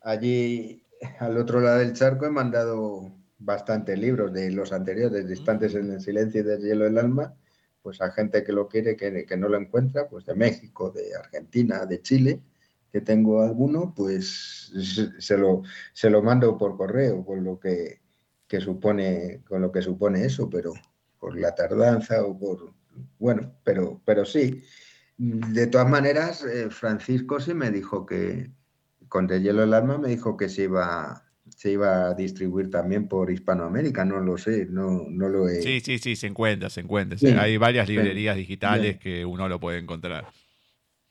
[0.02, 0.84] allí
[1.20, 6.02] al otro lado del charco, he mandado bastantes libros de los anteriores, Distantes en el
[6.02, 7.34] silencio y del hielo del alma,
[7.82, 11.16] pues a gente que lo quiere, que, que, no lo encuentra, pues de México, de
[11.16, 12.42] Argentina, de Chile,
[12.92, 14.72] que tengo alguno, pues
[15.20, 15.64] se lo,
[15.94, 18.02] se lo mando por correo, con lo que,
[18.60, 20.74] supone, con lo que supone eso, pero
[21.20, 22.74] por la tardanza o por,
[23.18, 24.64] bueno, pero, pero sí.
[25.18, 28.52] De todas maneras, eh, Francisco sí me dijo que,
[29.10, 33.08] con De Hielo el Alma me dijo que se iba, se iba a distribuir también
[33.08, 35.62] por Hispanoamérica, no lo sé, no, no lo he...
[35.62, 37.18] Sí, sí, sí, se encuentra, se encuentra.
[37.18, 40.28] Sí, Hay varias librerías digitales que uno lo puede encontrar.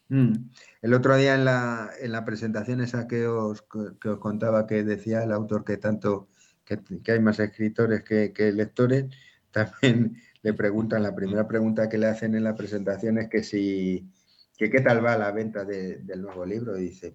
[0.09, 0.33] Mm.
[0.81, 3.65] El otro día en la, en la presentación esa que os,
[4.01, 6.29] que os contaba que decía el autor que tanto
[6.65, 9.07] que, que hay más escritores que, que lectores,
[9.51, 14.09] también le preguntan, la primera pregunta que le hacen en la presentación es que si
[14.57, 17.15] que qué tal va la venta de- del nuevo libro, y dice,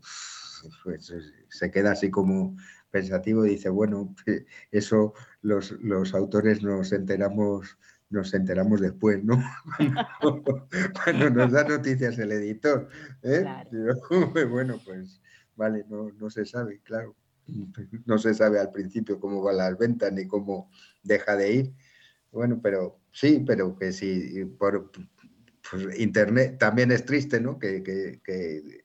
[0.83, 1.13] pues
[1.49, 2.55] se queda así como
[2.89, 4.15] pensativo y dice, bueno,
[4.71, 7.77] eso los, los autores nos enteramos
[8.09, 9.43] nos enteramos después, ¿no?
[11.03, 12.87] Cuando nos da noticias el editor.
[13.23, 13.39] ¿eh?
[13.41, 13.69] Claro.
[14.51, 15.19] Bueno, pues
[15.55, 17.15] vale, no, no se sabe, claro.
[18.05, 20.69] No se sabe al principio cómo van las ventas ni cómo
[21.01, 21.73] deja de ir.
[22.31, 24.91] Bueno, pero sí, pero que sí, por
[25.71, 27.57] pues, internet también es triste, ¿no?
[27.59, 28.83] Que, que, que,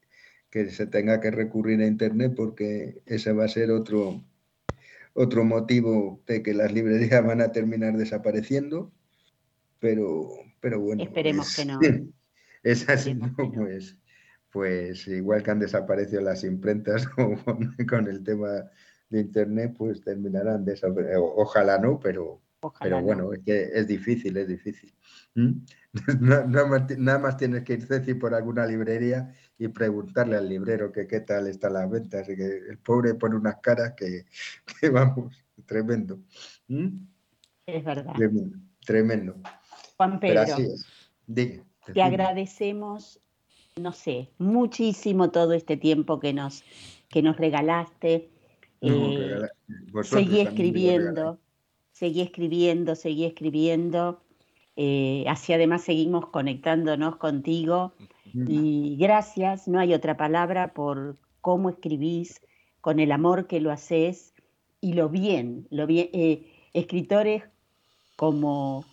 [0.50, 4.24] que se tenga que recurrir a internet porque ese va a ser otro,
[5.14, 8.92] otro motivo de que las librerías van a terminar desapareciendo.
[9.80, 10.28] Pero,
[10.60, 11.02] pero bueno.
[11.04, 11.80] Esperemos es- que no.
[12.64, 13.34] Es así, ¿no?
[13.54, 13.96] Pues,
[14.50, 17.36] pues igual que han desaparecido las imprentas con,
[17.88, 18.68] con el tema
[19.08, 21.24] de internet, pues terminarán desapareciendo.
[21.36, 23.02] Ojalá no, pero, Ojalá pero no.
[23.02, 24.92] bueno, es que es difícil, es difícil.
[25.34, 25.52] ¿Mm?
[26.20, 30.36] Na- Nada más, ti- nada más tienes que ir Ceci, por alguna librería y preguntarle
[30.36, 32.28] al librero que qué tal están las ventas.
[32.28, 34.26] Y que el pobre pone unas caras que,
[34.80, 36.20] que vamos, tremendo.
[36.68, 36.88] ¿Mm?
[37.66, 38.14] Es verdad.
[38.14, 39.36] Tremendo, tremendo.
[39.96, 40.86] Juan Pero Pedro, así es.
[41.26, 43.20] Diga, te agradecemos,
[43.76, 46.64] no sé, muchísimo todo este tiempo que nos,
[47.08, 48.30] que nos regalaste.
[48.80, 49.40] No, Eh,
[50.02, 51.38] seguí escribiendo,
[51.98, 54.20] seguí escribiendo, seguí escribiendo.
[54.76, 57.92] eh, así además seguimos conectándonos contigo.
[58.46, 62.40] Y gracias, no hay otra palabra por cómo escribís,
[62.80, 64.34] con el amor que lo haces
[64.80, 66.08] y lo bien, lo bien.
[66.12, 67.42] eh, escritores
[68.16, 68.84] como,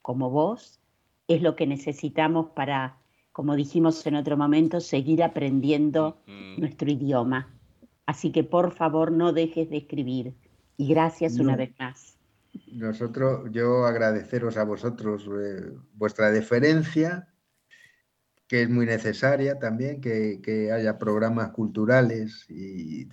[0.00, 0.80] como vos
[1.26, 2.96] es lo que necesitamos para,
[3.32, 6.60] como dijimos en otro momento, seguir aprendiendo Mm.
[6.60, 7.54] nuestro idioma.
[8.06, 10.34] Así que por favor no dejes de escribir.
[10.78, 12.17] Y gracias una vez más.
[12.72, 17.28] Nosotros, yo agradeceros a vosotros eh, vuestra deferencia,
[18.46, 23.06] que es muy necesaria también, que, que haya programas culturales y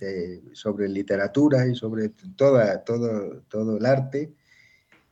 [0.54, 4.34] sobre literatura y sobre toda, todo, todo el arte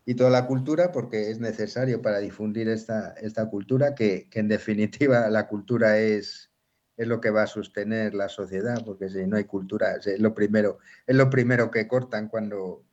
[0.07, 4.49] y toda la cultura, porque es necesario para difundir esta, esta cultura, que, que en
[4.49, 6.51] definitiva la cultura es,
[6.97, 10.35] es lo que va a sostener la sociedad, porque si no hay cultura, es lo
[10.35, 12.84] primero, es lo primero que cortan cuando,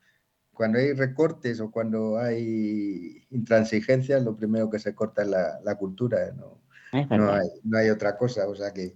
[0.61, 5.73] cuando hay recortes o cuando hay intransigencias, lo primero que se corta es la, la
[5.75, 6.61] cultura, no,
[6.93, 7.39] Es no, verdad.
[7.39, 8.95] hay, no hay otra cosa, o sea que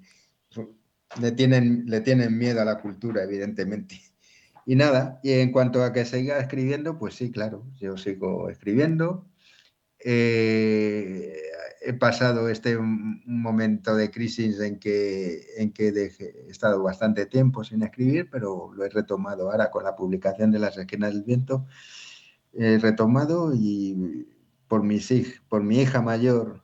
[1.20, 4.00] le tienen, le tienen miedo a la cultura, evidentemente.
[4.64, 9.28] Y nada, y en cuanto a que siga escribiendo, pues sí, claro, yo sigo escribiendo.
[9.98, 11.36] Eh,
[11.86, 17.84] he pasado este momento de crisis en que, en que he estado bastante tiempo sin
[17.84, 21.66] escribir, pero lo he retomado ahora con la publicación de Las Esquinas del Viento.
[22.54, 24.28] He retomado y
[24.68, 25.14] por, mis
[25.48, 26.64] por mi hija mayor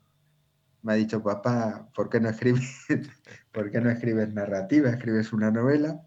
[0.81, 2.85] me ha dicho, papá, ¿por qué no escribes,
[3.51, 4.89] ¿por qué no escribes narrativa?
[4.89, 6.01] ¿Escribes una novela?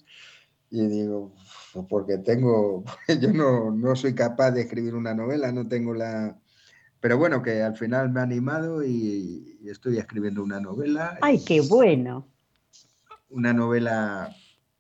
[0.71, 1.33] Y digo,
[1.73, 2.85] "Pues porque tengo,
[3.21, 6.37] yo no, no soy capaz de escribir una novela, no tengo la...
[7.05, 11.19] Pero bueno, que al final me ha animado y, y estoy escribiendo una novela.
[11.21, 12.27] Ay, qué bueno.
[13.29, 14.35] Una novela,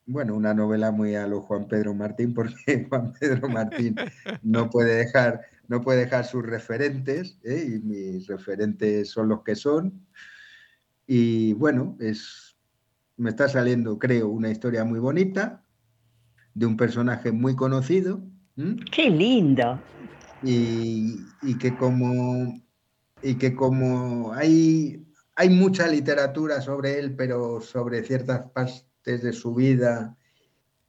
[0.06, 3.96] bueno, una novela muy a lo Juan Pedro Martín, porque Juan Pedro Martín
[4.42, 7.62] no puede dejar, no puede dejar sus referentes, ¿eh?
[7.68, 10.06] y mis referentes son los que son.
[11.06, 12.56] Y bueno, es,
[13.18, 15.62] me está saliendo, creo, una historia muy bonita
[16.54, 18.22] de un personaje muy conocido
[18.56, 18.76] ¿m?
[18.90, 19.78] Qué lindo.
[20.44, 22.62] Y, que como
[23.22, 25.04] y que como hay
[25.36, 30.16] hay mucha literatura sobre él, pero sobre ciertas partes de su vida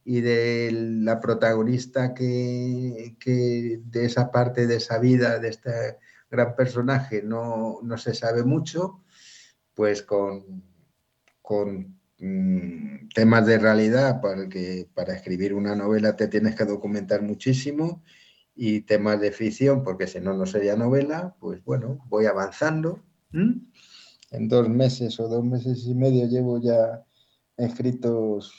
[0.04, 5.98] y de la protagonista que, que de esa parte de esa vida, de este
[6.30, 9.02] gran personaje, no, no se sabe mucho,
[9.74, 10.62] pues con,
[11.42, 18.04] con mm, temas de realidad, porque para escribir una novela te tienes que documentar muchísimo,
[18.56, 23.00] y temas de ficción, porque si no, no sería novela, pues bueno, voy avanzando.
[23.32, 23.60] ¿m?
[24.32, 27.04] En dos meses o dos meses y medio llevo ya
[27.58, 28.52] escritos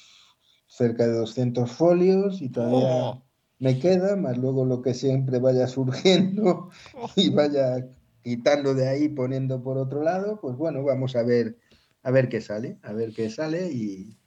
[0.67, 3.23] cerca de 200 folios y todavía Oh.
[3.59, 6.69] me queda, más luego lo que siempre vaya surgiendo
[7.15, 7.87] y vaya
[8.23, 11.57] quitando de ahí, poniendo por otro lado, pues bueno, vamos a ver,
[12.03, 14.17] a ver qué sale, a ver qué sale y,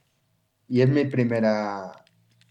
[0.67, 2.00] y es mi primera,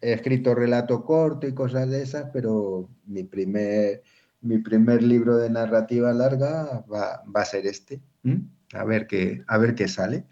[0.01, 4.03] he escrito relato corto y cosas de esas, pero mi primer,
[4.41, 8.01] mi primer libro de narrativa larga va, a ser este.
[8.73, 10.27] A ver, qué, a ver qué sale,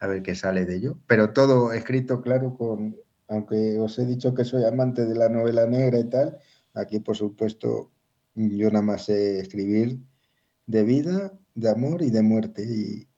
[0.00, 0.98] a ver qué sale de ello.
[1.06, 2.96] Pero todo escrito, claro, con,
[3.28, 6.38] aunque os he dicho que soy amante de la novela negra y tal,
[6.74, 7.90] aquí por supuesto
[8.34, 9.98] yo nada más sé escribir
[10.66, 12.64] de vida, de amor y de muerte.
[12.64, 13.08] Y,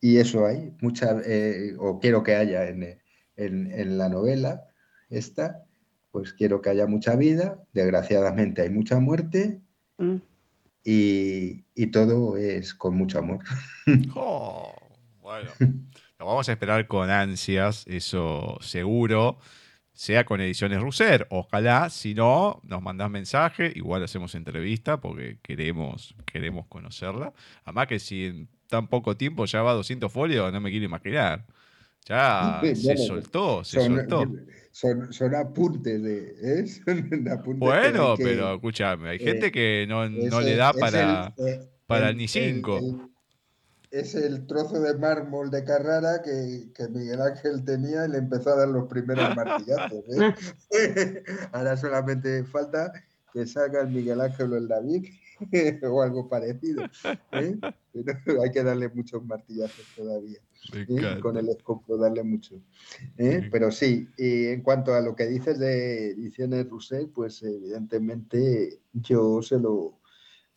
[0.00, 2.98] y eso hay, mucha, eh, o quiero que haya en,
[3.36, 4.67] en, la novela
[5.10, 5.64] esta,
[6.10, 9.60] pues quiero que haya mucha vida, desgraciadamente hay mucha muerte
[9.98, 10.16] mm.
[10.84, 13.40] y, y, todo es con mucho amor.
[14.14, 14.74] Oh,
[15.22, 15.50] bueno,
[16.18, 19.38] lo vamos a esperar con ansias, eso seguro
[19.98, 21.26] sea con Ediciones Russer.
[21.28, 27.32] Ojalá, si no, nos mandás mensaje, igual hacemos entrevista porque queremos, queremos conocerla.
[27.64, 30.84] Además que si en tan poco tiempo ya va a 200 folios, no me quiero
[30.84, 31.46] imaginar.
[32.06, 34.24] Ya se soltó, se soltó.
[34.70, 36.34] Son, apuntes de.
[36.40, 36.64] ¿eh?
[37.56, 42.80] bueno, pero escúchame, hay gente que no, no le da para, eh, para ni cinco
[43.90, 48.56] es el trozo de mármol de Carrara que, Miguel Ángel tenía y le empezó a
[48.56, 50.04] dar los primeros martillazos.
[50.72, 51.22] ¿eh?
[51.52, 52.92] Ahora solamente falta
[53.32, 55.06] que salga el Miguel Ángel o el David
[55.84, 56.84] o algo parecido.
[57.32, 57.56] ¿eh?
[57.92, 60.38] Pero hay que darle muchos martillazos todavía.
[60.72, 61.20] ¿Eh?
[61.20, 62.60] Con el escopo darle mucho.
[63.16, 69.42] Pero sí, y en cuanto a lo que dices de ediciones Rousset, pues evidentemente yo
[69.42, 70.00] se lo,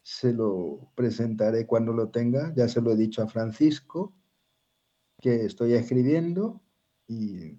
[0.02, 2.54] se lo presentaré cuando lo tenga.
[2.56, 4.14] Ya se lo he dicho a Francisco,
[5.20, 6.62] que estoy escribiendo
[7.08, 7.58] y,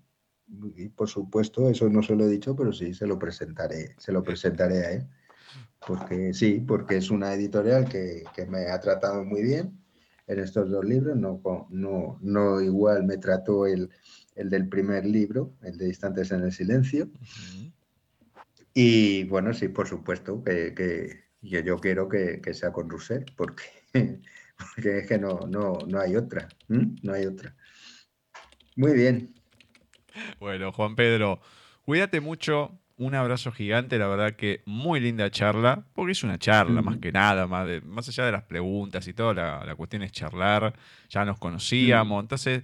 [0.95, 4.23] por supuesto, eso no se lo he dicho, pero sí se lo presentaré, se lo
[4.23, 5.09] presentaré a él.
[5.87, 9.82] Porque sí, porque es una editorial que, me ha tratado muy bien
[10.27, 11.17] en estos dos libros.
[11.17, 11.41] No,
[11.71, 13.91] no, no igual me trató el,
[14.35, 17.09] del primer libro, el de Instantes en el Silencio.
[18.75, 23.65] Y bueno, sí, por supuesto que y yo quiero que, sea con Rousset, porque,
[24.57, 26.49] porque es que no, no, no hay otra.
[26.69, 27.55] No hay otra.
[28.77, 29.35] Muy bien.
[30.39, 31.41] Bueno, Juan Pedro,
[31.83, 32.79] cuídate mucho.
[33.03, 37.11] Un abrazo gigante, la verdad que muy linda charla, porque es una charla más que
[37.11, 40.73] nada, más, de, más allá de las preguntas y todo, la, cuestión es charlar,
[41.09, 42.63] ya nos conocíamos, entonces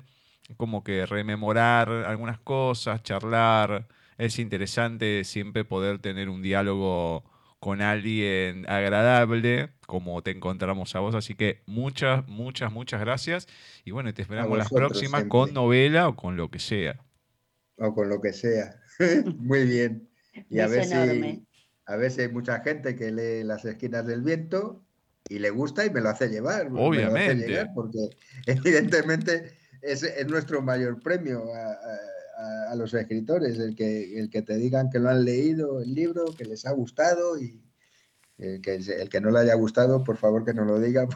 [0.56, 7.24] como que rememorar algunas cosas, charlar, es interesante siempre poder tener un diálogo
[7.58, 11.16] con alguien agradable como te encontramos a vos.
[11.16, 13.48] Así que muchas, muchas, muchas gracias.
[13.84, 17.00] Y bueno, te esperamos las próximas con novela o con lo que sea.
[17.76, 18.80] O con lo que sea.
[19.38, 20.07] Muy bien.
[20.48, 20.94] Y a ver, si,
[21.86, 24.84] a si hay mucha gente que lee Las esquinas del viento
[25.28, 26.68] y le gusta y me lo hace llevar.
[26.72, 27.66] Obviamente.
[27.74, 28.10] porque
[28.46, 29.52] evidentemente
[29.82, 35.00] es, es, nuestro mayor premio a, los escritores, el que, el que te digan que
[35.00, 37.60] lo han leído el libro, que les ha gustado y
[38.38, 41.08] el que, el que no le haya gustado, por favor que no lo diga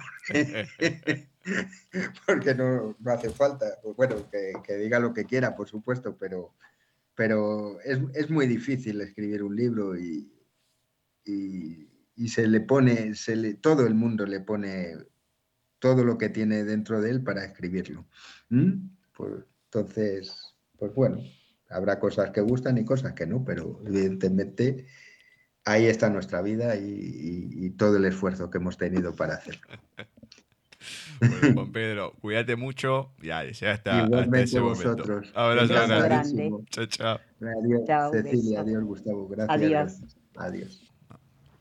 [2.26, 3.78] porque, no, no, hace falta.
[3.82, 6.54] Pues bueno, que, diga lo que quiera, por supuesto, pero,
[7.14, 10.32] pero es, es muy difícil escribir un libro y,
[11.24, 14.96] y, se le pone, se le, todo el mundo le pone
[15.78, 18.06] todo lo que tiene dentro de él para escribirlo.
[18.48, 21.18] Pues, entonces, pues bueno,
[21.70, 24.86] habrá cosas que gustan y cosas que no, pero evidentemente
[25.64, 29.66] ahí está nuestra vida y, todo el esfuerzo que hemos tenido para hacerlo.
[31.28, 33.12] Bueno, Juan Pedro, cuídate mucho.
[33.22, 34.04] Ya, ya está.
[34.04, 35.32] Igualmente hasta vosotros.
[35.34, 36.50] Abrazo grande.
[36.70, 37.20] Chao, chao.
[37.40, 38.60] Adiós, Cecilia.
[38.60, 39.28] Adiós, Gustavo.
[39.28, 39.50] Gracias.
[39.50, 40.16] Adiós.
[40.36, 40.92] Adiós.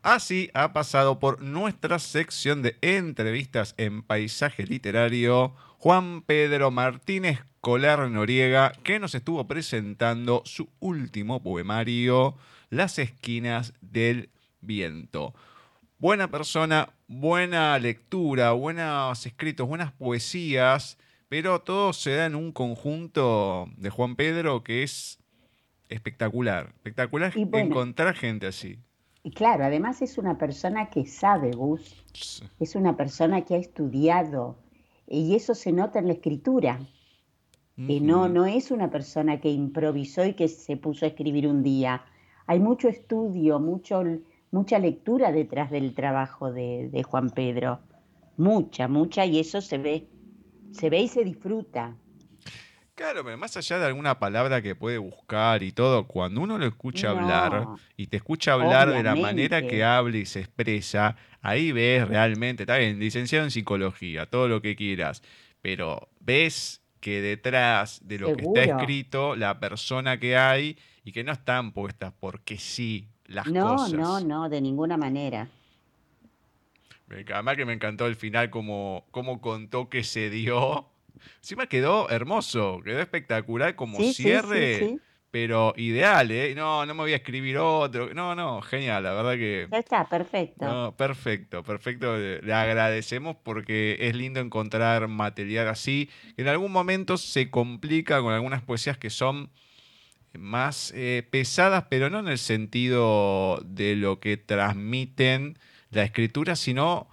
[0.04, 8.10] Así ha pasado por nuestra sección de entrevistas en paisaje literario Juan Pedro Martínez Colar
[8.10, 12.36] Noriega, que nos estuvo presentando su último poemario,
[12.72, 14.30] Las esquinas del
[14.62, 15.36] viento.
[16.02, 20.98] Buena persona, buena lectura, buenos escritos, buenas poesías,
[21.30, 25.19] pero todo se da en un conjunto de Juan Pedro que es
[25.88, 26.73] espectacular.
[26.73, 28.80] Espectacular encontrar gente así.
[29.23, 32.03] Y claro, además es una persona que sabe, Gus,
[32.60, 34.57] es una persona que ha estudiado,
[35.07, 36.80] y eso se nota en la escritura
[37.78, 42.03] no, no es una persona que improvisó y que se puso a escribir un día.
[42.45, 44.03] Hay mucho estudio, mucho,
[44.52, 47.80] mucha lectura detrás del trabajo de, Juan Pedro.
[48.38, 50.07] Mucha, mucha, y eso se ve,
[50.72, 51.95] se ve y se disfruta.
[52.95, 56.65] Claro, pero más allá de alguna palabra que puede buscar y todo, cuando uno lo
[56.68, 57.68] escucha hablar
[57.98, 62.64] y te escucha hablar de la manera que habla y se expresa, ahí ves realmente,
[62.64, 65.23] está bien, licenciado en psicología, todo lo que quieras,
[65.61, 71.23] pero ves que detrás de lo que está escrito, la persona que hay y que
[71.23, 73.93] no están puestas porque sí las No, cosas.
[73.93, 75.49] no, no, de ninguna manera.
[77.34, 80.88] Además que me encantó el final como, como contó que se dio.
[81.38, 84.99] Encima quedó hermoso, quedó espectacular como Sí, sí, sí, cierre, sí.
[85.30, 86.56] pero ideal, ¿eh?
[86.56, 88.14] No, no me voy a escribir otro.
[88.14, 89.68] No, no, genial, la verdad que...
[89.69, 90.65] Ya está, perfecto.
[90.65, 92.18] No, perfecto, perfecto.
[92.18, 96.10] Le le agradecemos porque es lindo encontrar material así.
[96.38, 99.52] En algún momento se complica con algunas poesías que son
[100.38, 105.58] más eh, pesadas, pero no en el sentido de lo que transmiten
[105.90, 107.08] la escritura, sino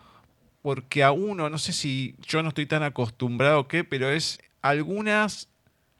[0.63, 4.41] porque a uno, no sé si yo no estoy tan acostumbrado o qué, pero es
[4.63, 5.49] algunas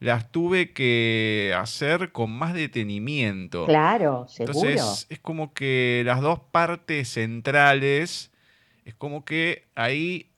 [0.01, 3.67] las tuve que hacer con más detenimiento.
[3.67, 4.69] Claro, seguro.
[4.69, 8.31] Entonces es como que las dos partes centrales,
[8.85, 10.31] es como que ahí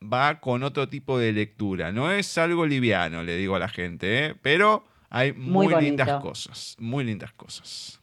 [0.00, 1.90] va con otro tipo de lectura.
[1.92, 4.34] No es algo liviano, le digo a la gente, ¿eh?
[4.42, 8.00] pero hay muy, Muy lindas cosas, muy lindas cosas.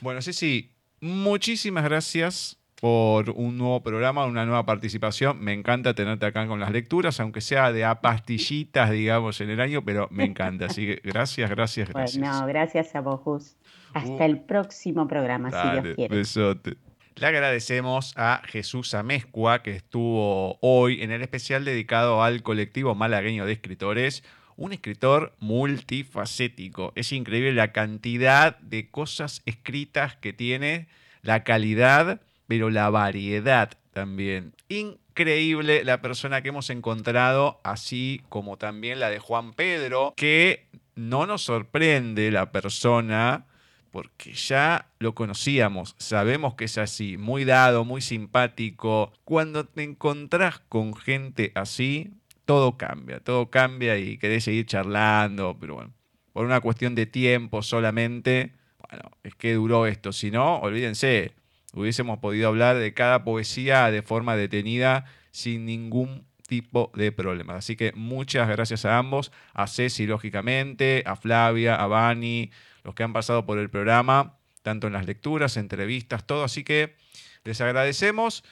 [0.00, 5.40] Bueno, Ceci, muchísimas gracias por un nuevo programa, una nueva participación.
[5.40, 9.60] Me encanta tenerte acá con las lecturas, aunque sea de a pastillitas, digamos, en el
[9.60, 10.66] año, pero me encanta.
[10.66, 12.20] Así que gracias, gracias, gracias.
[12.20, 13.56] Bueno, gracias a vos, Gus.
[13.94, 14.22] Hasta Uh.
[14.24, 16.14] el próximo programa, si Dios quiere.
[16.16, 16.76] besote.
[17.16, 23.46] Le agradecemos a Jesús Amezcua, que estuvo hoy en el especial dedicado al colectivo malagueño
[23.46, 24.24] de escritores.
[24.56, 26.92] Un escritor multifacético.
[26.94, 30.88] Es increíble la cantidad de cosas escritas que tiene,
[31.22, 34.54] la calidad, pero la variedad también.
[34.68, 41.26] Increíble la persona que hemos encontrado, así como también la de Juan Pedro, que no
[41.26, 43.46] nos sorprende la persona
[43.94, 49.12] porque ya lo conocíamos, sabemos que es así, muy dado, muy simpático.
[49.22, 52.10] Cuando te encontrás con gente así,
[52.44, 55.92] todo cambia, todo cambia y querés seguir charlando, pero bueno,
[56.32, 58.52] por una cuestión de tiempo solamente,
[58.88, 61.34] bueno, es que duró esto, si no, olvídense,
[61.72, 67.56] hubiésemos podido hablar de cada poesía de forma detenida sin ningún tipo de problemas.
[67.56, 72.50] Así que muchas gracias a ambos, a Ceci lógicamente, a Flavia, a Vani,
[72.84, 76.44] los que han pasado por el programa, tanto en las lecturas, entrevistas, todo.
[76.44, 76.96] Así que
[77.44, 78.44] les agradecemos.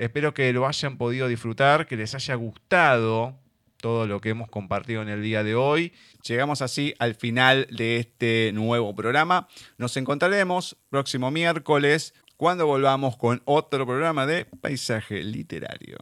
[0.00, 3.38] Espero que lo hayan podido disfrutar, que les haya gustado
[3.76, 5.92] todo lo que hemos compartido en el día de hoy.
[6.26, 9.46] Llegamos así al final de este nuevo programa.
[9.76, 15.98] Nos encontraremos próximo miércoles cuando volvamos con otro programa de Paisaje Literario.